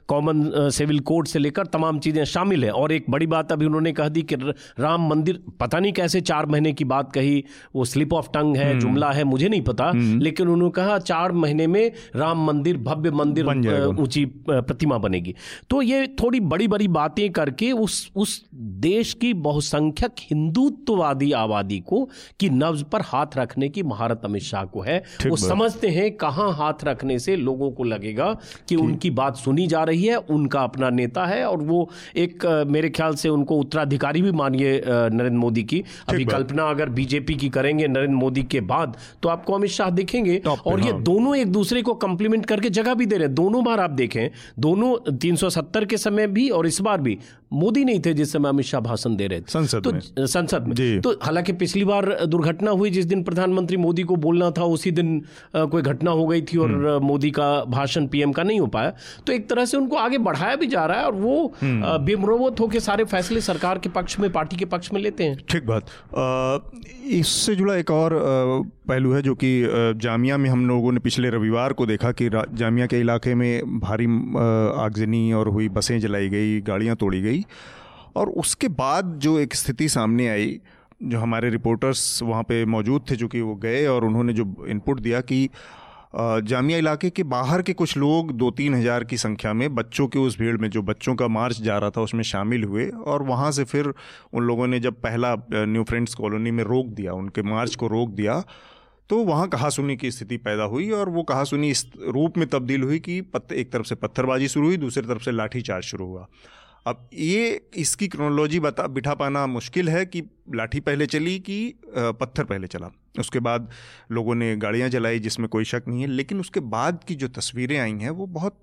कॉमन 0.08 0.44
सिविल 0.70 0.98
कोड 1.02 1.26
से 1.26 1.38
लेकर 1.38 1.66
तमाम 1.68 1.98
चीज़ें 1.98 2.24
शामिल 2.26 2.64
है। 2.64 2.70
और 2.72 2.92
एक 2.92 3.04
बड़ी 3.10 3.26
बात 3.26 3.52
अभी 3.52 3.66
उन्होंने 3.66 3.92
कह 3.92 4.08
दी 4.08 4.22
कि 4.22 4.34
राम 4.80 5.08
मंदिर 5.08 5.42
पता 5.60 5.78
नहीं 5.78 5.92
कैसे 5.92 6.20
चार 6.22 6.46
महीने 6.46 6.72
की 6.72 6.84
बात 6.86 7.12
कही 7.12 7.44
वो 7.74 7.84
स्लिप 7.84 8.12
ऑफ़ 8.14 8.28
टंग 8.34 8.56
है 8.56 8.68
हम्म। 8.70 8.80
जुमला 8.80 9.10
है 9.12 9.24
मुझे 9.24 9.48
नहीं 9.48 9.62
पता 9.62 9.90
लेकिन 9.94 10.48
उन्होंने 10.48 10.72
कहा 10.72 10.98
चार 11.00 11.32
महीने 11.34 11.66
में 11.66 11.90
राम 12.16 12.44
मंदिर 12.46 12.76
भव्य 12.80 13.10
मंदिर 13.12 13.46
ऊँची 14.00 14.24
प्रतिमा 14.48 14.98
बनेगी। 14.98 15.34
तो 15.70 15.82
ये 15.82 16.06
थोड़ी 16.20 16.40
बड़ी 16.42 16.68
बड़ी 16.68 16.88
बातें 16.90 17.30
करके 17.32 17.70
उस 17.74 18.10
उस 18.16 18.42
देश 18.80 19.12
की 19.14 19.32
बहुसंख्यक 19.40 20.14
हिंदुत्ववादी 20.20 21.30
आबादी 21.34 21.78
को 21.80 22.04
की 22.40 22.48
नब्ज 22.50 22.82
पर 22.82 23.02
हाथ 23.04 23.36
रखने 23.36 23.68
की 23.68 23.82
महारत 23.84 24.22
अमित 24.24 24.42
शाह 24.42 24.64
को 24.66 24.80
है। 24.80 24.98
वो 25.26 25.36
समझते 25.38 25.88
हैं 25.90 26.10
कहाँ 26.16 26.50
हाथ 26.54 26.84
रखने 26.84 27.18
से 27.18 27.36
लोगों 27.38 27.70
को 27.70 27.84
लगेगा 27.84 28.32
कि 28.68 28.76
उनकी 28.76 29.10
बात 29.12 29.36
सुनी 29.36 29.66
जा 29.66 29.82
रही 29.84 30.04
है 30.04 30.16
उनका 30.50 30.62
अपना 30.62 30.90
नेता 30.90 31.24
है 31.26 31.44
और 31.46 31.62
वो 31.62 31.88
एक 32.16 32.46
मेरे 32.68 32.88
ख्याल 32.90 33.14
से 33.14 33.28
उनको 33.28 33.56
उत्तराधिकारी 33.56 34.22
भी 34.22 34.32
मानिए 34.32 34.82
नरेंद्र 34.86 35.38
मोदी 35.38 35.62
की। 35.64 35.82
अभी 36.08 36.24
कल्पना 36.26 36.68
अगर 36.70 36.88
बीजेपी 36.90 37.34
की 37.34 37.48
करेंगे 37.50 37.88
नरेंद्र 37.88 38.16
मोदी 38.16 38.42
के 38.44 38.60
बाद 38.62 38.96
तो 39.22 39.28
आपको 39.28 39.52
अमित 39.54 39.70
शाह 39.70 39.90
देखेंगे। 39.92 40.40
और 40.46 40.80
ये 40.80 40.90
हाँ। 40.90 41.02
दोनों 41.02 41.36
एक 41.36 41.52
दूसरे 41.52 41.82
को 41.82 41.94
कंप्लीमेंट 41.96 42.46
करके 42.46 42.70
जगह 42.70 42.94
भी 42.94 43.06
दे 43.06 43.16
रहे 43.16 43.26
हैं। 43.26 43.34
दोनों 43.34 43.64
बार 43.64 43.80
आप 43.80 43.90
देखें 43.92 44.30
दोनों 44.58 44.94
370 45.18 45.84
के 45.84 45.96
समय 45.98 46.26
भी 46.28 46.48
और 46.50 46.66
इस 46.66 46.80
बार 46.80 47.00
भी 47.00 47.18
मोदी 47.52 47.84
नहीं 47.84 48.00
थे 48.00 48.12
जिस 48.14 48.32
समय 48.32 48.48
अमित 48.48 48.66
शाह 48.66 48.80
भाषण 48.80 49.16
दे 49.16 49.26
रहे 49.26 49.40
थे। 49.40 49.44
संसद 49.48 49.82
तो 49.82 49.92
में। 49.92 50.00
संसद 50.18 50.66
में। 50.68 51.00
तो 51.00 51.10
हालाँकि 51.22 51.52
पिछली 51.52 51.84
बार 51.84 52.06
दुर्घटना 52.26 52.70
हुई 52.72 52.90
जिस 52.90 53.04
दिन 53.04 53.22
प्रधानमंत्री 53.22 53.76
मोदी 53.76 54.02
को 54.02 54.16
बोलना 54.16 54.50
था 54.50 54.64
उसी 54.70 54.90
दिन 54.90 55.22
कोई 55.56 55.82
घटना 55.82 56.10
हो 56.10 56.26
गई 56.26 56.42
थी 56.42 56.58
और 56.58 56.70
हम्म। 56.70 57.06
मोदी 57.06 57.30
का 57.30 57.48
भाषण 57.68 58.06
पीएम 58.06 58.32
का 58.32 58.42
नहीं 58.42 58.60
हो 58.60 58.66
पाया। 58.66 58.92
तो 59.26 59.32
एक 59.32 59.48
तरह 59.50 59.64
से 59.64 59.76
उनको 59.76 59.96
आगे 59.96 60.18
बढ़ाया 60.20 60.56
भी 60.56 60.66
जा 60.66 60.84
रहा 60.86 61.00
है 61.00 61.06
और 61.06 61.14
वो 61.14 61.54
हम्म। 61.60 61.96
बेमरोवत 62.04 62.60
होकर 62.60 62.78
सारे 62.80 63.04
फैसले 63.04 63.40
सरकार 63.40 63.78
के 63.78 63.88
पक्ष 63.88 64.18
में 64.20 64.30
पार्टी 64.32 64.56
के 64.56 64.64
पक्ष 64.66 64.92
में 64.92 65.00
लेते 65.00 65.24
हैं। 65.24 65.38
ठीक 65.50 65.66
बात। 65.66 66.70
इससे 67.10 67.54
जुड़ा 67.54 67.74
एक 67.76 67.90
और 67.90 68.18
पहलू 68.88 69.12
है 69.12 69.22
जो 69.22 69.34
कि 69.34 69.50
जामिया 69.96 70.36
में 70.36 70.48
हम 70.50 70.66
लोगों 70.68 70.92
ने 70.92 71.00
पिछले 71.00 71.30
रविवार 71.30 71.72
को 71.72 71.86
देखा 71.86 72.12
कि 72.12 72.28
जामिया 72.32 72.86
के 72.86 73.00
इलाके 73.00 73.34
में 73.34 73.78
भारी 73.80 74.06
आगजनी 74.84 75.32
और 75.32 75.48
हुई 75.48 75.68
बसें 75.68 75.98
जलाई 76.00 76.28
गई 76.28 76.60
गाड़ियाँ 76.60 76.96
तोड़ी 76.96 77.20
गई। 77.22 77.39
और 78.16 78.28
उसके 78.38 78.68
बाद 78.70 79.18
जो 79.18 79.38
एक 79.38 79.54
स्थिति 79.54 79.88
सामने 79.88 80.28
आई, 80.28 80.60
जो 81.02 81.18
हमारे 81.18 81.50
रिपोर्टर्स 81.50 82.22
वहाँ 82.22 82.42
पे 82.42 82.64
मौजूद 82.66 83.04
थे, 83.10 83.16
जो 83.16 83.28
कि 83.28 83.40
वो 83.40 83.54
गए 83.56 83.86
और 83.86 84.04
उन्होंने 84.04 84.32
जो 84.32 84.66
इनपुट 84.68 85.00
दिया 85.00 85.20
कि 85.22 85.48
जामिया 86.14 86.78
इलाके 86.78 87.08
के 87.10 87.22
बाहर 87.24 87.62
के 87.62 87.72
कुछ 87.72 87.96
लोग 87.96 88.32
दो 88.32 88.50
तीन 88.50 88.74
हज़ार 88.74 89.04
की 89.04 89.16
संख्या 89.16 89.52
में 89.52 89.74
बच्चों 89.74 90.06
के 90.08 90.18
उस 90.18 90.38
भीड़ 90.38 90.56
में, 90.56 90.68
जो 90.70 90.82
बच्चों 90.82 91.14
का 91.14 91.28
मार्च 91.28 91.60
जा 91.62 91.76
रहा 91.78 91.90
था, 91.90 92.00
उसमें 92.00 92.22
शामिल 92.24 92.64
हुए 92.64 92.88
और 92.88 93.22
वहाँ 93.22 93.50
से 93.52 93.64
फिर 93.64 93.92
उन 94.32 94.44
लोगों 94.44 94.66
ने 94.66 94.80
जब 94.80 95.00
पहला 95.02 95.34
न्यू 95.52 95.84
फ्रेंड्स 95.84 96.14
कॉलोनी 96.14 96.50
में 96.50 96.62
रोक 96.64 96.86
दिया, 96.88 97.12
उनके 97.12 97.42
मार्च 97.44 97.74
को 97.74 97.88
रोक 97.88 98.10
दिया 98.10 98.42
तो 99.10 99.16
वहाँ 99.24 99.48
कहा 99.48 99.68
सुनी 99.70 99.96
की 99.96 100.10
स्थिति 100.10 100.36
पैदा 100.38 100.64
हुई 100.64 100.90
और 100.92 101.08
वो 101.10 101.22
कहा 101.22 101.44
सुनी 101.44 101.70
इस 101.70 101.84
रूप 102.08 102.36
में 102.38 102.46
तब्दील 102.48 102.82
हुई 102.82 102.98
कि 102.98 103.20
पत्ते 103.22 103.54
एक 103.54 103.72
तरफ़ 103.72 103.86
से 103.86 103.94
पत्थरबाजी 103.94 104.48
शुरू 104.48 104.66
हुई, 104.66 104.76
दूसरी 104.76 105.06
तरफ़ 105.06 105.22
से 105.22 105.32
लाठीचार्ज 105.32 105.84
शुरू 105.84 106.06
हुआ। 106.06 106.26
अब 106.86 107.08
ये 107.12 107.60
इसकी 107.74 108.08
क्रोनोलॉजी 108.08 108.60
बता, 108.60 108.86
बिठा 108.86 109.14
पाना 109.14 109.46
मुश्किल 109.46 109.88
है 109.88 110.04
कि 110.06 110.22
लाठी 110.54 110.80
पहले 110.80 111.06
चली 111.06 111.38
कि 111.38 111.74
पत्थर 111.88 112.44
पहले 112.44 112.66
चला। 112.66 112.90
उसके 113.18 113.38
बाद 113.38 113.70
लोगों 114.12 114.34
ने 114.34 114.56
गाड़ियाँ 114.56 114.88
जलाई 114.88 115.18
जिसमें 115.18 115.48
कोई 115.48 115.64
शक 115.64 115.82
नहीं 115.88 116.00
है, 116.00 116.06
लेकिन 116.06 116.40
उसके 116.40 116.60
बाद 116.60 117.04
की 117.08 117.14
जो 117.14 117.28
तस्वीरें 117.28 117.78
आई 117.78 117.92
हैं, 117.92 118.10
वो 118.10 118.26
बहुत 118.28 118.58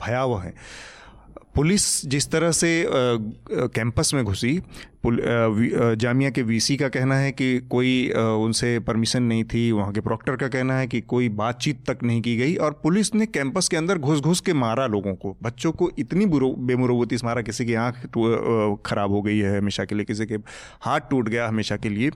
भयावह 0.00 0.42
हैं। 0.42 0.54
पुलिस 1.54 1.84
जिस 2.06 2.30
तरह 2.30 2.50
से 2.52 2.68
कैंपस 2.88 4.10
में 4.14 4.24
घुसी 4.24 4.60
जामिया 5.06 6.30
के 6.30 6.42
वीसी 6.42 6.76
का 6.76 6.88
कहना 6.88 7.14
है 7.14 7.30
कि 7.32 7.58
कोई 7.70 8.10
उनसे 8.10 8.78
परमिशन 8.80 9.22
नहीं 9.22 9.44
थी, 9.44 9.70
वहाँ 9.72 9.92
के 9.92 10.00
प्रॉक्टर 10.00 10.36
का 10.36 10.48
कहना 10.48 10.74
है 10.74 10.86
कि 10.86 11.00
कोई 11.02 11.28
बातचीत 11.30 11.84
तक 11.86 12.02
नहीं 12.02 12.20
की 12.22 12.36
गई 12.36 12.54
और 12.56 12.80
पुलिस 12.82 13.14
ने 13.14 13.26
कैंपस 13.26 13.68
के 13.68 13.76
अंदर 13.76 13.98
घुस 13.98 14.20
घुस 14.20 14.40
के 14.40 14.52
मारा 14.54 14.86
लोगों 14.86 15.14
को। 15.14 15.36
बच्चों 15.42 15.72
को 15.72 15.90
इतनी 15.98 16.26
बेमुरवती 16.26 17.18
से 17.18 17.26
मारा, 17.26 17.42
किसी 17.42 17.66
की 17.66 17.74
आँख 17.74 17.94
खराब 18.86 19.10
हो 19.10 19.22
गई 19.22 19.38
है 19.38 19.58
हमेशा 19.58 19.84
के 19.84 19.94
लिए, 19.94 20.04
किसी 20.04 20.26
के 20.26 20.36
हाथ 20.82 21.00
टूट 21.10 21.28
गया 21.28 21.48
हमेशा 21.48 21.76
के 21.76 21.88
लिए। 21.88 22.10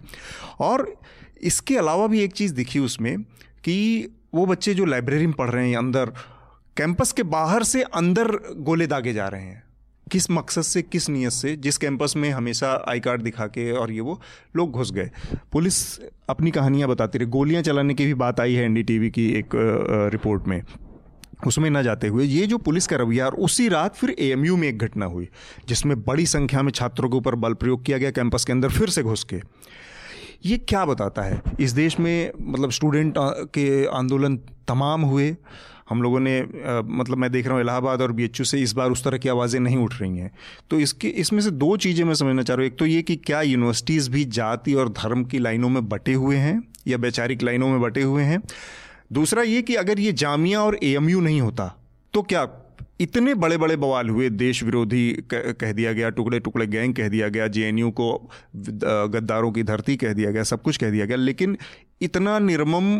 और 0.61 0.95
इसके 1.43 1.77
अलावा 1.77 2.07
भी 2.07 2.21
एक 2.21 2.33
चीज़ 2.33 2.55
दिखी 2.55 2.79
उसमें 2.81 3.17
कि 3.65 4.09
वो 4.35 4.45
बच्चे 4.47 4.75
जो 4.75 4.85
लाइब्रेरी 4.85 5.27
में 5.27 5.35
पढ़ 5.35 5.51
रहे 5.51 5.69
हैं 5.69 5.77
अंदर 5.77 6.13
कैंपस 6.77 7.13
के 7.13 7.23
बाहर 7.23 7.63
से 7.63 7.83
अंदर 7.83 8.31
गोले 8.59 8.87
दागे 8.87 9.13
जा 9.13 9.27
रहे 9.29 9.43
हैं। 9.43 9.63
किस 10.07 10.31
मकसद 10.31 10.63
से, 10.63 10.81
किस 10.83 11.09
नीयत 11.09 11.33
से, 11.33 11.55
जिस 11.57 11.77
कैंपस 11.79 12.15
में 12.17 12.31
हमेशा 12.31 12.73
आई 12.89 13.01
कार्ड 13.01 13.23
दिखा 13.23 13.47
के 13.47 13.71
और 13.73 13.93
ये 13.93 14.01
वो 14.01 14.21
लोग 14.57 14.71
घुस 14.71 14.91
गए। 14.93 15.11
पुलिस 15.53 15.77
अपनी 16.29 16.51
कहानियाँ 16.51 16.89
बताती 16.89 17.19
रही। 17.19 17.29
गोलियाँ 17.29 17.63
चलाने 17.63 17.95
की 17.95 18.07
भी 18.07 18.15
बात 18.15 18.41
आई 18.41 18.55
है 18.55 18.65
एनडीटीवी 18.65 19.11
की 19.11 19.29
एक 19.33 19.55
रिपोर्ट 20.13 20.49
में। 20.49 20.63
उसमें 21.47 21.69
न 21.71 21.83
जाते 21.83 22.09
हुए 22.09 22.25
ये 22.25 22.47
जो 22.47 22.59
पुलिस 22.59 22.87
का 22.87 22.97
रवैया, 22.97 23.27
और 23.27 23.35
उसी 23.37 23.69
रात 23.69 23.97
फिर 23.97 24.15
एएमयू 24.19 24.57
में 24.57 24.69
एक 24.69 24.79
घटना 24.79 25.07
हुई, 25.07 25.29
जिसमें 25.69 26.01
बड़ी 26.03 26.27
संख्या 26.27 26.63
में 26.63 26.73
छात्रों 26.73 27.09
के 27.11 27.17
ऊपर 27.17 27.35
बल 27.37 27.55
प्रयोग 27.55 27.85
किया 27.85 27.99
गया 27.99 28.11
कैंपस 28.11 28.45
के 28.45 28.53
अंदर 28.53 28.69
फिर 28.71 28.89
से 28.89 29.03
घुस 29.03 29.25
के। 29.25 29.41
ये 30.45 30.57
क्या 30.59 30.85
बताता 30.85 31.23
है? 31.23 31.41
इस 31.61 31.73
देश 31.73 31.99
में 32.01 32.33
मतलब 32.41 32.71
स्टूडेंट 32.71 33.15
के 33.55 33.85
आंदोलन 33.89 34.37
तमाम 34.69 35.03
हुए 35.03 35.37
हम 35.89 36.03
लोगों 36.03 36.21
ने 36.21 36.39
आ, 36.41 36.81
मतलब 36.81 37.19
मैं 37.19 37.31
देख 37.33 37.47
रहा 37.47 37.55
हूँ 37.55 37.63
इलाहाबाद 37.63 38.03
और 38.03 38.13
बीएचयू 38.13 38.45
से 38.45 38.61
इस 38.63 38.73
बार 38.73 38.91
उस 38.91 39.05
तरह 39.05 39.19
की 39.19 39.29
आवाज़ें 39.29 39.61
नहीं 39.61 39.77
उठ 39.77 39.95
रही 40.01 40.19
हैं। 40.19 40.31
तो 40.71 40.81
इसके 40.81 41.09
इसमें 41.09 41.41
से 41.41 41.51
दो 41.51 41.77
चीज़ें 41.77 42.05
मैं 42.05 42.15
समझना 42.15 42.43
चाह 42.43 42.57
रहा 42.57 42.65
हूँ। 42.65 42.73
एक 42.73 42.79
तो 42.79 42.87
ये 42.87 43.03
कि 43.03 43.17
क्या 43.17 43.43
यूनिवर्सिटीज़ 43.43 44.11
भी 44.11 44.25
जाति 44.25 44.75
और 44.75 44.89
धर्म 44.89 45.25
की 45.25 45.39
लाइनों 45.39 45.69
में 45.69 45.89
बटे 45.89 46.13
हुए 46.13 46.37
हैं 46.37 46.63
या 46.87 46.97
वैचारिक 46.97 47.43
लाइनों 47.43 47.69
में 47.69 47.81
बटे 47.81 48.03
हुए 48.03 48.23
हैं? 48.23 48.43
दूसरा 49.13 49.43
ये 49.43 49.63
कि 49.63 49.75
अगर 49.75 50.01
ये 50.01 50.13
जामिया 50.13 50.63
और 50.63 50.79
एएमयू 50.83 51.21
नहीं 51.21 51.41
होता 51.41 51.75
तो 52.15 52.23
क्या 52.23 52.49
इतने 53.01 53.35
बड़े 53.35 53.57
बड़े 53.57 53.77
बवाल 53.77 54.09
हुए 54.09 54.29
देश 54.31 54.63
विरोधी 54.65 55.13
कह 55.35 55.73
दिया 55.73 55.93
गया 55.93 56.11
टुकड़े 56.11 56.41
टुकड़े 56.41 56.67
गैंग 56.67 56.95
कह 56.95 57.09
दिया 57.09 57.29
गया 57.29 57.47
जेएनयू 57.49 57.91
को 57.91 58.31
गद्दारों 58.57 59.51
की 59.53 59.63
धरती 59.63 59.97
कह 59.97 60.13
दिया 60.13 60.31
गया 60.31 60.43
सब 60.43 60.63
कुछ 60.63 60.77
कह 60.77 60.91
दिया 60.91 61.07
गया 61.07 61.17
लेकिन 61.17 61.57
इतना 62.03 62.39
निर्मम 62.39 62.95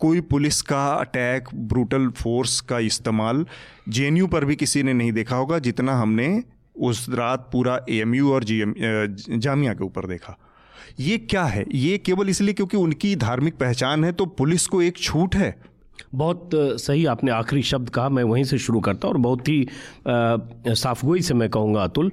कोई 0.00 0.20
पुलिस 0.22 0.60
का 0.62 0.86
अटैक, 0.90 1.48
ब्रूटल 1.54 2.08
फोर्स 2.12 2.60
का 2.62 2.78
इस्तेमाल 2.80 3.44
जेएनयू 3.88 4.26
पर 4.26 4.44
भी 4.44 4.56
किसी 4.56 4.82
ने 4.82 4.92
नहीं 4.92 5.12
देखा 5.12 5.36
होगा, 5.36 5.58
जितना 5.58 5.96
हमने 5.96 6.42
उस 6.76 7.06
रात 7.10 7.48
पूरा 7.52 7.78
ए 7.90 8.02
और 8.22 8.44
जी 8.44 8.62
जामिया 9.38 9.74
के 9.74 9.84
ऊपर 9.84 10.06
देखा। 10.06 10.36
ये 11.00 11.16
क्या 11.20 11.44
है? 11.44 11.64
ये 11.74 11.98
केवल 11.98 12.28
इसलिए 12.28 12.54
क्योंकि 12.54 12.76
उनकी 12.76 13.14
धार्मिक 13.16 13.54
पहचान 13.56 14.04
है 14.04 14.12
तो 14.12 14.26
पुलिस 14.28 14.66
को 14.66 14.80
एक 14.82 14.98
छूट 14.98 15.34
है। 15.36 15.54
बहुत 16.14 16.50
सही 16.54 17.04
आपने 17.06 17.30
आखिरी 17.30 17.62
शब्द 17.62 17.88
कहा, 17.88 18.08
मैं 18.08 18.22
वहीं 18.24 18.44
से 18.44 18.58
शुरू 18.58 18.80
करता 18.80 19.08
हूँ 19.08 19.14
और 19.14 19.20
बहुत 19.20 19.48
ही 19.48 19.66
साफगोई 20.06 21.22
से 21.22 21.34
मैं 21.34 21.48
कहूँगा 21.50 21.82
अतुल, 21.82 22.10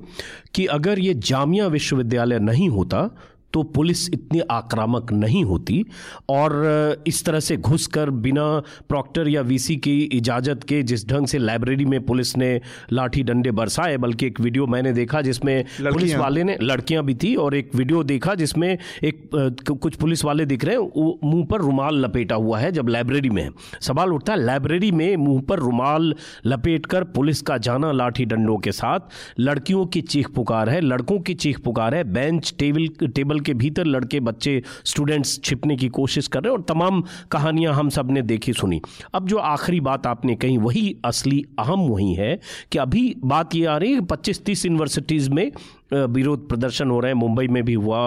कि 0.55 0.65
अगर 0.67 0.99
ये 0.99 1.13
जामिया 1.13 1.67
विश्वविद्यालय 1.67 2.39
नहीं 2.39 2.69
होता 2.69 3.09
तो 3.57 3.63
पुलिस 3.73 4.07
इतनी 4.09 4.39
आक्रामक 4.51 5.11
नहीं 5.13 5.43
होती 5.43 5.83
और 6.29 7.03
इस 7.07 7.23
तरह 7.25 7.39
से 7.39 7.55
घुसकर 7.57 8.09
बिना 8.25 8.45
प्रॉक्टर 8.89 9.27
या 9.27 9.41
वीसी 9.43 9.75
की 9.77 9.97
इजाज़त 10.13 10.63
के 10.63 10.81
जिस 10.83 11.07
ढंग 11.09 11.27
से 11.27 11.37
लाइब्रेरी 11.37 11.85
में 11.85 11.99
पुलिस 12.05 12.35
ने 12.37 12.49
लाठी 12.93 13.23
डंडे 13.23 13.51
बरसाए 13.51 13.97
बल्कि 13.97 14.25
एक 14.25 14.39
वीडियो 14.39 14.67
मैंने 14.67 14.91
देखा 14.93 15.21
जिसमें 15.21 15.63
पुलिस 15.81 16.15
वाले 16.15 16.43
ने 16.43 16.57
लड़कियाँ 16.61 17.03
भी 17.05 17.15
थी 17.15 17.33
और 17.35 17.55
एक 17.55 17.73
वीडियो 17.75 18.03
देखा 18.03 18.35
जिसमें 18.35 18.67
एक 18.69 19.29
कुछ 19.71 19.95
पुलिस 19.95 20.23
वाले 20.25 20.45
दिख 20.45 20.65
रहे 20.65 20.75
हैं 20.75 21.15
मुँह 21.23 21.45
पर 21.45 21.61
रुमाल 21.61 22.03
लपेटा 22.05 22.35
हुआ 22.35 22.59
है 22.59 22.71
जब 22.71 22.89
लाइब्रेरी 22.89 23.29
में 23.29 23.49
सवाल 23.81 24.13
उठता 24.13 24.33
है 24.33 24.43
लाइब्रेरी 24.43 24.91
में 24.91 25.15
मुँह 25.17 25.41
पर 25.41 25.59
रुमाल 25.59 26.13
लपेट 26.45 26.85
कर 26.85 27.03
पुलिस 27.15 27.41
का 27.41 27.57
जाना 27.67 27.91
लाठी 27.93 28.25
डंडों 28.27 28.57
के 28.59 28.71
साथ 28.73 29.39
लड़कियों 29.39 29.85
की 29.87 30.01
चीख 30.07 30.29
पुकार 30.31 30.69
है 30.69 30.79
लड़कों 30.83 31.19
की 31.19 31.33
चीख 31.37 31.59
पुकार 31.59 31.95
है 31.95 32.03
बेंच 32.13 32.53
टेबल 32.59 32.87
टेबल 33.09 33.39
के 33.47 33.53
भीतर 33.55 33.85
लड़के 33.87 34.19
बच्चे 34.21 34.61
स्टूडेंट्स 34.85 35.39
छिपने 35.41 35.75
की 35.77 35.89
कोशिश 35.91 36.27
कर 36.27 36.43
रहे 36.43 36.53
और 36.53 36.61
तमाम 36.69 37.03
कहानियाँ 37.31 37.73
हम 37.73 37.89
सबने 37.89 38.21
देखी 38.23 38.53
सुनी। 38.55 38.81
अब 39.13 39.27
जो 39.27 39.37
आखिरी 39.37 39.79
बात 39.81 40.07
आपने 40.07 40.35
कही 40.35 40.57
वही 40.59 40.95
असली 41.05 41.43
अहम 41.59 41.87
वही 41.89 42.13
है 42.15 42.39
कि 42.71 42.77
अभी 42.79 43.13
बात 43.25 43.55
ये 43.55 43.65
आ 43.65 43.77
रही 43.77 43.93
है 43.93 44.01
पच्चीस 44.07 44.43
तीस 44.45 44.65
यूनिवर्सिटीज़ 44.65 45.29
में 45.31 45.51
विरोध 45.93 46.47
प्रदर्शन 46.49 46.89
हो 46.89 46.99
रहे 46.99 47.11
हैं। 47.11 47.17
मुंबई 47.17 47.47
में 47.47 47.63
भी 47.65 47.73
हुआ 47.75 47.99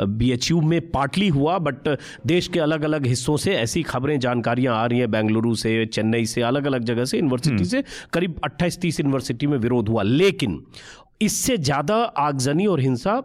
बीएचयू 0.00 0.60
में 0.62 0.80
पार्टली 0.90 1.28
हुआ 1.30 1.58
बट 1.60 1.88
देश 2.26 2.48
के 2.48 2.60
अलग 2.60 2.82
अलग 2.84 3.06
हिस्सों 3.06 3.36
से 3.36 3.54
ऐसी 3.54 3.82
खबरें 3.84 4.18
जानकारियाँ 4.20 4.76
आ 4.76 4.84
रही 4.86 4.98
हैं। 4.98 5.10
बेंगलुरु 5.10 5.54
से 5.56 5.84
चेन्नई 5.86 6.26
से 6.26 6.42
अलग 6.44 6.66
अलग 6.66 6.84
जगह 6.84 7.04
से 7.04 7.18
यूनिवर्सिटी 7.18 7.54
हम्म। 7.54 7.64
से 7.64 7.82
करीब 8.12 8.40
अट्ठाईस 8.44 8.80
तीस 8.80 9.00
यूनिवर्सिटी 9.00 9.46
में 9.46 9.58
विरोध 9.58 9.88
हुआ। 9.88 10.02
लेकिन 10.04 10.62
इससे 11.22 11.56
ज़्यादा 11.58 11.96
आगजनी 12.20 12.66
और 12.66 12.80
हिंसा 12.80 13.22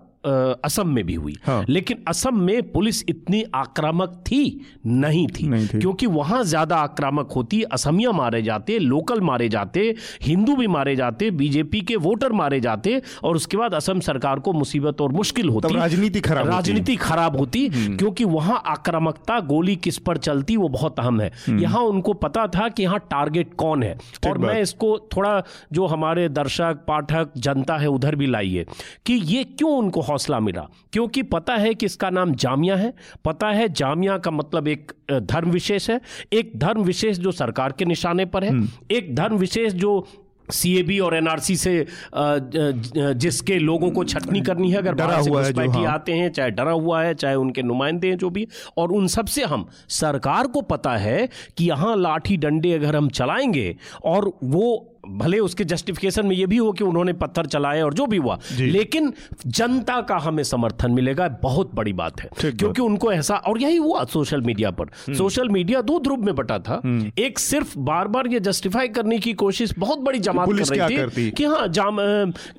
असम 0.65 0.87
में 0.87 1.03
भी 1.05 1.13
हुई 1.15 1.35
हाँ। 1.45 1.63
लेकिन 1.69 2.03
असम 2.07 2.39
में 2.39 2.71
पुलिस 2.71 3.03
इतनी 3.09 3.43
आक्रामक 3.55 4.21
थी 4.21 4.39
नहीं 4.85 5.27
थी, 5.29 5.47
नहीं 5.47 5.67
थी। 5.67 5.79
क्योंकि 5.79 6.05
वहाँ 6.07 6.43
ज़्यादा 6.43 6.75
आक्रामक 6.77 7.31
होती 7.31 7.61
असमिया 7.71 8.11
मारे 8.11 8.41
जाते 8.41 8.77
लोकल 8.79 9.21
मारे 9.21 9.49
जाते 9.49 9.81
हिंदू 10.23 10.55
भी 10.55 10.67
मारे 10.69 10.95
जाते 10.95 11.29
बीजेपी 11.33 11.81
के 11.81 11.95
वोटर 11.97 12.31
मारे 12.33 12.59
जाते 12.59 13.01
और 13.23 13.35
उसके 13.35 13.57
बाद 13.57 13.73
असम 13.73 13.99
सरकार 14.01 14.39
को 14.39 14.53
मुसीबत 14.53 15.01
और 15.01 15.11
मुश्किल 15.11 15.49
होती 15.49 15.73
राजनीति 15.75 16.21
खराब 16.21 16.49
राजनीति 16.49 16.95
खराब 16.97 17.37
होती 17.37 17.65
हम्म। 17.67 17.97
क्योंकि 17.97 18.23
वहाँ 18.25 18.61
आक्रामकता 18.67 19.39
गोली 19.45 19.75
किस 19.79 19.97
पर 19.99 20.17
चलती 20.19 20.57
वो 20.57 20.67
बहुत 20.69 20.99
अहम 20.99 21.21
है 21.21 21.31
हम्म। 21.47 21.59
यहाँ 21.59 21.81
उनको 21.85 22.13
पता 22.19 22.45
था 22.49 22.67
कि 22.69 22.83
यहाँ 22.83 22.99
टारगेट 23.11 23.53
कौन 23.55 23.83
है 23.83 23.97
और 24.27 24.37
मैं 24.39 24.59
इसको 24.61 24.97
थोड़ा 25.15 25.41
जो 25.73 25.85
हमारे 25.87 26.27
दर्शक 26.31 26.83
पाठक 26.87 27.31
जनता 27.39 27.77
है 27.77 27.87
उधर 27.89 28.15
भी 28.15 28.27
लाइए 28.27 28.65
कि 29.05 29.13
ये 29.13 29.43
क्यों 29.49 29.71
उनको 29.77 30.01
हौसला 30.19 30.39
मिला। 30.39 30.67
क्योंकि 30.93 31.21
पता 31.23 31.55
है 31.55 31.73
कि 31.73 31.85
इसका 31.85 32.09
नाम 32.09 32.33
जामिया 32.35 32.75
है। 32.75 32.93
पता 33.25 33.47
है 33.47 33.67
जामिया 33.73 34.17
का 34.17 34.31
मतलब 34.31 34.67
एक 34.67 34.91
धर्म 35.11 35.51
विशेष 35.51 35.89
है। 35.89 35.99
एक 36.33 36.51
धर्म 36.55 36.81
विशेष 36.83 37.17
जो 37.17 37.31
सरकार 37.31 37.71
के 37.71 37.85
निशाने 37.85 38.25
पर 38.25 38.43
है। 38.43 38.49
हम्म। 38.49 38.67
एक 38.91 39.15
धर्म 39.15 39.37
विशेष 39.37 39.73
जो 39.73 40.07
सीएबी 40.51 40.97
और 40.99 41.15
एनआरसी 41.15 41.55
से 41.55 41.73
जिसके 42.15 43.57
लोगों 43.59 43.89
को 43.91 44.03
छटनी 44.03 44.41
करनी 44.41 44.71
है। 44.71 44.77
अगर 44.77 44.93
डरा 44.93 45.17
हुआ 45.17 45.43
है 45.43 45.67
हाँ। 45.69 45.85
आते 45.85 46.13
हैं 46.13 46.29
चाहे 46.31 46.51
डरा 46.51 46.71
हुआ 46.71 47.01
है 47.03 47.13
चाहे 47.13 47.35
उनके 47.35 47.61
नुमाइंदे 47.61 48.07
हैं 48.07 48.17
जो 48.17 48.29
भी। 48.29 48.47
और 48.77 48.91
उन 48.91 49.07
सबसे 49.07 49.43
हम 49.45 49.67
सरकार 49.89 50.47
को 50.47 50.61
पता 50.61 50.95
है 50.97 51.29
कि 51.57 51.65
यहाँ 51.65 51.95
लाठी 51.97 52.37
डंडे 52.37 52.73
अगर 52.73 52.95
हम 52.95 53.09
चलाएँगे 53.09 53.75
और 54.05 54.31
वो 54.43 54.95
भले 55.17 55.39
उसके 55.39 55.63
जस्टिफिकेशन 55.63 56.25
में 56.25 56.35
ये 56.35 56.45
भी 56.45 56.57
हो 56.57 56.71
कि 56.71 56.83
उन्होंने 56.83 57.13
पत्थर 57.13 57.45
चलाए 57.45 57.81
और 57.81 57.93
जो 57.93 58.05
भी 58.05 58.17
हुआ 58.17 58.39
लेकिन 58.59 59.13
जनता 59.47 60.01
का 60.01 60.17
हमें 60.17 60.43
समर्थन 60.43 60.91
मिलेगा 60.91 61.27
बहुत 61.43 61.71
बड़ी 61.75 61.93
बात 61.93 62.21
है। 62.21 62.29
क्योंकि 62.51 62.81
उनको 62.81 63.11
ऐसा 63.11 63.35
और 63.35 63.61
यही 63.61 63.77
हुआ 63.77 64.03
सोशल 64.03 64.41
मीडिया 64.41 64.71
पर। 64.71 64.83
हम्म। 64.83 65.17
सोशल 65.17 65.49
मीडिया 65.49 65.81
दो 65.81 65.99
ध्रुव 65.99 66.21
में 66.21 66.35
बटा 66.35 66.59
था। 66.59 66.81
हम्म। 66.83 67.11
एक 67.17 67.39
सिर्फ़ 67.39 67.79
बार 67.79 68.07
बार 68.07 68.27
ये 68.27 68.39
जस्टिफाई 68.39 68.87
करने 68.87 69.19
की 69.19 69.33
कोशिश 69.33 69.73
बहुत 69.79 69.99
बड़ी 69.99 70.19
जमात 70.19 70.49
कर 70.49 70.75
रही 70.75 71.07
थी 71.07 71.31
कि 71.31 71.43
हाँ 71.43 71.67
जाम 71.67 71.97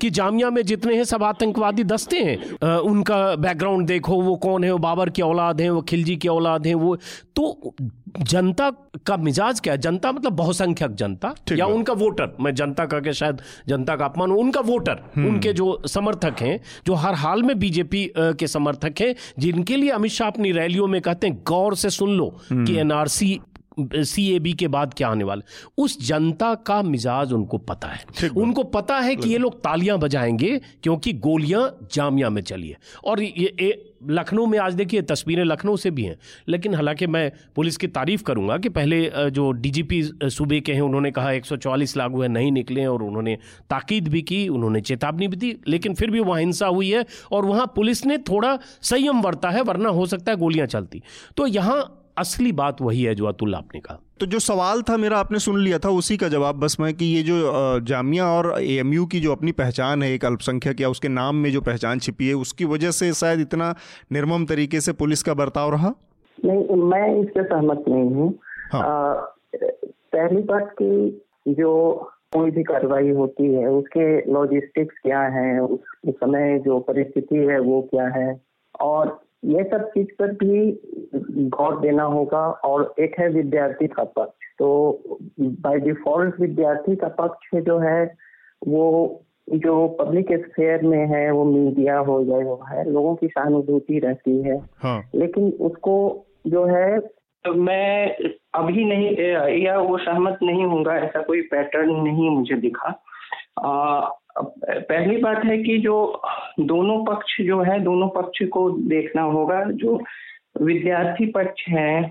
कि 0.01 0.09
जामिया 0.09 0.49
में 0.49 0.61
जितने 0.61 0.95
हैं 0.95 1.03
सब 1.03 1.23
आतंकवादी 1.23 1.83
दस्ते 1.83 2.17
हैं। 2.17 2.51
उनका 2.77 3.35
बैकग्राउंड 3.35 3.87
देखो 3.87 4.21
वो 4.21 4.35
कौन 4.35 4.63
है? 4.63 4.71
वो 4.71 4.77
बाबर 4.77 5.09
की 5.09 5.21
औलाद 5.21 5.61
है 5.61 5.69
वो 5.69 5.81
खिलजी 5.81 6.15
की 6.15 6.27
औलाद 6.27 6.67
है 6.67 6.73
वो 6.73 6.95
तो 7.35 7.75
जनता 8.19 8.69
का 9.05 9.17
मिजाज 9.17 9.59
क्या 9.59 9.73
है 9.73 9.79
जनता 9.79 10.11
मतलब 10.11 10.33
बहुसंख्यक 10.33 10.95
जनता 10.95 11.33
या 11.51 11.65
उनका 11.67 11.93
वोटर 11.93 12.35
मैं 12.39 12.53
जनता 12.55 12.85
का 12.85 12.99
के 12.99 13.13
शायद 13.13 13.41
जनता 13.67 13.95
का 13.95 14.05
अपमान 14.05 14.31
उनका 14.33 14.61
वोटर 14.61 15.01
हम्म। 15.15 15.27
उनके 15.27 15.53
जो 15.53 15.81
समर्थक 15.87 16.41
हैं 16.41 16.59
जो 16.85 16.93
हर 16.95 17.13
हाल 17.15 17.43
में 17.43 17.57
बीजेपी 17.59 18.09
के 18.17 18.47
समर्थक 18.47 19.01
हैं 19.01 19.13
जिनके 19.39 19.77
लिए 19.77 19.89
अमित 19.91 20.11
शाह 20.11 20.27
अपनी 20.27 20.51
रैलियों 20.51 20.87
में 20.87 21.01
कहते 21.01 21.27
हैं 21.27 21.41
गौर 21.47 21.75
से 21.75 21.89
सुन 21.91 22.17
लो 22.17 22.27
हम्म। 22.49 22.65
कि 22.65 22.75
एनआरसी 22.77 23.39
सी 23.77 24.27
ए 24.31 24.39
बी 24.39 24.53
के 24.53 24.67
बाद 24.67 24.93
क्या 24.93 25.07
आने 25.07 25.23
वाला 25.23 25.41
उस 25.77 25.97
जनता 26.07 26.53
का 26.55 26.81
मिजाज 26.83 27.33
उनको 27.33 27.57
पता 27.57 27.87
है। 27.87 28.29
उनको 28.29 28.63
पता 28.63 28.99
है 28.99 29.15
कि 29.15 29.29
ये 29.29 29.37
लोग 29.37 29.59
तालियाँ 29.59 29.97
बजाएँगे 29.99 30.59
क्योंकि 30.83 31.13
गोलियाँ 31.13 31.77
जामिया 31.93 32.29
में 32.29 32.41
चली 32.41 32.69
है। 32.69 32.77
और 33.05 33.21
ये, 33.21 33.55
ये 33.61 33.87
लखनऊ 34.09 34.45
में 34.45 34.57
आज 34.59 34.73
देखिए 34.73 35.01
तस्वीरें 35.01 35.43
लखनऊ 35.43 35.75
से 35.77 35.91
भी 35.91 36.03
हैं। 36.03 36.17
लेकिन 36.47 36.75
हालाँकि 36.75 37.07
मैं 37.07 37.31
पुलिस 37.55 37.77
की 37.77 37.87
तारीफ़ 37.87 38.23
करूँगा 38.23 38.57
कि 38.57 38.69
पहले 38.69 39.29
जो 39.31 39.51
डीजीपी 39.51 40.01
सूबे 40.25 40.59
के 40.59 40.73
हैं 40.73 40.81
उन्होंने 40.81 41.11
कहा 41.11 41.31
144 41.31 41.95
लागू 41.97 42.21
है 42.21 42.27
नहीं 42.27 42.51
निकले 42.51 42.85
और 42.85 43.03
उन्होंने 43.03 43.37
ताकीद 43.69 44.07
भी 44.07 44.21
की 44.21 44.47
उन्होंने 44.49 44.81
चेतावनी 44.81 45.27
भी 45.27 45.37
दी 45.37 45.55
लेकिन 45.67 45.93
फिर 45.93 46.11
भी 46.11 46.19
वहाँ 46.19 46.39
हिंसा 46.39 46.67
हुई 46.67 46.89
है 46.89 47.05
और 47.31 47.45
वहाँ 47.45 47.71
पुलिस 47.75 48.05
ने 48.05 48.17
थोड़ा 48.17 48.57
संयम 48.81 49.21
बरता 49.21 49.49
है 49.49 49.61
वरना 49.61 49.89
हो 49.89 50.05
सकता 50.05 50.31
है 50.31 50.37
गोलियाँ 50.37 50.67
चलती। 50.67 51.01
तो 51.37 51.47
यहाँ 51.47 51.97
असली 52.17 52.51
बात 52.51 52.81
वही 52.81 53.03
है 53.03 53.15
जो 53.15 53.25
अतुल 53.25 53.55
आपने 53.55 53.79
कहा। 53.79 53.99
तो 54.19 54.25
जो 54.25 54.39
सवाल 54.39 54.81
था 54.81 54.97
मेरा 54.97 55.17
आपने 55.17 55.39
सुन 55.39 55.59
लिया 55.59 55.79
था 55.79 55.89
उसी 55.89 56.17
का 56.17 56.27
जवाब 56.27 56.55
बस 56.55 56.77
मैं 56.79 56.93
कि 56.93 57.05
ये 57.05 57.23
जो 57.23 57.79
जामिया 57.79 58.25
और 58.25 58.53
एएमयू 58.61 59.05
की 59.05 59.19
जो 59.19 59.31
अपनी 59.31 59.51
पहचान 59.51 60.03
है 60.03 60.11
एक 60.13 60.25
अल्पसंख्यक 60.25 60.81
या 60.81 60.89
उसके 60.89 61.07
नाम 61.07 61.35
में 61.35 61.51
जो 61.51 61.61
पहचान 61.61 61.99
छिपी 61.99 62.27
है 62.27 62.33
उसकी 62.33 62.65
वजह 62.65 62.91
से 62.91 63.13
शायद 63.13 63.39
इतना 63.39 63.75
निर्मम 64.11 64.45
तरीके 64.45 64.81
से 64.81 64.93
पुलिस 64.93 65.23
का 65.23 65.33
बर्ताव 65.33 65.71
रहा? 65.71 65.93
नहीं 66.45 66.75
मैं 66.83 67.21
इससे 67.21 67.43
सहमत 67.43 67.83
नहीं 67.87 68.09
हूँ। 68.09 68.33
हाँ। 68.73 69.35
पहली 69.55 70.41
बात 70.43 70.75
की 70.81 71.25
जो 71.47 71.71
कोई 72.33 72.51
भी 72.51 72.63
कार्रवाई 72.63 73.09
होती 73.09 73.53
है 73.53 73.69
उसके 73.69 74.33
लॉजिस्टिक्स 74.33 74.95
क्या 75.03 75.21
है 75.21 75.59
उस, 75.59 75.79
उस 76.07 76.15
समय 76.15 76.59
जो 76.59 76.79
परिस्थिति 76.79 77.35
है 77.35 77.59
वो 77.59 77.81
क्या 77.81 78.07
है? 78.07 78.41
और 78.81 79.19
ये 79.45 79.63
सब 79.63 79.89
चीज़ 79.89 80.07
पर 80.19 80.31
भी 80.31 80.79
गौर 81.49 81.79
देना 81.79 82.03
होगा। 82.03 82.49
और 82.49 82.93
एक 82.99 83.19
है 83.19 83.29
विद्यार्थी 83.29 83.87
का 83.87 84.03
पक्ष। 84.03 84.55
तो 84.59 84.99
बाय 85.39 85.79
डिफ़ॉल्ट 85.79 86.39
विद्यार्थी 86.39 86.95
का 86.95 87.07
पक्ष 87.07 87.59
जो 87.59 87.77
है 87.79 88.15
वो 88.67 89.21
जो 89.49 89.87
पब्लिक 89.87 90.27
स्फेयर 90.31 90.81
में 90.83 91.07
है 91.07 91.31
वो 91.31 91.45
मीडिया 91.45 91.97
हो 91.97 92.23
जाए 92.23 92.43
वो 92.43 92.63
है 92.69 92.91
लोगों 92.91 93.15
की 93.15 93.27
सहानुभूति 93.27 93.99
रहती 93.99 94.41
है। 94.41 94.57
हाँ। 94.57 95.03
लेकिन 95.15 95.51
उसको 95.51 96.25
जो 96.47 96.65
है 96.65 96.99
तो 97.45 97.53
मैं 97.53 98.15
अभी 98.53 98.85
नहीं 98.85 99.17
या 99.63 99.79
वो 99.79 99.97
सहमत 99.97 100.39
नहीं 100.43 100.65
होगा 100.65 100.95
ऐसा 100.95 101.21
कोई 101.21 101.41
पैटर्न 101.41 101.91
नहीं 101.91 102.29
मुझे 102.29 102.55
दिखा। 102.55 103.03
आ, 103.59 103.99
पहली 104.39 105.17
बात 105.17 105.45
है 105.45 105.57
कि 105.57 105.77
जो 105.77 106.21
दोनों 106.59 107.03
पक्ष 107.05 107.41
जो 107.41 107.61
है 107.61 107.79
दोनों 107.79 108.07
पक्ष 108.09 108.43
को 108.47 108.69
देखना 108.89 109.21
होगा 109.21 109.63
जो 109.75 109.99
विद्यार्थी 110.61 111.25
पक्ष 111.31 111.67
है 111.69 112.01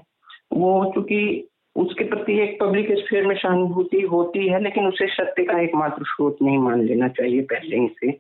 वो 0.52 0.92
चूँकि 0.94 1.46
उसके 1.76 2.04
प्रति 2.04 2.38
एक 2.40 2.58
पब्लिक 2.60 2.88
स्फीयर 2.98 3.26
में 3.26 3.34
सहानुभूति 3.36 4.00
होती 4.00 4.46
है 4.48 4.62
लेकिन 4.62 4.86
उसे 4.86 5.06
सत्य 5.06 5.44
का 5.44 5.60
एकमात्र 5.60 6.04
स्रोत 6.04 6.38
नहीं 6.42 6.58
मान 6.58 6.82
लेना 6.82 7.08
चाहिए 7.08 7.42
पहले 7.42 7.76
ही 7.76 7.88
से 8.00 8.16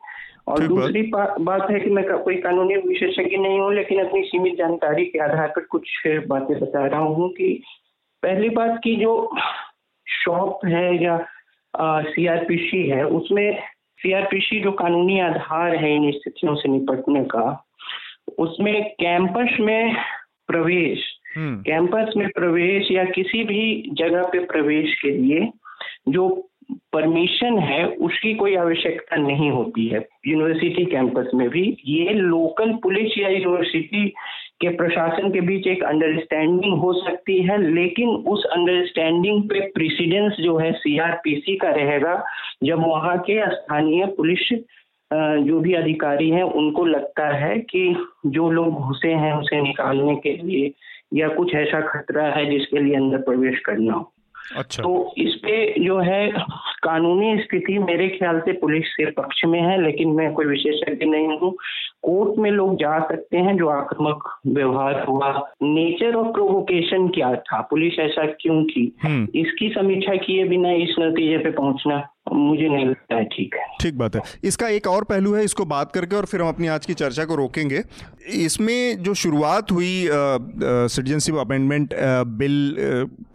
और 0.48 0.66
दूसरी 0.68 1.02
बात 1.12 1.70
है 1.70 1.80
कि 1.80 1.90
मैं 1.90 2.04
कोई 2.04 2.36
कानूनी 2.36 2.76
विशेषज्ञ 2.76 3.36
नहीं 3.36 3.58
हूँ 3.60 3.74
लेकिन 3.74 4.04
अपनी 4.04 4.22
सीमित 4.22 4.56
जानकारी 4.58 5.04
के 5.04 5.18
आधार 5.18 5.48
पर 5.48 5.64
कुछ 5.64 5.90
बातें 6.06 6.58
बता 6.60 6.86
रहा 6.86 7.00
हूँ 7.00 7.28
कि 7.30 7.52
पहली 8.22 8.48
बात 8.48 8.78
की 8.84 8.94
जो 8.96 9.12
शॉप 10.06 10.64
है 10.66 11.04
या 11.04 11.18
सीआरपीसी 11.74 12.88
है 12.88 13.04
उसमें 13.06 13.62
सीआरपीसी 14.00 14.60
जो 14.60 14.72
कानूनी 14.72 15.18
आधार 15.20 15.76
है 15.76 15.94
इन 15.96 16.10
स्थितियों 16.10 16.54
से 16.54 16.68
निपटने 16.68 17.24
का 17.24 17.46
उसमें 18.38 18.74
कैंपस 19.00 19.56
में 19.60 19.94
प्रवेश 20.46 21.02
हम्म। 21.36 21.56
कैंपस 21.62 22.12
में 22.16 22.28
प्रवेश 22.28 22.90
या 22.90 23.04
किसी 23.10 23.42
भी 23.44 23.64
जगह 23.94 24.22
पे 24.22 24.44
प्रवेश 24.44 24.94
के 25.02 25.10
लिए 25.10 25.50
जो 26.08 26.28
परमिशन 26.92 27.58
है 27.58 27.84
उसकी 28.00 28.34
कोई 28.34 28.54
आवश्यकता 28.56 29.16
नहीं 29.16 29.50
होती 29.50 29.86
है 29.88 30.04
यूनिवर्सिटी 30.26 30.84
कैंपस 30.86 31.30
में 31.34 31.48
भी 31.48 31.62
ये 31.86 32.12
लोकल 32.12 32.72
पुलिस 32.82 33.18
या 33.18 33.28
यूनिवर्सिटी 33.28 34.06
के 34.60 34.68
प्रशासन 34.76 35.30
के 35.30 35.40
बीच 35.40 35.66
एक 35.66 35.82
अंडरस्टैंडिंग 35.84 36.78
हो 36.78 36.92
सकती 36.92 37.40
है, 37.42 37.56
लेकिन 37.74 38.08
उस 38.08 38.44
अंडरस्टैंडिंग 38.44 39.42
पे 39.42 39.60
प्रेसिडेंस 39.70 40.36
जो 40.40 40.56
है 40.58 40.72
सीआरपीसी 40.72 41.56
का 41.56 41.70
रहेगा, 41.70 42.22
जब 42.64 42.86
वहाँ 42.86 43.16
के 43.20 43.40
स्थानीय 43.46 44.06
पुलिस 44.16 44.52
जो 45.10 45.58
भी 45.60 45.74
अधिकारी 45.74 46.28
हैं, 46.30 46.42
उनको 46.42 46.84
लगता 46.84 47.28
है 47.36 47.58
कि 47.60 47.96
जो 48.26 48.50
लोग 48.50 48.80
घुसे 48.80 49.12
हैं 49.14 49.32
उसे 49.34 49.60
निकालने 49.62 50.14
के 50.16 50.36
लिए 50.36 50.72
या 51.14 51.28
कुछ 51.28 51.54
ऐसा 51.54 51.80
खतरा 51.80 52.24
है 52.24 52.44
जिसके 52.50 52.78
लिए 52.78 52.94
अंदर 52.96 53.18
प्रवेश 53.18 53.58
करना 53.58 53.92
हो। 53.92 54.12
अच्छा। 54.56 54.82
तो 54.82 55.12
इस 55.18 55.34
पे 55.34 55.84
जो 55.84 55.98
है 55.98 56.30
कानूनी 56.82 57.38
स्थिति 57.38 57.78
मेरे 57.78 58.08
ख्याल 58.08 58.40
से 58.40 58.52
पुलिस 58.52 58.94
के 58.94 59.10
पक्ष 59.10 59.44
में 59.44 59.60
है 59.60 59.82
लेकिन 59.82 60.08
मैं 60.08 60.32
कोई 60.32 60.46
विशेषज्ञ 60.46 61.06
नहीं 61.06 61.28
हूँ। 61.28 61.56
कोर्ट 62.02 62.38
में 62.38 62.50
लोग 62.50 62.74
जा 62.74 62.98
सकते 62.98 63.38
हैं 63.38 63.56
जो 63.56 63.68
आक्रामक 63.68 64.38
व्यवहार 64.46 65.04
हुआ। 65.04 65.48
नेचर 65.62 66.14
ऑफ़ 66.14 66.32
प्रोवोकेशन 66.32 67.08
क्या 67.08 67.34
था? 67.36 67.60
पुलिस 67.60 67.98
ऐसा 67.98 68.26
क्यों 68.26 68.64
की? 68.64 68.96
हम्म। 69.02 69.28
इसकी 69.34 69.68
समीक्षा 69.68 70.14
किए 70.14 70.44
बिना 70.44 70.70
इस 70.70 70.96
नतीजे 71.00 71.38
पे 71.38 71.50
पहुँचना। 71.50 72.08
मुझे 72.26 72.68
नहीं 72.68 72.86
लगता 72.86 73.16
है 73.16 73.24
ठीक 73.24 73.54
है। 73.54 73.64
ठीक 73.80 73.96
बात 73.98 74.16
है। 74.16 74.22
इसका 74.44 74.68
एक 74.68 74.86
और 74.86 75.04
पहलू 75.04 75.34
है 75.34 75.44
इसको 75.44 75.64
बात 75.64 75.92
करके 75.92 76.16
और 76.16 76.24
फिर 76.24 76.42
हम 76.42 76.48
अपनी 76.48 76.66
आज 76.66 76.86
की 76.86 76.94
चर्चा 76.94 77.24
को 77.24 77.34
रोकेंगे। 77.34 77.82
इसमें 78.36 79.02
जो 79.02 79.14
शुरुआत 79.14 79.72
हुई 79.72 80.06
सिटीजनशिप 80.08 81.36
अमेंडमेंट 81.36 81.94
बिल 82.38 82.74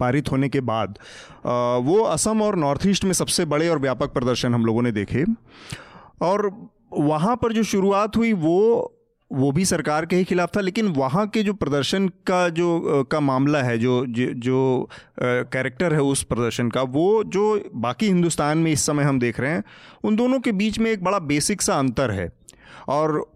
पारित 0.00 0.32
होने 0.32 0.48
के 0.48 0.60
बाद 0.62 0.98
आ, 1.46 1.76
वो 1.76 2.02
असम 2.04 2.42
और 2.42 2.56
नॉर्थ 2.56 2.86
ईस्ट 2.86 3.04
में 3.04 3.12
सबसे 3.12 3.44
बड़े 3.44 3.68
और 3.68 3.78
व्यापक 3.78 4.12
प्रदर्शन 4.12 4.54
हम 4.54 4.66
लोगों 4.66 4.82
ने 4.82 4.92
देखे। 4.92 5.24
और 6.22 6.50
वहाँ 6.92 7.36
पर 7.36 7.52
जो 7.52 7.62
शुरुआत 7.64 8.16
हुई 8.16 8.32
वो 8.32 8.92
वो 9.32 9.52
भी 9.52 9.64
सरकार 9.64 10.06
के 10.06 10.16
ही 10.16 10.24
खिलाफ 10.24 10.56
था 10.56 10.60
लेकिन 10.60 10.88
वहाँ 10.88 11.26
के 11.26 11.42
जो 11.42 11.54
प्रदर्शन 11.54 12.08
का 12.08 12.48
जो 12.48 13.04
का 13.04 13.20
मामला 13.20 13.62
है 13.62 13.78
जो 13.78 14.06
जो, 14.06 14.26
जो 14.26 14.88
कैरेक्टर 15.22 15.94
है 15.94 16.00
उस 16.00 16.22
प्रदर्शन 16.22 16.70
का 16.70 16.82
वो 16.82 17.24
जो 17.24 17.70
बाकी 17.74 18.06
हिंदुस्तान 18.06 18.58
में 18.58 18.72
इस 18.72 18.86
समय 18.86 19.02
हम 19.02 19.18
देख 19.18 19.40
रहे 19.40 19.50
हैं 19.50 19.64
उन 20.04 20.16
दोनों 20.16 20.40
के 20.40 20.52
बीच 20.52 20.78
में 20.78 20.90
एक 20.90 21.04
बड़ा 21.04 21.18
बेसिक 21.18 21.62
सा 21.62 21.78
अंतर 21.78 22.10
है। 22.10 22.32
और 22.88 23.35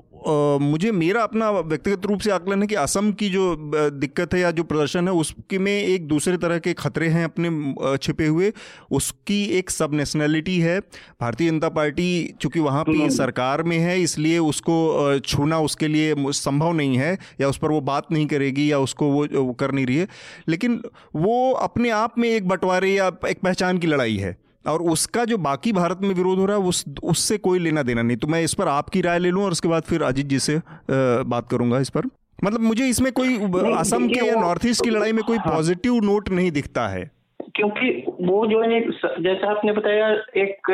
मुझे 0.60 0.90
मेरा 0.92 1.22
अपना 1.22 1.50
व्यक्तिगत 1.50 2.06
रूप 2.06 2.20
से 2.20 2.30
आकलन 2.30 2.60
है 2.62 2.66
कि 2.66 2.74
असम 2.74 3.10
की 3.12 3.28
जो 3.30 3.44
दिक्कत 3.72 4.34
है 4.34 4.40
या 4.40 4.50
जो 4.50 4.62
प्रदर्शन 4.62 5.08
है 5.08 5.14
उसके 5.14 5.58
में 5.58 5.72
एक 5.72 6.06
दूसरे 6.08 6.36
तरह 6.36 6.58
के 6.58 6.72
खतरे 6.72 7.08
हैं 7.08 7.24
अपने 7.24 7.96
छिपे 7.98 8.26
हुए। 8.26 8.52
उसकी 8.90 9.42
एक 9.58 9.70
सब 9.70 9.94
नेशनैलिटी 9.94 10.58
है। 10.60 10.78
भारतीय 11.20 11.50
जनता 11.50 11.68
पार्टी 11.68 12.08
चूँकि 12.40 12.60
वहाँ 12.60 12.84
पे 12.84 12.92
हम्म। 12.92 13.08
सरकार 13.08 13.62
में 13.62 13.78
है 13.78 14.00
इसलिए 14.02 14.38
उसको 14.38 15.18
छूना 15.18 15.58
उसके 15.60 15.88
लिए 15.88 16.14
संभव 16.18 16.72
नहीं 16.72 16.96
है 16.96 17.16
या 17.40 17.48
उस 17.48 17.58
पर 17.58 17.70
वो 17.70 17.80
बात 17.82 18.12
नहीं 18.12 18.26
करेगी 18.26 18.70
या 18.72 18.78
उसको 18.78 19.06
वो, 19.06 19.26
वो 19.34 19.52
कर 19.52 19.72
नहीं 19.72 19.86
रही 19.86 19.96
है। 19.96 20.08
लेकिन 20.48 20.80
वो 21.16 21.52
अपने 21.52 21.90
आप 21.90 22.18
में 22.18 22.28
एक 22.28 22.48
बंटवारे 22.48 22.94
या 22.94 23.10
एक 23.28 23.40
पहचान 23.40 23.78
की 23.78 23.86
लड़ाई 23.86 24.16
है। 24.16 24.36
और 24.70 24.82
उसका 24.92 25.24
जो 25.24 25.38
बाकी 25.38 25.72
भारत 25.72 25.98
में 26.02 26.14
विरोध 26.14 26.38
हो 26.38 26.46
रहा 26.46 26.56
है 26.56 26.62
उस 26.62 26.84
उससे 27.04 27.38
कोई 27.38 27.58
लेना 27.58 27.82
देना 27.82 28.02
नहीं। 28.02 28.16
तो 28.16 28.28
मैं 28.28 28.42
इस 28.42 28.54
पर 28.54 28.68
आपकी 28.68 29.00
राय 29.00 29.18
ले 29.18 29.30
लूँ 29.30 29.44
और 29.44 29.52
उसके 29.52 29.68
बाद 29.68 29.82
फिर 29.82 30.02
अजीत 30.02 30.26
जी 30.26 30.38
से 30.38 30.60
बात 30.90 31.48
करूँगा 31.50 31.78
इस 31.78 31.90
पर। 31.90 32.06
मतलब 32.44 32.60
मुझे 32.60 32.88
इसमें 32.88 33.12
कोई 33.12 33.36
असम 33.74 34.08
के 34.08 34.26
या 34.26 34.34
नॉर्थ 34.40 34.66
ईस्ट 34.66 34.84
की 34.84 34.90
लड़ाई 34.90 35.12
में 35.12 35.22
कोई 35.24 35.38
पॉजिटिव 35.38 35.92
हाँ। 35.92 36.00
नोट 36.00 36.28
नहीं 36.28 36.50
दिखता 36.50 36.88
है। 36.88 37.10
क्योंकि 37.56 37.88
वो 38.20 38.46
जो 38.46 38.60
है 38.62 38.80
जैसा 39.22 39.50
आपने 39.50 39.72
बताया 39.72 40.08
एक 40.36 40.70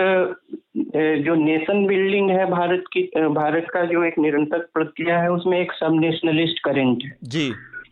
जो 1.24 1.34
नेशन 1.34 1.86
बिल्डिंग 1.86 2.30
है 2.30 2.44
भारत 2.50 2.84
की 2.92 3.02
भारत 3.34 3.66
का 3.72 3.84
जो 3.84 4.02
एक 4.04 4.18
निरंतर 4.18 4.58
प्रक्रिया 4.74 5.18
है 5.18 5.30
उसमें 5.30 5.58
एक 5.60 5.72
सब 5.72 5.98
नेशनलिस्ट 6.00 6.58
करेंट 6.64 7.02
है। 7.04 7.16
जी। 7.24 7.50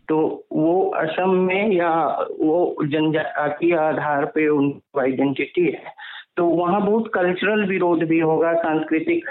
तो 0.09 0.45
वो 0.51 0.89
असम 0.89 1.29
में 1.29 1.71
या 1.71 1.93
वो 2.41 2.75
जनजाति 2.83 3.71
आधार 3.71 4.25
पे 4.25 4.47
उनकी 4.47 4.99
आइडेंटिटी 4.99 5.65
है 5.65 5.93
तो 6.37 6.45
वहाँ 6.45 6.85
बहुत 6.85 7.11
कल्चरल 7.13 7.65
विरोध 7.65 8.03
भी 8.03 8.19
होगा 8.19 8.53
सांस्कृतिक 8.53 9.29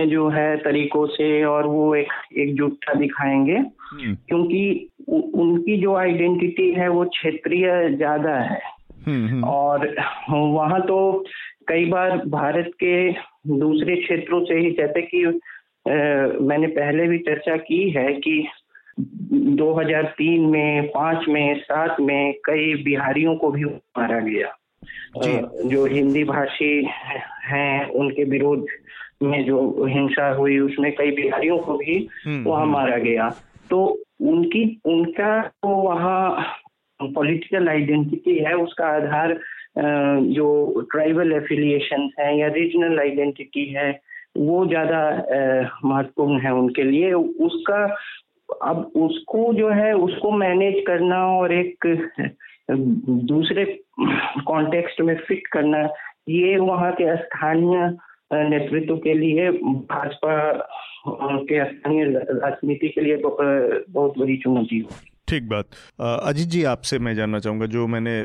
जो 0.00 0.28
है 0.28 0.56
तरीकों 0.56 1.06
से 1.06 1.44
और 1.44 1.66
वो 1.66 1.94
एक 1.94 2.12
एकजुटता 2.38 2.94
दिखाएँगे 2.94 3.56
हम्म। 3.56 4.14
क्योंकि 4.14 4.90
उनकी 5.08 5.76
जो 5.76 5.94
आइडेंटिटी 5.94 6.70
है 6.70 6.88
वो 6.88 7.04
क्षेत्रीय 7.04 7.88
ज़्यादा 7.96 8.34
है 8.34 8.60
हम्म, 9.06 9.28
हम्म। 9.28 9.44
और 9.44 9.94
वहाँ 10.30 10.80
तो 10.80 11.24
कई 11.68 11.84
बार 11.84 12.16
भारत 12.26 12.70
के 12.74 13.12
दूसरे 13.58 13.96
क्षेत्रों 13.96 14.44
से 14.44 14.54
ही 14.54 14.70
जैसे 14.70 15.02
कि 15.02 15.24
मैंने 16.44 16.66
पहले 16.66 17.06
भी 17.06 17.18
चर्चा 17.18 17.56
की 17.56 17.90
है 17.90 18.12
कि 18.14 18.46
2003 19.00 20.46
में 20.46 20.88
पाँच 20.88 21.28
में 21.28 21.58
सात 21.58 21.96
में 22.00 22.34
कई 22.44 22.74
बिहारियों 22.84 23.34
को 23.36 23.50
भी 23.50 23.64
मारा 23.64 24.20
गया। 24.20 24.52
जो। 25.66 25.84
हिंदी 25.86 26.24
भाषी 26.24 26.88
हैं 27.44 27.86
उनके 27.90 28.24
विरोध 28.24 28.66
में 29.22 29.44
जो 29.44 29.86
हिंसा 29.86 30.28
हुई 30.34 30.58
उसमें 30.58 30.90
कई 30.94 31.10
बिहारियों 31.10 31.58
को 31.58 31.76
भी 31.78 32.08
हम्म, 32.26 32.44
वहाँ 32.44 32.62
हम्म। 32.62 32.72
मारा 32.72 32.96
गया। 32.96 33.28
तो 33.70 33.84
उनकी 34.20 34.80
उनका 34.84 35.40
तो 35.42 35.68
वहाँ 35.68 36.44
पॉलिटिकल 37.00 37.68
आइडेंटिटी 37.68 38.38
है 38.38 38.54
उसका 38.54 38.86
आधार 38.86 39.38
जो 40.32 40.80
ट्राइबल 40.92 41.32
एफिलिएशन 41.32 42.10
है 42.20 42.38
या 42.38 42.48
रीजनल 42.48 42.98
आइडेंटिटी 42.98 43.64
है 43.72 43.90
वो 44.36 44.66
ज़्यादा 44.66 45.00
महत्वपूर्ण 45.84 46.40
है 46.40 46.52
उनके 46.54 46.82
लिए। 46.82 47.12
उसका 47.12 47.86
अब 48.62 48.92
उसको 48.96 49.54
जो 49.54 49.68
है, 49.68 49.92
उसको 49.92 50.30
मैनेज 50.30 50.84
करना 50.86 51.26
और 51.26 51.52
एक, 51.52 51.86
दूसरे 52.70 53.64
कॉन्टेक्स्ट 54.46 55.00
में 55.00 55.16
फिट 55.16 55.46
करना, 55.46 55.88
ये 56.28 56.56
वहाँ 56.56 56.92
के 56.92 57.16
स्थानीय 57.16 57.96
नेतृत्व 58.32 58.96
के 58.96 59.14
लिए, 59.14 59.50
भाजपा 59.90 60.52
के 61.08 61.64
स्थानीय 61.64 62.04
राजनीति 62.04 62.88
के 62.88 63.00
लिए 63.00 63.16
बहुत 63.16 64.18
बड़ी 64.18 64.36
चुनौती 64.36 64.78
होगी। 64.78 65.10
ठीक 65.34 65.48
बात। 65.48 65.66
अजीत 66.00 66.48
जी, 66.48 66.62
आपसे 66.64 66.98
मैं 66.98 67.14
जानना 67.14 67.38
चाहूँगा, 67.38 67.66
जो 67.66 67.86
मैंने 67.86 68.20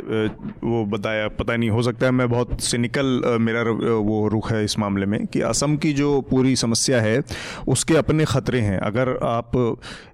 वो 0.63 0.83
बताया, 0.85 1.27
पता 1.29 1.55
नहीं, 1.55 1.69
हो 1.69 1.81
सकता 1.83 2.05
है 2.05 2.11
मैं 2.11 2.29
बहुत 2.29 2.61
सिनिकल 2.61 3.37
मेरा 3.41 3.61
वो 4.01 4.27
रुख 4.27 4.51
है 4.51 4.63
इस 4.63 4.77
मामले 4.79 5.05
में 5.05 5.25
कि 5.27 5.41
असम 5.43 5.77
की 5.77 5.93
जो 5.93 6.09
पूरी 6.29 6.55
समस्या 6.55 7.01
है, 7.01 7.21
उसके 7.67 7.95
अपने 7.97 8.25
ख़तरे 8.25 8.59
हैं। 8.61 8.77
अगर 8.79 9.15
आप 9.23 9.51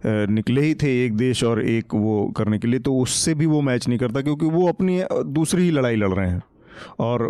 निकले 0.06 0.62
ही 0.62 0.76
थे 0.76 0.94
एक 1.06 1.18
देश 1.18 1.44
और 1.44 1.64
एक 1.66 1.96
वो 1.96 2.26
करने 2.38 2.60
के 2.60 2.68
लिए 2.68 2.80
तो 2.80 2.96
उससे 2.98 3.34
भी 3.34 3.46
वो 3.46 3.62
मैच 3.62 3.88
नहीं 3.88 4.00
करता, 4.00 4.22
क्योंकि 4.22 4.46
वो 4.48 4.68
अपनी 4.68 5.02
दूसरी 5.12 5.64
ही 5.64 5.72
लड़ाई 5.72 5.96
लड़ 5.96 6.14
रहे 6.14 6.30
हैं। 6.30 6.42
और 7.00 7.30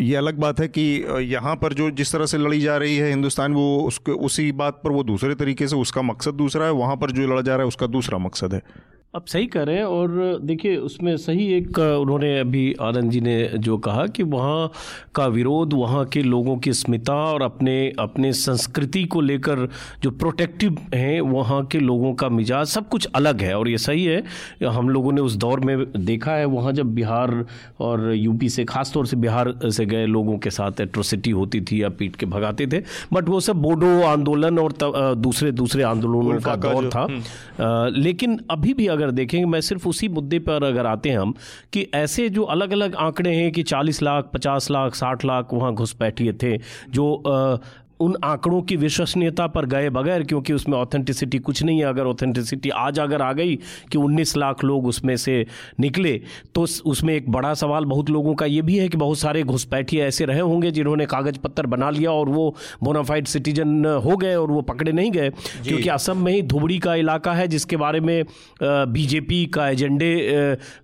ये 0.00 0.16
अलग 0.16 0.38
बात 0.38 0.60
है 0.60 0.68
कि 0.68 0.82
यहाँ 1.18 1.56
पर 1.56 1.72
जो 1.72 1.90
जिस 1.90 2.12
तरह 2.12 2.26
से 2.26 2.38
लड़ी 2.38 2.60
जा 2.60 2.76
रही 2.76 2.96
है 2.96 3.10
हिंदुस्तान, 3.10 3.54
वो 3.54 3.80
उसके, 3.80 4.12
उसी 4.12 4.52
बात 4.52 4.80
पर 4.84 4.90
वो 4.90 5.02
दूसरे 5.02 5.34
तरीके 5.34 5.68
से, 5.68 5.76
उसका 5.76 6.02
मकसद 6.02 6.34
दूसरा 6.34 6.64
है, 6.64 6.72
वहाँ 6.72 6.96
पर 6.96 7.10
जो 7.10 7.26
लड़ा 7.26 7.40
जा 7.40 7.52
रहा 7.52 7.62
है, 7.62 7.68
उसका 7.68 7.86
दूसरा 7.86 8.18
मकसद 8.18 8.54
है। 8.54 8.62
अब 9.14 9.24
सही 9.24 9.46
कह 9.46 9.62
रहे 9.62 9.76
हैं 9.76 9.84
और 9.84 10.38
देखिए 10.42 10.76
उसमें 10.78 11.16
सही 11.18 11.46
एक 11.54 11.78
उन्होंने 11.78 12.28
अभी 12.40 12.62
आनंद 12.82 13.10
जी 13.12 13.20
ने 13.20 13.34
जो 13.56 13.76
कहा 13.78 14.06
कि 14.08 14.22
वहाँ 14.24 14.70
का 15.14 15.26
विरोध 15.28 15.72
वहाँ 15.72 16.04
के 16.06 16.22
लोगों 16.22 16.56
की 16.56 16.72
स्मिता 16.72 17.14
और 17.24 17.42
अपने 17.42 17.74
अपने 18.00 18.32
संस्कृति 18.34 19.02
को 19.06 19.20
लेकर 19.20 19.68
जो 20.02 20.10
प्रोटेक्टिव 20.12 20.78
हैं 20.94 21.20
वहाँ 21.22 21.62
के 21.66 21.78
लोगों 21.80 22.12
का 22.14 22.28
मिजाज 22.30 22.66
सब 22.68 22.88
कुछ 22.88 23.08
अलग 23.12 23.42
है 23.42 23.52
और 23.54 23.68
ये 23.68 23.78
सही 23.78 24.04
है 24.04 24.22
हम 24.68 24.88
लोगों 24.88 25.12
ने 25.12 25.20
उस 25.20 25.36
दौर 25.36 25.60
में 25.62 25.76
देखा 25.96 26.32
है 26.32 26.44
वहाँ 26.46 26.72
जब 26.72 26.94
बिहार 26.94 27.34
और 27.80 28.10
यूपी 28.12 28.48
से 28.48 28.64
ख़ास 28.64 28.92
तौर 28.94 29.06
से 29.06 29.16
बिहार 29.18 29.54
से 29.70 29.86
गए 29.86 30.06
लोगों 30.08 30.38
के 30.38 30.50
साथ 30.52 30.80
एट्रोसिटी 30.80 31.30
होती 31.32 31.60
थी 31.62 31.82
या 31.82 31.88
पीट 31.98 32.16
के 32.16 32.26
भगाते 32.28 32.66
थे 32.68 32.82
बट 33.12 33.28
वो 33.28 33.40
सब 33.42 33.62
बोडो 33.62 33.92
आंदोलन 34.06 34.58
और 34.58 34.76
दूसरे 35.18 35.52
दूसरे 35.54 35.82
आंदोलनों 35.84 36.40
का 36.40 36.56
दौर 36.58 36.90
था 36.90 37.02
हम्म। 37.02 37.94
लेकिन 37.94 38.40
अभी 38.50 38.74
भी 38.74 38.86
अगर 38.88 39.01
अगर 39.02 39.10
देखेंगे, 39.10 39.46
मैं 39.46 39.60
सिर्फ़ 39.60 39.88
उसी 39.88 40.08
मुद्दे 40.08 40.38
पर 40.38 40.64
अगर 40.64 40.86
आते 40.86 41.10
हैं 41.10 41.18
हम, 41.18 41.34
कि 41.72 41.86
ऐसे 41.94 42.28
जो 42.28 42.42
अलग 42.42 42.72
अलग 42.72 42.94
आंकड़े 42.94 43.34
हैं 43.34 43.52
कि 43.52 43.62
40 43.62 44.02
लाख 44.02 44.30
50 44.36 44.70
लाख 44.70 44.94
60 44.94 45.24
लाख 45.24 45.48
वहाँ 45.52 45.74
घुसपैठिए 45.74 46.32
थे, 46.32 46.56
जो 46.90 47.22
उन 48.02 48.16
आंकड़ों 48.24 48.60
की 48.62 48.76
विश्वसनीयता 48.76 49.46
पर 49.46 49.66
गए 49.66 49.90
बगैर 49.90 50.22
क्योंकि 50.22 50.52
उसमें 50.52 50.76
ऑथेंटिसिटी 50.78 51.38
कुछ 51.38 51.62
नहीं 51.62 51.78
है। 51.78 51.84
अगर 51.84 52.06
ऑथेंटिसिटी 52.06 52.68
आज 52.68 52.98
अगर 52.98 53.22
आ 53.22 53.32
गई 53.32 53.56
कि 53.92 53.98
19 53.98 54.36
लाख 54.36 54.64
लोग 54.64 54.86
उसमें 54.86 55.16
से 55.16 55.34
निकले 55.80 56.12
तो 56.54 56.66
उसमें 56.86 57.14
एक 57.14 57.30
बड़ा 57.30 57.52
सवाल 57.54 57.84
बहुत 57.84 58.10
लोगों 58.10 58.34
का 58.34 58.46
ये 58.46 58.62
भी 58.62 58.76
है 58.78 58.88
कि 58.88 58.96
बहुत 58.96 59.18
सारे 59.18 59.42
घुसपैठिए 59.44 60.04
ऐसे 60.04 60.24
रहे 60.24 60.40
होंगे 60.40 60.70
जिन्होंने 60.70 61.06
कागज़ 61.06 61.38
पत्तर 61.38 61.66
बना 61.66 61.90
लिया 61.90 62.10
और 62.12 62.28
वो 62.28 62.54
बोनाफाइड 62.82 63.26
सिटीजन 63.26 63.84
हो 64.04 64.16
गए 64.16 64.34
और 64.34 64.50
वो 64.50 64.62
पकड़े 64.62 64.92
नहीं 64.92 65.10
गए। 65.10 65.30
क्योंकि 65.62 65.88
असम 65.88 66.24
में 66.24 66.32
ही 66.32 66.42
धुबड़ी 66.44 66.78
का 66.78 66.94
इलाका 66.94 67.32
है 67.32 67.46
जिसके 67.48 67.76
बारे 67.76 68.00
में 68.00 68.24
बीजेपी 68.62 69.44
का 69.46 69.68
एजेंडे 69.68 70.12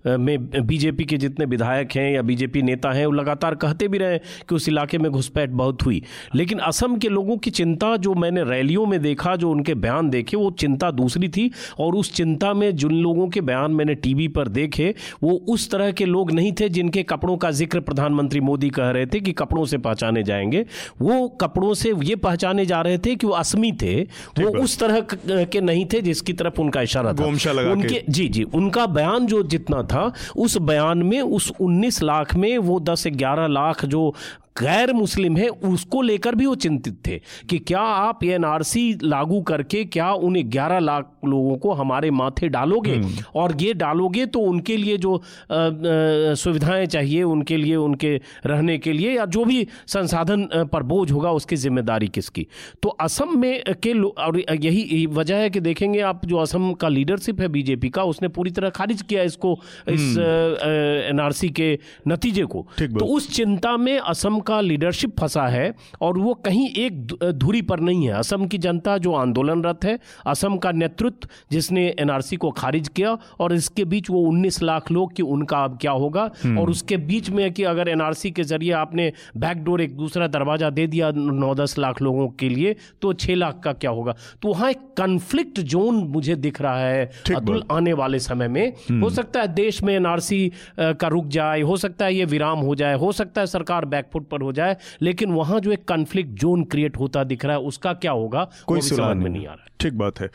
में 0.07 0.65
बीजेपी 0.67 1.05
के 1.05 1.17
जितने 1.17 1.45
विधायक 1.45 1.95
हैं 1.95 2.11
या 2.11 2.21
बीजेपी 2.21 2.61
नेता 2.61 2.91
हैं 2.91 3.05
वो 3.05 3.11
लगातार 3.11 3.55
कहते 3.55 3.87
भी 3.87 3.97
रहे 3.97 4.17
कि 4.17 4.55
उस 4.55 4.67
इलाके 4.69 4.97
में 4.97 5.11
घुसपैठ 5.11 5.49
बहुत 5.51 5.85
हुई। 5.85 6.01
लेकिन 6.35 6.59
असम 6.59 6.97
के 6.97 7.08
लोगों 7.09 7.37
की 7.37 7.51
चिंता 7.51 7.95
जो 7.97 8.13
मैंने 8.13 8.43
रैलियों 8.43 8.85
में 8.85 8.99
देखा 9.01 9.35
जो 9.35 9.51
उनके 9.51 9.73
बयान 9.75 10.09
देखे 10.09 10.37
वो 10.37 10.49
चिंता 10.51 10.91
दूसरी 10.91 11.29
थी। 11.29 11.49
और 11.79 11.95
उस 11.95 12.13
चिंता 12.13 12.53
में 12.53 12.75
जिन 12.75 12.91
लोगों 12.91 13.27
के 13.27 13.41
बयान 13.41 13.71
मैंने 13.71 13.95
टीवी 13.95 14.27
पर 14.27 14.47
देखे 14.47 14.93
वो 15.23 15.31
उस 15.49 15.69
तरह 15.71 15.91
के 15.91 16.05
लोग 16.05 16.31
नहीं 16.31 16.51
थे 16.59 16.69
जिनके 16.69 17.03
कपड़ों 17.03 17.37
का 17.37 17.51
ज़िक्र 17.51 17.79
प्रधानमंत्री 17.79 18.39
मोदी 18.39 18.69
कह 18.69 18.89
रहे 18.89 19.05
थे 19.05 19.19
कि 19.19 19.31
कपड़ों 19.33 19.65
से 19.65 19.77
पहचाने 19.77 20.23
जाएँगे। 20.23 20.65
वो 21.01 21.27
कपड़ों 21.41 21.73
से 21.73 21.93
ये 22.03 22.15
पहचाने 22.15 22.65
जा 22.65 22.81
रहे 22.81 22.97
थे 22.97 23.15
कि 23.15 23.27
वो 23.27 23.33
असमी 23.33 23.71
थे। 23.71 24.01
वो 24.39 24.49
उस 24.63 24.77
तरह 24.79 24.99
के 25.45 25.61
नहीं 25.61 25.85
थे 25.85 26.01
जिसकी 26.01 26.33
तरफ़ 26.33 26.61
उनका 26.61 26.81
इशारा 26.81 27.13
था। 27.13 27.25
उनके 27.25 28.03
जी 28.09 28.27
जी 28.27 28.43
उनका 28.43 28.85
बयान 28.87 29.25
जो 29.27 29.41
जितना 29.45 29.81
था 29.83 30.11
उस 30.37 30.57
बयान 30.57 31.03
में 31.03 31.21
उस 31.21 31.51
19 31.61 32.01
लाख 32.03 32.35
में 32.35 32.57
वो 32.57 32.79
10 32.81 33.07
11 33.07 33.47
लाख 33.47 33.85
जो 33.85 34.13
गैर 34.59 34.93
मुस्लिम 34.93 35.37
है 35.37 35.47
उसको 35.67 36.01
लेकर 36.01 36.35
भी 36.35 36.45
वो 36.45 36.55
चिंतित 36.57 36.97
थे 37.07 37.19
कि 37.49 37.57
क्या 37.61 37.79
आप 37.79 38.23
एनआरसी 38.25 38.83
लागू 39.03 39.41
करके 39.43 39.83
क्या 39.87 40.11
उन 40.21 40.41
ग्यारह 40.49 40.79
लाख 40.81 41.11
लोगों 41.25 41.55
को 41.57 41.73
हमारे 41.73 42.11
माथे 42.11 42.49
डालोगे 42.49 42.95
हम्म। 42.95 43.23
और 43.35 43.55
ये 43.61 43.73
डालोगे 43.75 44.25
तो 44.27 44.39
उनके 44.41 44.77
लिए 44.77 44.97
जो 44.97 45.21
सुविधाएँ 45.51 46.85
चाहिए 46.87 47.23
उनके 47.25 47.57
लिए 47.57 47.75
उनके 47.77 48.15
रहने 48.45 48.77
के 48.77 48.93
लिए 48.93 49.15
या 49.15 49.25
जो 49.27 49.45
भी 49.45 49.65
संसाधन 49.87 50.47
पर 50.73 50.83
बोझ 50.83 51.11
होगा 51.11 51.31
उसकी 51.31 51.55
ज़िम्मेदारी 51.57 52.07
किसकी 52.09 52.47
तो 52.83 52.89
असम 53.01 53.37
में 53.39 53.63
के 53.83 53.93
और 54.01 54.39
यही 54.39 55.05
वजह 55.11 55.37
है 55.37 55.49
कि 55.49 55.59
देखेंगे 55.61 55.99
आप 56.03 56.25
जो 56.25 56.37
असम 56.37 56.71
का 56.75 56.87
लीडरशिप 56.89 57.41
है 57.41 57.47
बीजेपी 57.49 57.89
का 57.89 58.03
उसने 58.05 58.27
पूरी 58.29 58.51
तरह 58.51 58.69
खारिज 58.71 59.01
किया 59.03 59.23
इसको 59.23 59.57
इस 59.89 60.17
एनआरसी 60.17 61.47
हम्म। 61.47 61.55
के 61.55 61.79
नतीजे 62.07 62.45
को 62.45 62.65
तो 62.79 63.05
उस 63.07 63.29
चिंता 63.31 63.75
में 63.79 63.97
असम 63.99 64.39
का 64.49 64.59
लीडरशिप 64.61 65.19
फंसा 65.19 65.47
है 65.49 65.73
और 66.01 66.17
वो 66.19 66.33
कहीं 66.41 66.67
एक 66.77 67.17
धुरी 67.35 67.61
पर 67.63 67.79
नहीं 67.81 68.07
है 68.07 68.13
असम 68.15 68.45
की 68.47 68.57
जनता 68.59 68.97
जो 68.99 69.13
आंदोलनरत 69.15 69.85
है 69.85 69.97
असम 70.27 70.57
का 70.57 70.71
नेतृत्व 70.73 71.27
जिसने 71.51 71.87
एनआरसी 71.99 72.35
को 72.37 72.51
खारिज 72.53 72.87
किया 72.91 73.17
और 73.39 73.53
इसके 73.53 73.85
बीच 73.87 74.09
वो 74.09 74.25
19 74.31 74.61
लाख 74.63 74.91
लोग 74.91 75.13
कि 75.13 75.23
उनका 75.29 75.63
अब 75.63 75.77
क्या 75.77 75.91
होगा 75.93 76.29
हम्म। 76.43 76.59
और 76.59 76.69
उसके 76.69 76.97
बीच 77.05 77.29
में 77.31 77.51
कि 77.51 77.63
अगर 77.65 77.89
एनआरसी 77.89 78.31
के 78.31 78.43
ज़रिए 78.45 78.71
आपने 78.75 79.11
बैकडोर 79.37 79.81
एक 79.81 79.95
दूसरा 79.97 80.27
दरवाज़ा 80.29 80.69
दे 80.71 80.87
दिया 80.87 81.11
नौ 81.15 81.53
दस 81.55 81.77
लाख 81.79 82.01
लोगों 82.01 82.27
के 82.39 82.49
लिए 82.49 82.75
तो 83.01 83.13
छह 83.15 83.35
लाख 83.35 83.61
का 83.63 83.73
क्या 83.75 83.91
होगा 83.91 84.15
तो 84.41 84.49
वहाँ 84.49 84.69
एक 84.69 84.87
कन्फ्लिक्ट 84.97 85.59
जोन 85.67 86.03
मुझे 86.09 86.35
दिख 86.37 86.61
रहा 86.61 86.79
है 86.79 87.05
अतुल 87.31 87.63
आने 87.71 87.93
वाले 87.95 88.19
समय 88.21 88.47
में 88.49 88.65
हम्म। 88.67 89.01
हो 89.01 89.09
सकता 89.11 89.41
है 89.41 89.53
देश 89.55 89.81
में 89.83 89.93
एनआरसी 89.95 90.41
का 90.79 91.07
रुक 91.09 91.27
जाए 91.29 91.61
हो 91.63 91.77
सकता 91.79 92.05
है 92.05 92.15
ये 92.15 92.25
विराम 92.27 92.59
हो 92.61 92.75
जाए 92.75 92.95
हो 92.97 93.11
सकता 93.13 93.41
है 93.41 93.47
सरकार 93.49 93.85
बैकफुट 93.87 94.28
पर 94.31 94.41
हो 94.41 94.51
जाए 94.53 94.77
लेकिन 95.01 95.31
वहाँ 95.31 95.59
जो 95.59 95.71
एक 95.71 95.83
कन्फ्लिक्ट 95.87 96.39
जोन 96.39 96.63
क्रिएट 96.65 96.97
होता 96.97 97.23
दिख 97.23 97.45
रहा 97.45 97.55
है 97.55 97.61
उसका 97.63 97.93
क्या 97.95 98.11
होगा? 98.11 98.49
कोई 98.67 98.81
समझ 98.81 99.15
में 99.17 99.29
नहीं 99.29 99.47
आ 99.47 99.51
रहा 99.51 99.65
ठीक 99.79 99.93
बात 99.93 100.19
है। 100.19 100.27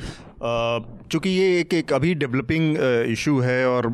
चूँकि 1.10 1.30
ये 1.30 1.60
एक 1.60 1.74
एक 1.74 1.92
अभी 1.92 2.14
डेवलपिंग 2.14 2.76
इशू 3.10 3.38
है 3.40 3.66
और 3.68 3.86
आ, 3.86 3.90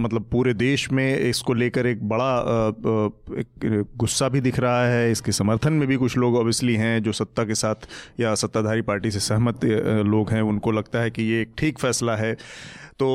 मतलब 0.00 0.24
पूरे 0.32 0.54
देश 0.54 0.90
में 0.92 1.18
इसको 1.18 1.54
लेकर 1.54 1.86
एक 1.86 2.08
बड़ा 2.08 2.44
गुस्सा 3.96 4.28
भी 4.28 4.40
दिख 4.40 4.58
रहा 4.60 4.86
है। 4.86 5.10
इसके 5.10 5.32
समर्थन 5.32 5.72
में 5.72 5.86
भी 5.88 5.96
कुछ 5.96 6.16
लोग 6.16 6.36
ऑब्वियसली 6.36 6.74
हैं 6.76 7.02
जो 7.02 7.12
सत्ता 7.12 7.44
के 7.44 7.54
साथ 7.54 7.88
या 8.20 8.34
सत्ताधारी 8.34 8.82
पार्टी 8.82 9.10
से 9.10 9.20
सहमत 9.20 9.64
लोग 10.06 10.30
हैं। 10.30 10.42
उनको 10.42 10.72
लगता 10.72 11.00
है 11.00 11.10
कि 11.10 11.22
ये 11.22 11.40
एक 11.42 11.54
ठीक 11.58 11.78
फैसला 11.78 12.16
है। 12.16 12.34
तो 12.98 13.06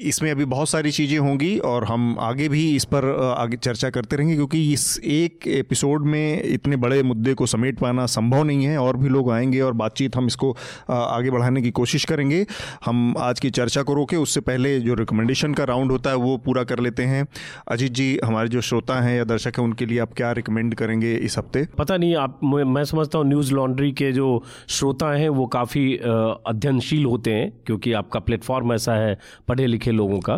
इसमें 0.00 0.30
अभी 0.30 0.44
बहुत 0.44 0.68
सारी 0.68 0.90
चीज़ें 0.90 1.18
होंगी 1.18 1.58
और 1.58 1.84
हम 1.84 2.16
आगे 2.20 2.48
भी 2.48 2.76
इस 2.76 2.84
पर 2.84 3.04
आगे 3.38 3.56
चर्चा 3.56 3.90
करते 3.90 4.16
रहेंगे 4.16 4.34
क्योंकि 4.34 4.72
इस 4.72 5.00
एक 5.04 5.46
एपिसोड 5.46 6.06
में 6.06 6.42
इतने 6.42 6.76
बड़े 6.76 7.02
मुद्दे 7.02 7.34
को 7.34 7.46
समेट 7.46 7.78
पाना 7.78 8.06
संभव 8.06 8.42
नहीं 8.42 8.64
है 8.64 8.78
और 8.78 8.96
भी 8.96 9.08
लोग 9.08 9.30
आएँगे 9.32 9.60
और 9.60 9.72
बातचीत 9.72 10.16
हम 10.16 10.26
इसको 10.26 10.56
आगे 10.90 11.30
बढ़ाने 11.30 11.62
की 11.62 11.70
कोशिश 11.70 12.04
करेंगे। 12.04 12.46
हम 12.84 13.14
आज 13.18 13.40
की 13.40 13.50
चर्चा 13.50 13.82
को 13.82 13.94
रोके, 13.94 14.16
उससे 14.16 14.40
पहले 14.40 14.78
जो 14.80 14.94
रिकमेंडेशन 14.94 15.54
का 15.54 15.64
राउंड 15.64 15.92
होता 15.92 16.10
है 16.10 16.16
वो 16.16 16.36
पूरा 16.36 16.64
कर 16.64 16.78
लेते 16.78 17.02
हैं। 17.02 17.26
अजीत 17.68 17.92
जी, 17.92 18.18
हमारे 18.24 18.48
जो 18.48 18.60
श्रोता 18.60 19.00
हैं 19.00 19.16
या 19.16 19.24
दर्शक 19.24 19.58
हैं, 19.58 19.64
उनके 19.64 19.86
लिए 19.86 19.98
आप 19.98 20.12
क्या 20.12 20.32
रिकमेंड 20.32 20.74
करेंगे 20.74 21.14
इस 21.14 21.38
हफ़्ते? 21.38 21.66
पता 21.78 21.96
नहीं, 21.96 22.14
आप, 22.16 22.40
मैं 22.44 22.84
समझता 22.84 23.18
हूँ 23.18 23.26
न्यूज़ 23.26 23.52
लॉन्ड्री 23.54 23.92
के 23.92 24.12
जो 24.12 24.42
श्रोता 24.68 25.12
हैं, 25.12 25.28
वो 25.28 25.46
काफ़ी 25.46 25.96
अध्ययनशील 25.96 27.04
होते 27.04 27.32
हैं, 27.32 27.52
क्योंकि 27.66 27.92
आपका 27.92 28.20
प्लेटफॉर्म 28.20 28.72
ऐसा 28.72 28.94
है, 28.94 29.18
पढ़े 29.48 29.66
लिखे 29.66 29.89
देखे 29.90 29.96
लोगों 29.96 30.20
का। 30.20 30.34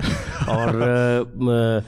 और 0.48 1.84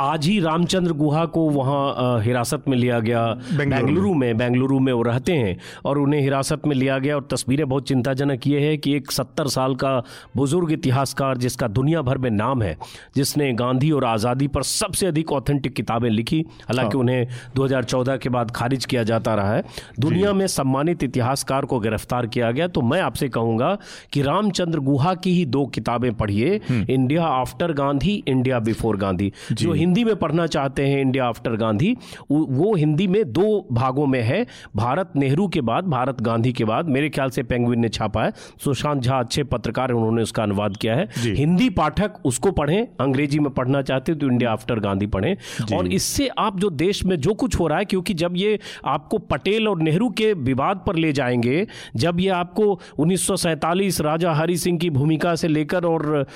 आज 0.00 0.26
ही 0.26 0.38
रामचंद्र 0.40 0.92
गुहा 0.92 1.24
को 1.26 1.48
वहाँ 1.50 2.22
हिरासत 2.22 2.64
में 2.68 2.76
लिया 2.76 2.98
गया। 3.00 3.24
बेंगलुरु 3.56 4.14
में। 4.14 4.36
बेंगलुरु 4.36 4.78
में 4.78 4.92
वो 4.92 5.02
रहते 5.02 5.32
हैं। 5.32 5.56
और 5.84 5.98
उन्हें 5.98 6.20
हिरासत 6.20 6.66
में 6.66 6.76
लिया 6.76 6.98
गया 6.98 7.14
और 7.16 7.26
तस्वीरें 7.30 7.68
बहुत 7.68 7.88
चिंताजनक 7.88 8.46
ये 8.46 8.60
है 8.60 8.76
कि 8.76 8.94
एक 8.96 9.10
सत्तर 9.12 9.48
साल 9.48 9.74
का 9.74 9.92
बुज़ुर्ग 10.36 10.72
इतिहासकार 10.72 11.36
जिसका 11.38 11.68
दुनिया 11.70 12.02
भर 12.02 12.18
में 12.18 12.30
नाम 12.30 12.62
है 12.62 12.76
जिसने 13.16 13.52
गांधी 13.54 13.90
और 13.90 14.04
आज़ादी 14.04 14.48
पर 14.48 14.62
सबसे 14.62 15.06
अधिक 15.06 15.32
ऑथेंटिक 15.32 15.74
किताबें 15.74 16.08
लिखी 16.10 16.44
हालाँकि 16.68 16.96
हाँ। 16.96 17.00
उन्हें 17.00 17.26
2014 17.56 18.18
के 18.18 18.28
बाद 18.28 18.50
खारिज 18.50 18.84
किया 18.84 19.02
जाता 19.02 19.34
रहा 19.34 19.54
है। 19.54 19.62
दुनिया 20.00 20.32
में 20.32 20.46
सम्मानित 20.46 21.02
इतिहासकार 21.02 21.64
को 21.64 21.78
गिरफ़्तार 21.80 22.26
किया 22.26 22.50
गया 22.50 22.66
तो 22.68 22.82
मैं 22.82 23.00
आपसे 23.00 23.28
कहूँगा 23.28 23.76
कि 24.12 24.22
रामचंद्र 24.22 24.78
गुहा 24.80 25.14
की 25.14 25.32
ही 25.32 25.44
दो 25.46 25.64
किताबें 25.66 26.12
पढ़िए 26.14 26.60
India 27.00 27.24
after 27.24 27.72
Gandhi 27.72 28.12
India 28.28 28.58
before 28.60 28.96
Gandhi 28.96 29.32
जो। 29.52 29.72
हिंदी 29.72 30.04
में 30.04 30.14
पढ़ना 30.16 30.46
चाहते 30.48 30.86
हैं 30.86 31.00
इंडिया 31.00 31.26
आफ्टर 31.26 31.54
गांधी 31.56 31.96
वो 32.30 32.74
हिंदी 32.74 33.06
में 33.06 33.22
दो 33.32 33.66
भागों 33.72 34.06
में 34.06 34.20
है। 34.22 34.44
भारत 34.76 35.12
नेहरू 35.16 35.46
के 35.48 35.60
बाद 35.60 35.84
भारत 35.88 36.20
गांधी 36.22 36.52
के 36.52 36.64
बाद 36.64 36.88
मेरे 36.88 37.08
ख्याल 37.10 37.30
से 37.30 37.42
पेंगुइन 37.42 37.80
ने 37.80 37.88
छापा 37.88 38.24
है। 38.24 38.32
सुशांत 38.64 39.02
झा 39.02 39.18
अच्छे 39.18 39.42
पत्रकार 39.44 39.90
उन्होंने 39.90 40.22
उसका 40.22 40.42
अनुवाद 40.42 40.76
किया 40.76 40.94
है। 40.94 41.08
हिंदी 41.18 41.68
पाठक 41.70 42.20
उसको 42.24 42.50
पढ़ें 42.52 42.86
अंग्रेज़ी 43.00 43.38
में 43.38 43.50
पढ़ना 43.52 43.82
चाहते 43.82 44.14
तो 44.14 44.26
इंडिया 44.26 44.52
आफ्टर 44.52 44.80
गांधी 44.80 45.06
पढ़ें। 45.08 45.34
और 45.76 45.86
इससे 45.88 46.28
आप 46.38 46.58
जो 46.60 46.70
देश 46.70 47.04
में 47.04 47.16
जो 47.18 47.34
कुछ 47.34 47.58
हो 47.60 47.66
रहा 47.66 47.78
है 47.78 47.84
क्योंकि 47.84 48.14
जब 48.14 48.36
ये 48.36 48.58
आपको 48.86 49.18
पटेल 49.30 49.68
और 49.68 49.82
नेहरू 49.82 50.08
के 50.10 50.32
विवाद 50.42 50.82
पर 50.86 50.96
ले 50.96 51.12
जाएँगे 51.12 51.66
जब 51.96 52.20
ये 52.20 52.28
आपको 52.34 52.78
उन्नीस 52.98 54.00
राजा 54.00 54.32
हरि 54.32 54.56
सिंह 54.56 54.78
की 54.78 54.90
भूमिका 54.90 55.34
से 55.34 55.48
लेकर 55.48 55.84
और 55.84 56.26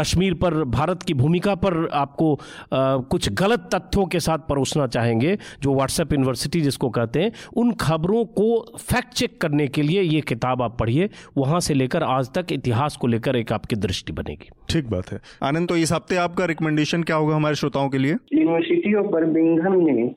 कश्मीर 0.00 0.34
पर 0.34 0.54
भारत 0.64 1.02
की 1.02 1.14
भूमिका 1.14 1.54
पर 1.54 1.88
आपको 1.92 2.34
आ, 2.34 2.96
कुछ 2.96 3.32
गलत 3.32 3.68
तथ्यों 3.74 4.06
के 4.06 4.20
साथ 4.20 4.38
परोसना 4.38 4.86
चाहेंगे 4.86 5.38
जो 5.62 5.74
व्हाट्सएप 5.74 6.12
यूनिवर्सिटी 6.12 6.60
जिसको 6.60 6.90
कहते 6.90 7.22
हैं 7.22 7.32
उन 7.56 7.72
खबरों 7.72 8.24
को 8.24 8.48
फैक्ट 8.78 9.08
चेक 9.08 9.40
करने 9.40 9.68
के 9.68 9.82
लिए 9.82 10.02
ये 10.02 10.20
किताब 10.20 10.62
आप 10.62 10.76
पढ़िए 10.80 11.10
वहाँ 11.36 11.60
से 11.60 11.74
लेकर 11.74 12.02
आज 12.02 12.30
तक 12.34 12.52
इतिहास 12.52 12.96
को 12.96 13.06
लेकर 13.06 13.36
एक 13.36 13.52
आपकी 13.52 13.76
दृष्टि 13.76 14.12
बनेगी। 14.12 14.48
ठीक 14.70 14.88
बात 14.90 15.12
है। 15.12 15.20
आनंद 15.42 15.68
तो 15.68 15.76
इस 15.76 15.92
हफ़्ते 15.92 16.16
आपका 16.16 16.44
रिकमेंडेशन 16.44 17.02
क्या 17.02 17.16
होगा 17.16 17.36
हमारे 17.36 17.54
श्रोताओं 17.54 17.88
के 17.88 17.98
लिए? 17.98 18.12
यूनिवर्सिटी 18.12 18.94
ऑफ़ 18.94 19.06
बर्मिंघम 19.06 19.72
ने 19.72 20.10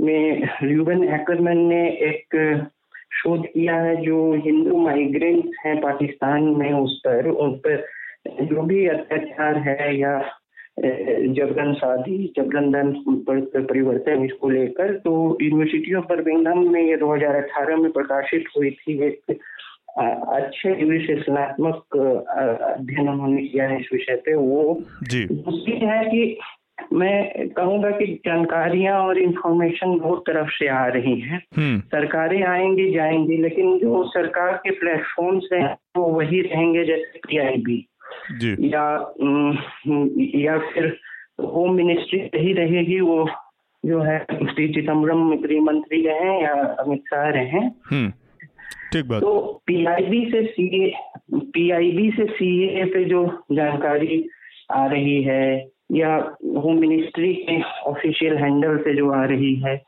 में 0.00 0.48
ल्यूबन 0.64 1.04
हैकरमैन 1.04 1.58
ने 1.58 1.82
एक 1.88 2.36
शोध 3.12 3.46
किया 3.46 3.74
है 3.76 3.96
जो 3.96 4.34
हिंदू 4.44 4.76
माइग्रेंट 4.76 5.50
हैं 5.66 5.76
पाकिस्तान 5.80 6.42
में 6.42 6.72
उस 6.72 7.00
पर 7.06 7.28
उन 7.28 7.52
पर 7.52 7.84
जो 8.28 8.62
भी 8.62 8.86
अत्याचार 8.86 9.58
है 9.58 9.98
या 9.98 10.18
जबरन 11.28 11.74
शादी 11.74 12.32
जबरन 12.36 12.72
धन 12.72 12.92
परिवर्तन 13.56 14.24
इसको 14.24 14.48
लेकर 14.48 14.96
तो 14.98 15.38
यूनिवर्सिटी 15.42 15.94
ऑफ़ 15.94 16.04
बर्मिंगम 16.04 16.72
में 16.72 16.82
ये 16.82 16.96
2018 16.96 17.82
में 17.82 17.92
प्रकाशित 17.92 18.44
हुई 18.56 18.70
थी 18.70 19.04
एक 19.06 19.38
अच्छे 20.28 20.84
विश्लेषणात्मक 20.84 21.96
अध्ययन 22.68 23.08
उन्होंने 23.08 23.42
किया 23.42 23.68
है 23.68 23.80
इस 23.80 23.88
विषय 23.92 24.14
पे। 24.14 24.34
वो 24.34 24.82
दूसरी 25.14 25.72
है 25.72 26.04
कि 26.04 26.38
मैं 26.92 27.48
कहूँगा 27.48 27.90
कि 27.90 28.06
जानकारियाँ 28.06 29.00
और 29.00 29.18
इंफॉर्मेशन 29.18 29.98
बहुत 29.98 30.24
तरफ़ 30.26 30.48
से 30.48 30.68
आ 30.68 30.86
रही 30.86 31.20
हैं। 31.20 31.44
हम्म। 31.56 31.80
सरकारें 31.80 32.42
आएँगी 32.42 32.90
जाएँगी 32.90 33.36
लेकिन 33.36 33.78
जो 33.78 34.04
सरकार 34.04 34.52
के 34.52 34.70
प्लेटफॉर्म्स 34.70 35.48
हैं 35.52 35.76
वो 35.96 36.04
वही 36.04 36.40
रहेंगे 36.40 36.84
जैसे 36.84 37.18
पीआईबी 37.18 37.86
या 38.64 38.84
या 40.40 40.58
फिर 40.70 40.96
होम 41.44 41.74
मिनिस्ट्री 41.74 42.18
यही 42.20 42.52
रहेगी 42.52 43.00
वो 43.00 43.24
जो 43.84 44.00
है 44.02 44.18
श्री 44.30 44.68
चिदम्बरम 44.68 45.30
गृह 45.36 45.60
मंत्री 45.62 46.00
रहे 46.06 46.40
या 46.42 46.54
अमित 46.80 47.02
शाह 47.04 47.28
रहे 47.28 47.60
हम्म। 47.90 48.08
ठीक 48.92 49.06
बात 49.08 49.20
तो 49.20 49.62
पीआईबी 49.66 50.24
से 50.30 50.44
सीए 50.46 50.92
पीआईबी 51.54 52.10
से 52.10 52.26
सीए 52.28 52.84
पे 52.84 53.04
जो 53.04 53.26
जानकारी 53.52 54.24
आ 54.72 54.86
रही 54.86 55.22
है 55.22 55.44
या 55.92 56.16
होम 56.56 56.78
मिनिस्ट्री 56.78 57.32
के 57.34 57.60
ऑफिशियल 57.90 58.36
हैंडल 58.36 58.76
से 58.78 58.94
जो 58.96 59.10
आ 59.12 59.24
रही 59.24 59.54
है 59.60 59.80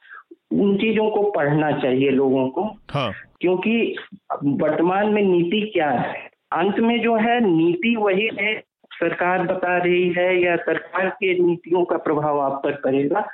उन 0.52 0.76
चीज़ों 0.76 1.10
को 1.10 1.22
पढ़ना 1.30 1.70
चाहिए 1.80 2.10
लोगों 2.10 2.48
को 2.48 2.64
हाँ। 2.90 3.12
क्योंकि 3.40 3.96
वर्तमान 4.44 5.12
में 5.12 5.22
नीति 5.22 5.60
क्या 5.72 5.90
है 5.90 6.30
अंत 6.52 6.78
में 6.78 7.00
जो 7.02 7.16
है, 7.16 7.40
नीति 7.40 7.96
वही 7.96 8.28
है। 8.40 8.62
सरकार 8.92 9.42
बता 9.42 9.76
रही 9.78 10.12
है 10.12 10.42
या 10.42 10.56
सरकार 10.56 11.08
के 11.08 11.38
नीतियों 11.38 11.84
का 11.84 11.96
प्रभाव 11.96 12.40
आप 12.40 12.60
पर 12.64 12.72
पड़ेगा। 12.72 13.26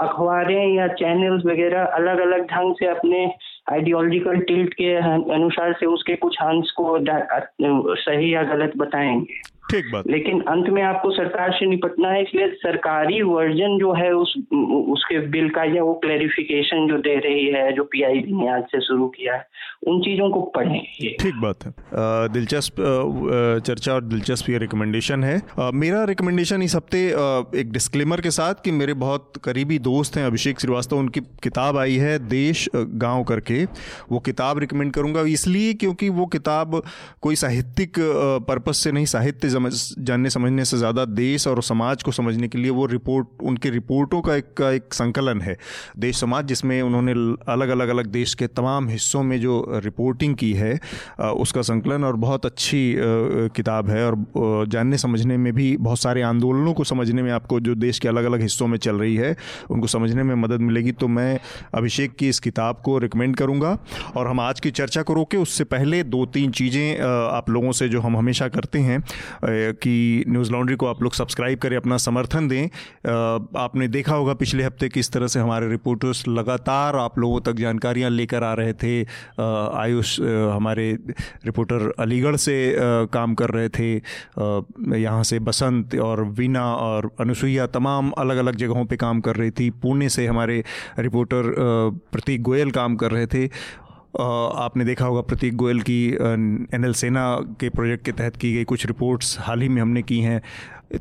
अखबारें 0.00 0.74
या 0.74 0.88
चैनल्स 0.88 1.44
वगैरह 1.46 1.84
अलग 1.84 2.18
अलग 2.18 2.46
ढंग 2.46 2.74
से 2.74 2.86
अपने 2.86 3.34
आइडियोलॉजिकल 3.72 4.40
टिल्ट 4.40 4.74
के 4.74 4.94
अनुसार 5.34 5.72
से 5.72 5.86
उसके 5.86 6.16
कुछ 6.16 6.36
अंश 6.36 6.70
को 6.70 6.98
सही 7.94 8.34
या 8.34 8.42
गलत 8.42 8.72
बताएँगे। 8.76 9.53
ठीक 9.70 9.90
बात। 9.92 10.08
लेकिन 10.08 10.40
अंत 10.48 10.68
में 10.68 10.82
आपको 10.82 11.10
सरकार 11.12 11.52
से 11.52 11.66
निपटना 11.66 12.08
है 12.08 12.22
इसलिए 12.22 12.46
सरकारी 12.56 13.20
वर्जन 13.24 13.78
जो 13.78 13.92
है 13.94 14.10
उस 14.14 14.34
उसके 14.94 15.18
बिल 15.28 15.48
का 15.50 15.64
या 15.66 15.82
वो 15.82 15.94
क्लैरिफिकेशन 16.04 16.86
जो 16.88 16.98
दे 17.00 17.14
रही 17.20 17.46
है 17.46 17.72
जो 17.72 17.84
पीआईबी 17.92 18.32
ने 18.32 18.48
आज 18.48 18.62
से 18.64 18.80
शुरू 18.80 19.08
किया 19.08 19.34
है 19.34 19.46
उन 19.88 20.00
चीज़ों 20.00 20.28
को 20.30 20.40
पढ़ें। 20.54 20.80
ठीक 21.20 21.34
बात 21.42 21.64
है। 21.64 21.72
दिलचस्प 22.32 22.76
चर्चा 23.66 23.94
और 23.94 24.04
दिलचस्प 24.04 24.50
ये 24.50 24.58
रिकमेंडेशन 24.58 25.24
है। 25.24 25.40
आ, 25.60 25.70
मेरा 25.72 26.04
रिकमेंडेशन 26.04 26.62
इस 26.62 26.76
हफ़्ते 26.76 27.02
एक 27.60 27.72
डिस्क्लेमर 27.72 28.20
के 28.20 28.30
साथ 28.30 28.62
कि 28.64 28.70
मेरे 28.72 28.94
बहुत 28.96 29.40
करीबी 29.44 29.78
दोस्त 29.80 30.16
हैं 30.16 30.24
अभिषेक 30.26 30.60
श्रीवास्तव 30.60 30.96
उनकी 30.96 31.20
किताब 31.42 31.78
आई 31.78 31.96
है 31.96 32.18
देश 32.28 32.68
गाँव 32.76 33.24
करके। 33.24 33.64
वो 34.12 34.18
किताब 34.20 34.58
रिकमेंड 34.58 34.92
करूँगा 34.92 35.22
इसलिए 35.32 35.72
क्योंकि 35.74 36.08
वो 36.10 36.26
किताब 36.28 36.82
कोई 37.22 37.36
साहित्यिक 37.36 37.98
पर्पज 38.48 38.74
से 38.74 38.92
नहीं 38.92 39.04
साहित्य 39.08 39.48
समझ, 39.54 39.72
जानने, 40.00 40.30
समझने 40.30 40.64
से 40.64 40.78
ज़्यादा 40.78 41.04
देश 41.06 41.46
और 41.46 41.62
समाज 41.64 42.02
को 42.02 42.12
समझने 42.12 42.48
के 42.48 42.58
लिए 42.58 42.70
वो 42.72 42.86
रिपोर्ट, 42.88 43.26
उनके 43.44 43.70
रिपोर्टों 43.70 44.20
का 44.22 44.34
एक 44.36 44.52
का 44.54 44.70
एक 44.72 44.94
संकलन 44.94 45.40
है। 45.40 45.56
देश, 45.98 46.20
समाज 46.20 46.46
जिसमें 46.46 46.80
उन्होंने 46.82 47.12
अलग 47.52 47.68
अलग 47.70 47.88
अलग 47.88 48.06
देश 48.08 48.34
के 48.34 48.46
तमाम 48.48 48.88
हिस्सों 48.88 49.22
में 49.22 49.38
जो 49.40 49.54
रिपोर्टिंग 49.84 50.34
की 50.36 50.52
है 50.54 50.78
उसका 51.36 51.62
संकलन 51.64 52.04
और 52.04 52.16
बहुत 52.18 52.46
अच्छी 52.46 52.82
किताब 53.54 53.90
है 53.90 54.04
और 54.06 54.66
जानने, 54.68 54.98
समझने 54.98 55.36
में 55.36 55.52
भी 55.54 55.76
बहुत 55.78 55.98
सारे 55.98 56.22
आंदोलनों 56.24 56.72
को 56.74 56.84
समझने 56.84 57.22
में 57.22 57.30
आपको 57.32 57.60
जो 57.60 57.74
देश 57.76 57.98
के 57.98 58.08
अलग 58.08 58.24
अलग 58.24 58.42
हिस्सों 58.42 58.66
में 58.66 58.78
चल 58.78 58.96
रही 58.96 59.14
है, 59.16 59.36
उनको 59.70 59.86
समझने 59.88 60.22
में 60.22 60.34
मदद 60.36 60.60
मिलेगी। 60.62 60.92
तो 60.94 61.08
मैं 61.10 61.38
अभिषेक 61.74 62.14
की 62.16 62.28
इस 62.28 62.40
किताब 62.40 62.80
को 62.84 62.98
रिकमेंड 62.98 63.36
करूँगा 63.36 63.76
और 64.16 64.28
हम 64.28 64.40
आज 64.40 64.60
की 64.60 64.70
चर्चा 64.72 65.02
को 65.02 65.14
रोके। 65.14 65.36
उससे 65.38 65.64
पहले 65.66 66.02
दो 66.04 66.24
तीन 66.28 66.50
चीज़ें 66.52 67.00
आप 67.00 67.50
लोगों 67.50 67.72
से 67.72 67.88
जो 67.88 68.00
हम 68.00 68.16
हमेशा 68.16 68.48
करते 68.48 68.78
हैं 68.80 68.98
कि 69.46 70.24
न्यूज़ 70.28 70.52
लॉन्ड्री 70.52 70.76
को 70.76 70.86
आप 70.86 71.02
लोग 71.02 71.14
सब्सक्राइब 71.14 71.58
करें, 71.58 71.76
अपना 71.76 71.96
समर्थन 71.98 72.48
दें। 72.48 72.64
आपने 73.58 73.88
देखा 73.88 74.14
होगा 74.14 74.34
पिछले 74.34 74.64
हफ़्ते 74.64 74.88
किस 74.88 75.10
तरह 75.12 75.26
से 75.26 75.40
हमारे 75.40 75.68
रिपोर्टर्स 75.68 76.26
लगातार 76.28 76.96
आप 76.96 77.18
लोगों 77.18 77.40
तक 77.40 77.56
जानकारियाँ 77.56 78.10
लेकर 78.10 78.42
आ 78.42 78.52
रहे 78.54 78.72
थे। 78.72 79.02
आयुष 79.42 80.18
हमारे 80.20 80.90
रिपोर्टर 81.46 81.92
अलीगढ़ 81.98 82.36
से 82.36 82.56
काम 83.12 83.34
कर 83.34 83.50
रहे 83.50 83.68
थे। 83.68 83.92
यहाँ 84.94 85.22
से 85.24 85.38
बसंत 85.40 85.94
और 86.00 86.24
वीना 86.34 86.64
और 86.66 87.10
अनुसुईया 87.20 87.66
तमाम 87.68 88.10
अलग 88.18 88.36
अलग 88.36 88.56
जगहों 88.56 88.84
पे 88.84 88.96
काम 88.96 89.20
कर 89.20 89.36
रही 89.36 89.50
थी। 89.50 89.70
पुणे 89.82 90.08
से 90.08 90.26
हमारे 90.26 90.62
रिपोर्टर 90.98 91.52
प्रतीक 92.12 92.42
गोयल 92.42 92.70
काम 92.70 92.96
कर 92.96 93.10
रहे 93.10 93.26
थे। 93.26 93.46
आपने 94.20 94.84
देखा 94.84 95.04
होगा 95.04 95.20
प्रतीक 95.20 95.56
गोयल 95.56 95.80
की 95.80 96.08
एन 96.74 96.92
सेना 96.92 97.24
के 97.60 97.68
प्रोजेक्ट 97.68 98.04
के 98.04 98.12
तहत 98.12 98.36
की 98.36 98.54
गई 98.54 98.64
कुछ 98.64 98.86
रिपोर्ट्स 98.86 99.36
हाल 99.40 99.60
ही 99.60 99.68
में 99.68 99.82
हमने 99.82 100.02
की 100.02 100.20
हैं। 100.20 100.42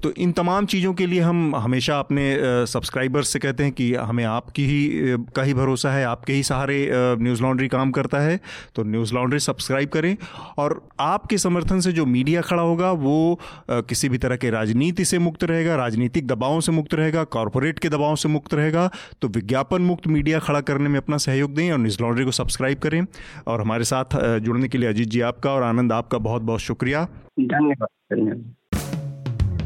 तो 0.03 0.11
इन 0.13 0.31
तमाम 0.31 0.65
चीज़ों 0.65 0.93
के 0.93 1.05
लिए 1.05 1.19
हम 1.21 1.55
हमेशा 1.55 1.97
अपने 1.99 2.23
सब्सक्राइबर्स 2.67 3.29
से 3.29 3.39
कहते 3.39 3.63
हैं 3.63 3.71
कि 3.71 3.93
हमें 3.95 4.23
आपकी 4.23 4.65
ही 4.65 5.17
का 5.35 5.43
ही 5.43 5.53
भरोसा 5.53 5.91
है, 5.91 6.05
आपके 6.05 6.33
ही 6.33 6.43
सहारे 6.43 6.87
न्यूज़ 6.93 7.41
लॉन्ड्री 7.43 7.67
काम 7.67 7.91
करता 7.91 8.19
है। 8.19 8.39
तो 8.75 8.83
न्यूज़ 8.83 9.13
लॉन्ड्री 9.13 9.39
सब्सक्राइब 9.39 9.89
करें 9.89 10.15
और 10.57 10.81
आपके 10.99 11.37
समर्थन 11.37 11.79
से 11.79 11.91
जो 11.91 12.05
मीडिया 12.05 12.41
खड़ा 12.41 12.63
होगा, 12.63 12.91
वो 12.91 13.39
किसी 13.71 14.09
भी 14.09 14.17
तरह 14.17 14.35
के 14.35 14.49
राजनीति 14.49 15.05
से 15.05 15.19
मुक्त 15.19 15.43
रहेगा, 15.43 15.75
राजनीतिक 15.75 16.27
दबावों 16.27 16.59
से 16.59 16.71
मुक्त 16.71 16.93
रहेगा 16.93 17.23
कॉरपोरेट 17.33 17.79
के 17.79 17.89
दबाव 17.89 18.15
से 18.15 18.29
मुक्त 18.29 18.53
रहेगा। 18.53 18.89
तो 19.21 19.27
विज्ञापन 19.29 19.81
मुक्त 19.81 20.07
मीडिया 20.07 20.39
खड़ा 20.39 20.61
करने 20.61 20.89
में 20.89 20.97
अपना 20.97 21.17
सहयोग 21.19 21.55
दें 21.55 21.71
और 21.71 21.79
न्यूज़ 21.79 22.01
लॉन्ड्री 22.01 22.25
को 22.25 22.31
सब्सक्राइब 22.31 22.79
करें। 22.79 23.05
और 23.47 23.61
हमारे 23.61 23.83
साथ 23.83 24.17
जुड़ने 24.39 24.67
के 24.67 24.77
लिए 24.77 24.89
अजीत 24.89 25.07
जी 25.07 25.21
आपका 25.23 25.51
और 25.51 25.63
आनंद 25.63 25.93
आपका 25.93 26.17
बहुत 26.19 26.41
बहुत 26.41 26.59
शुक्रिया। 26.61 27.05
धन्यवाद 27.39 27.87
धन्यवाद। 28.13 28.53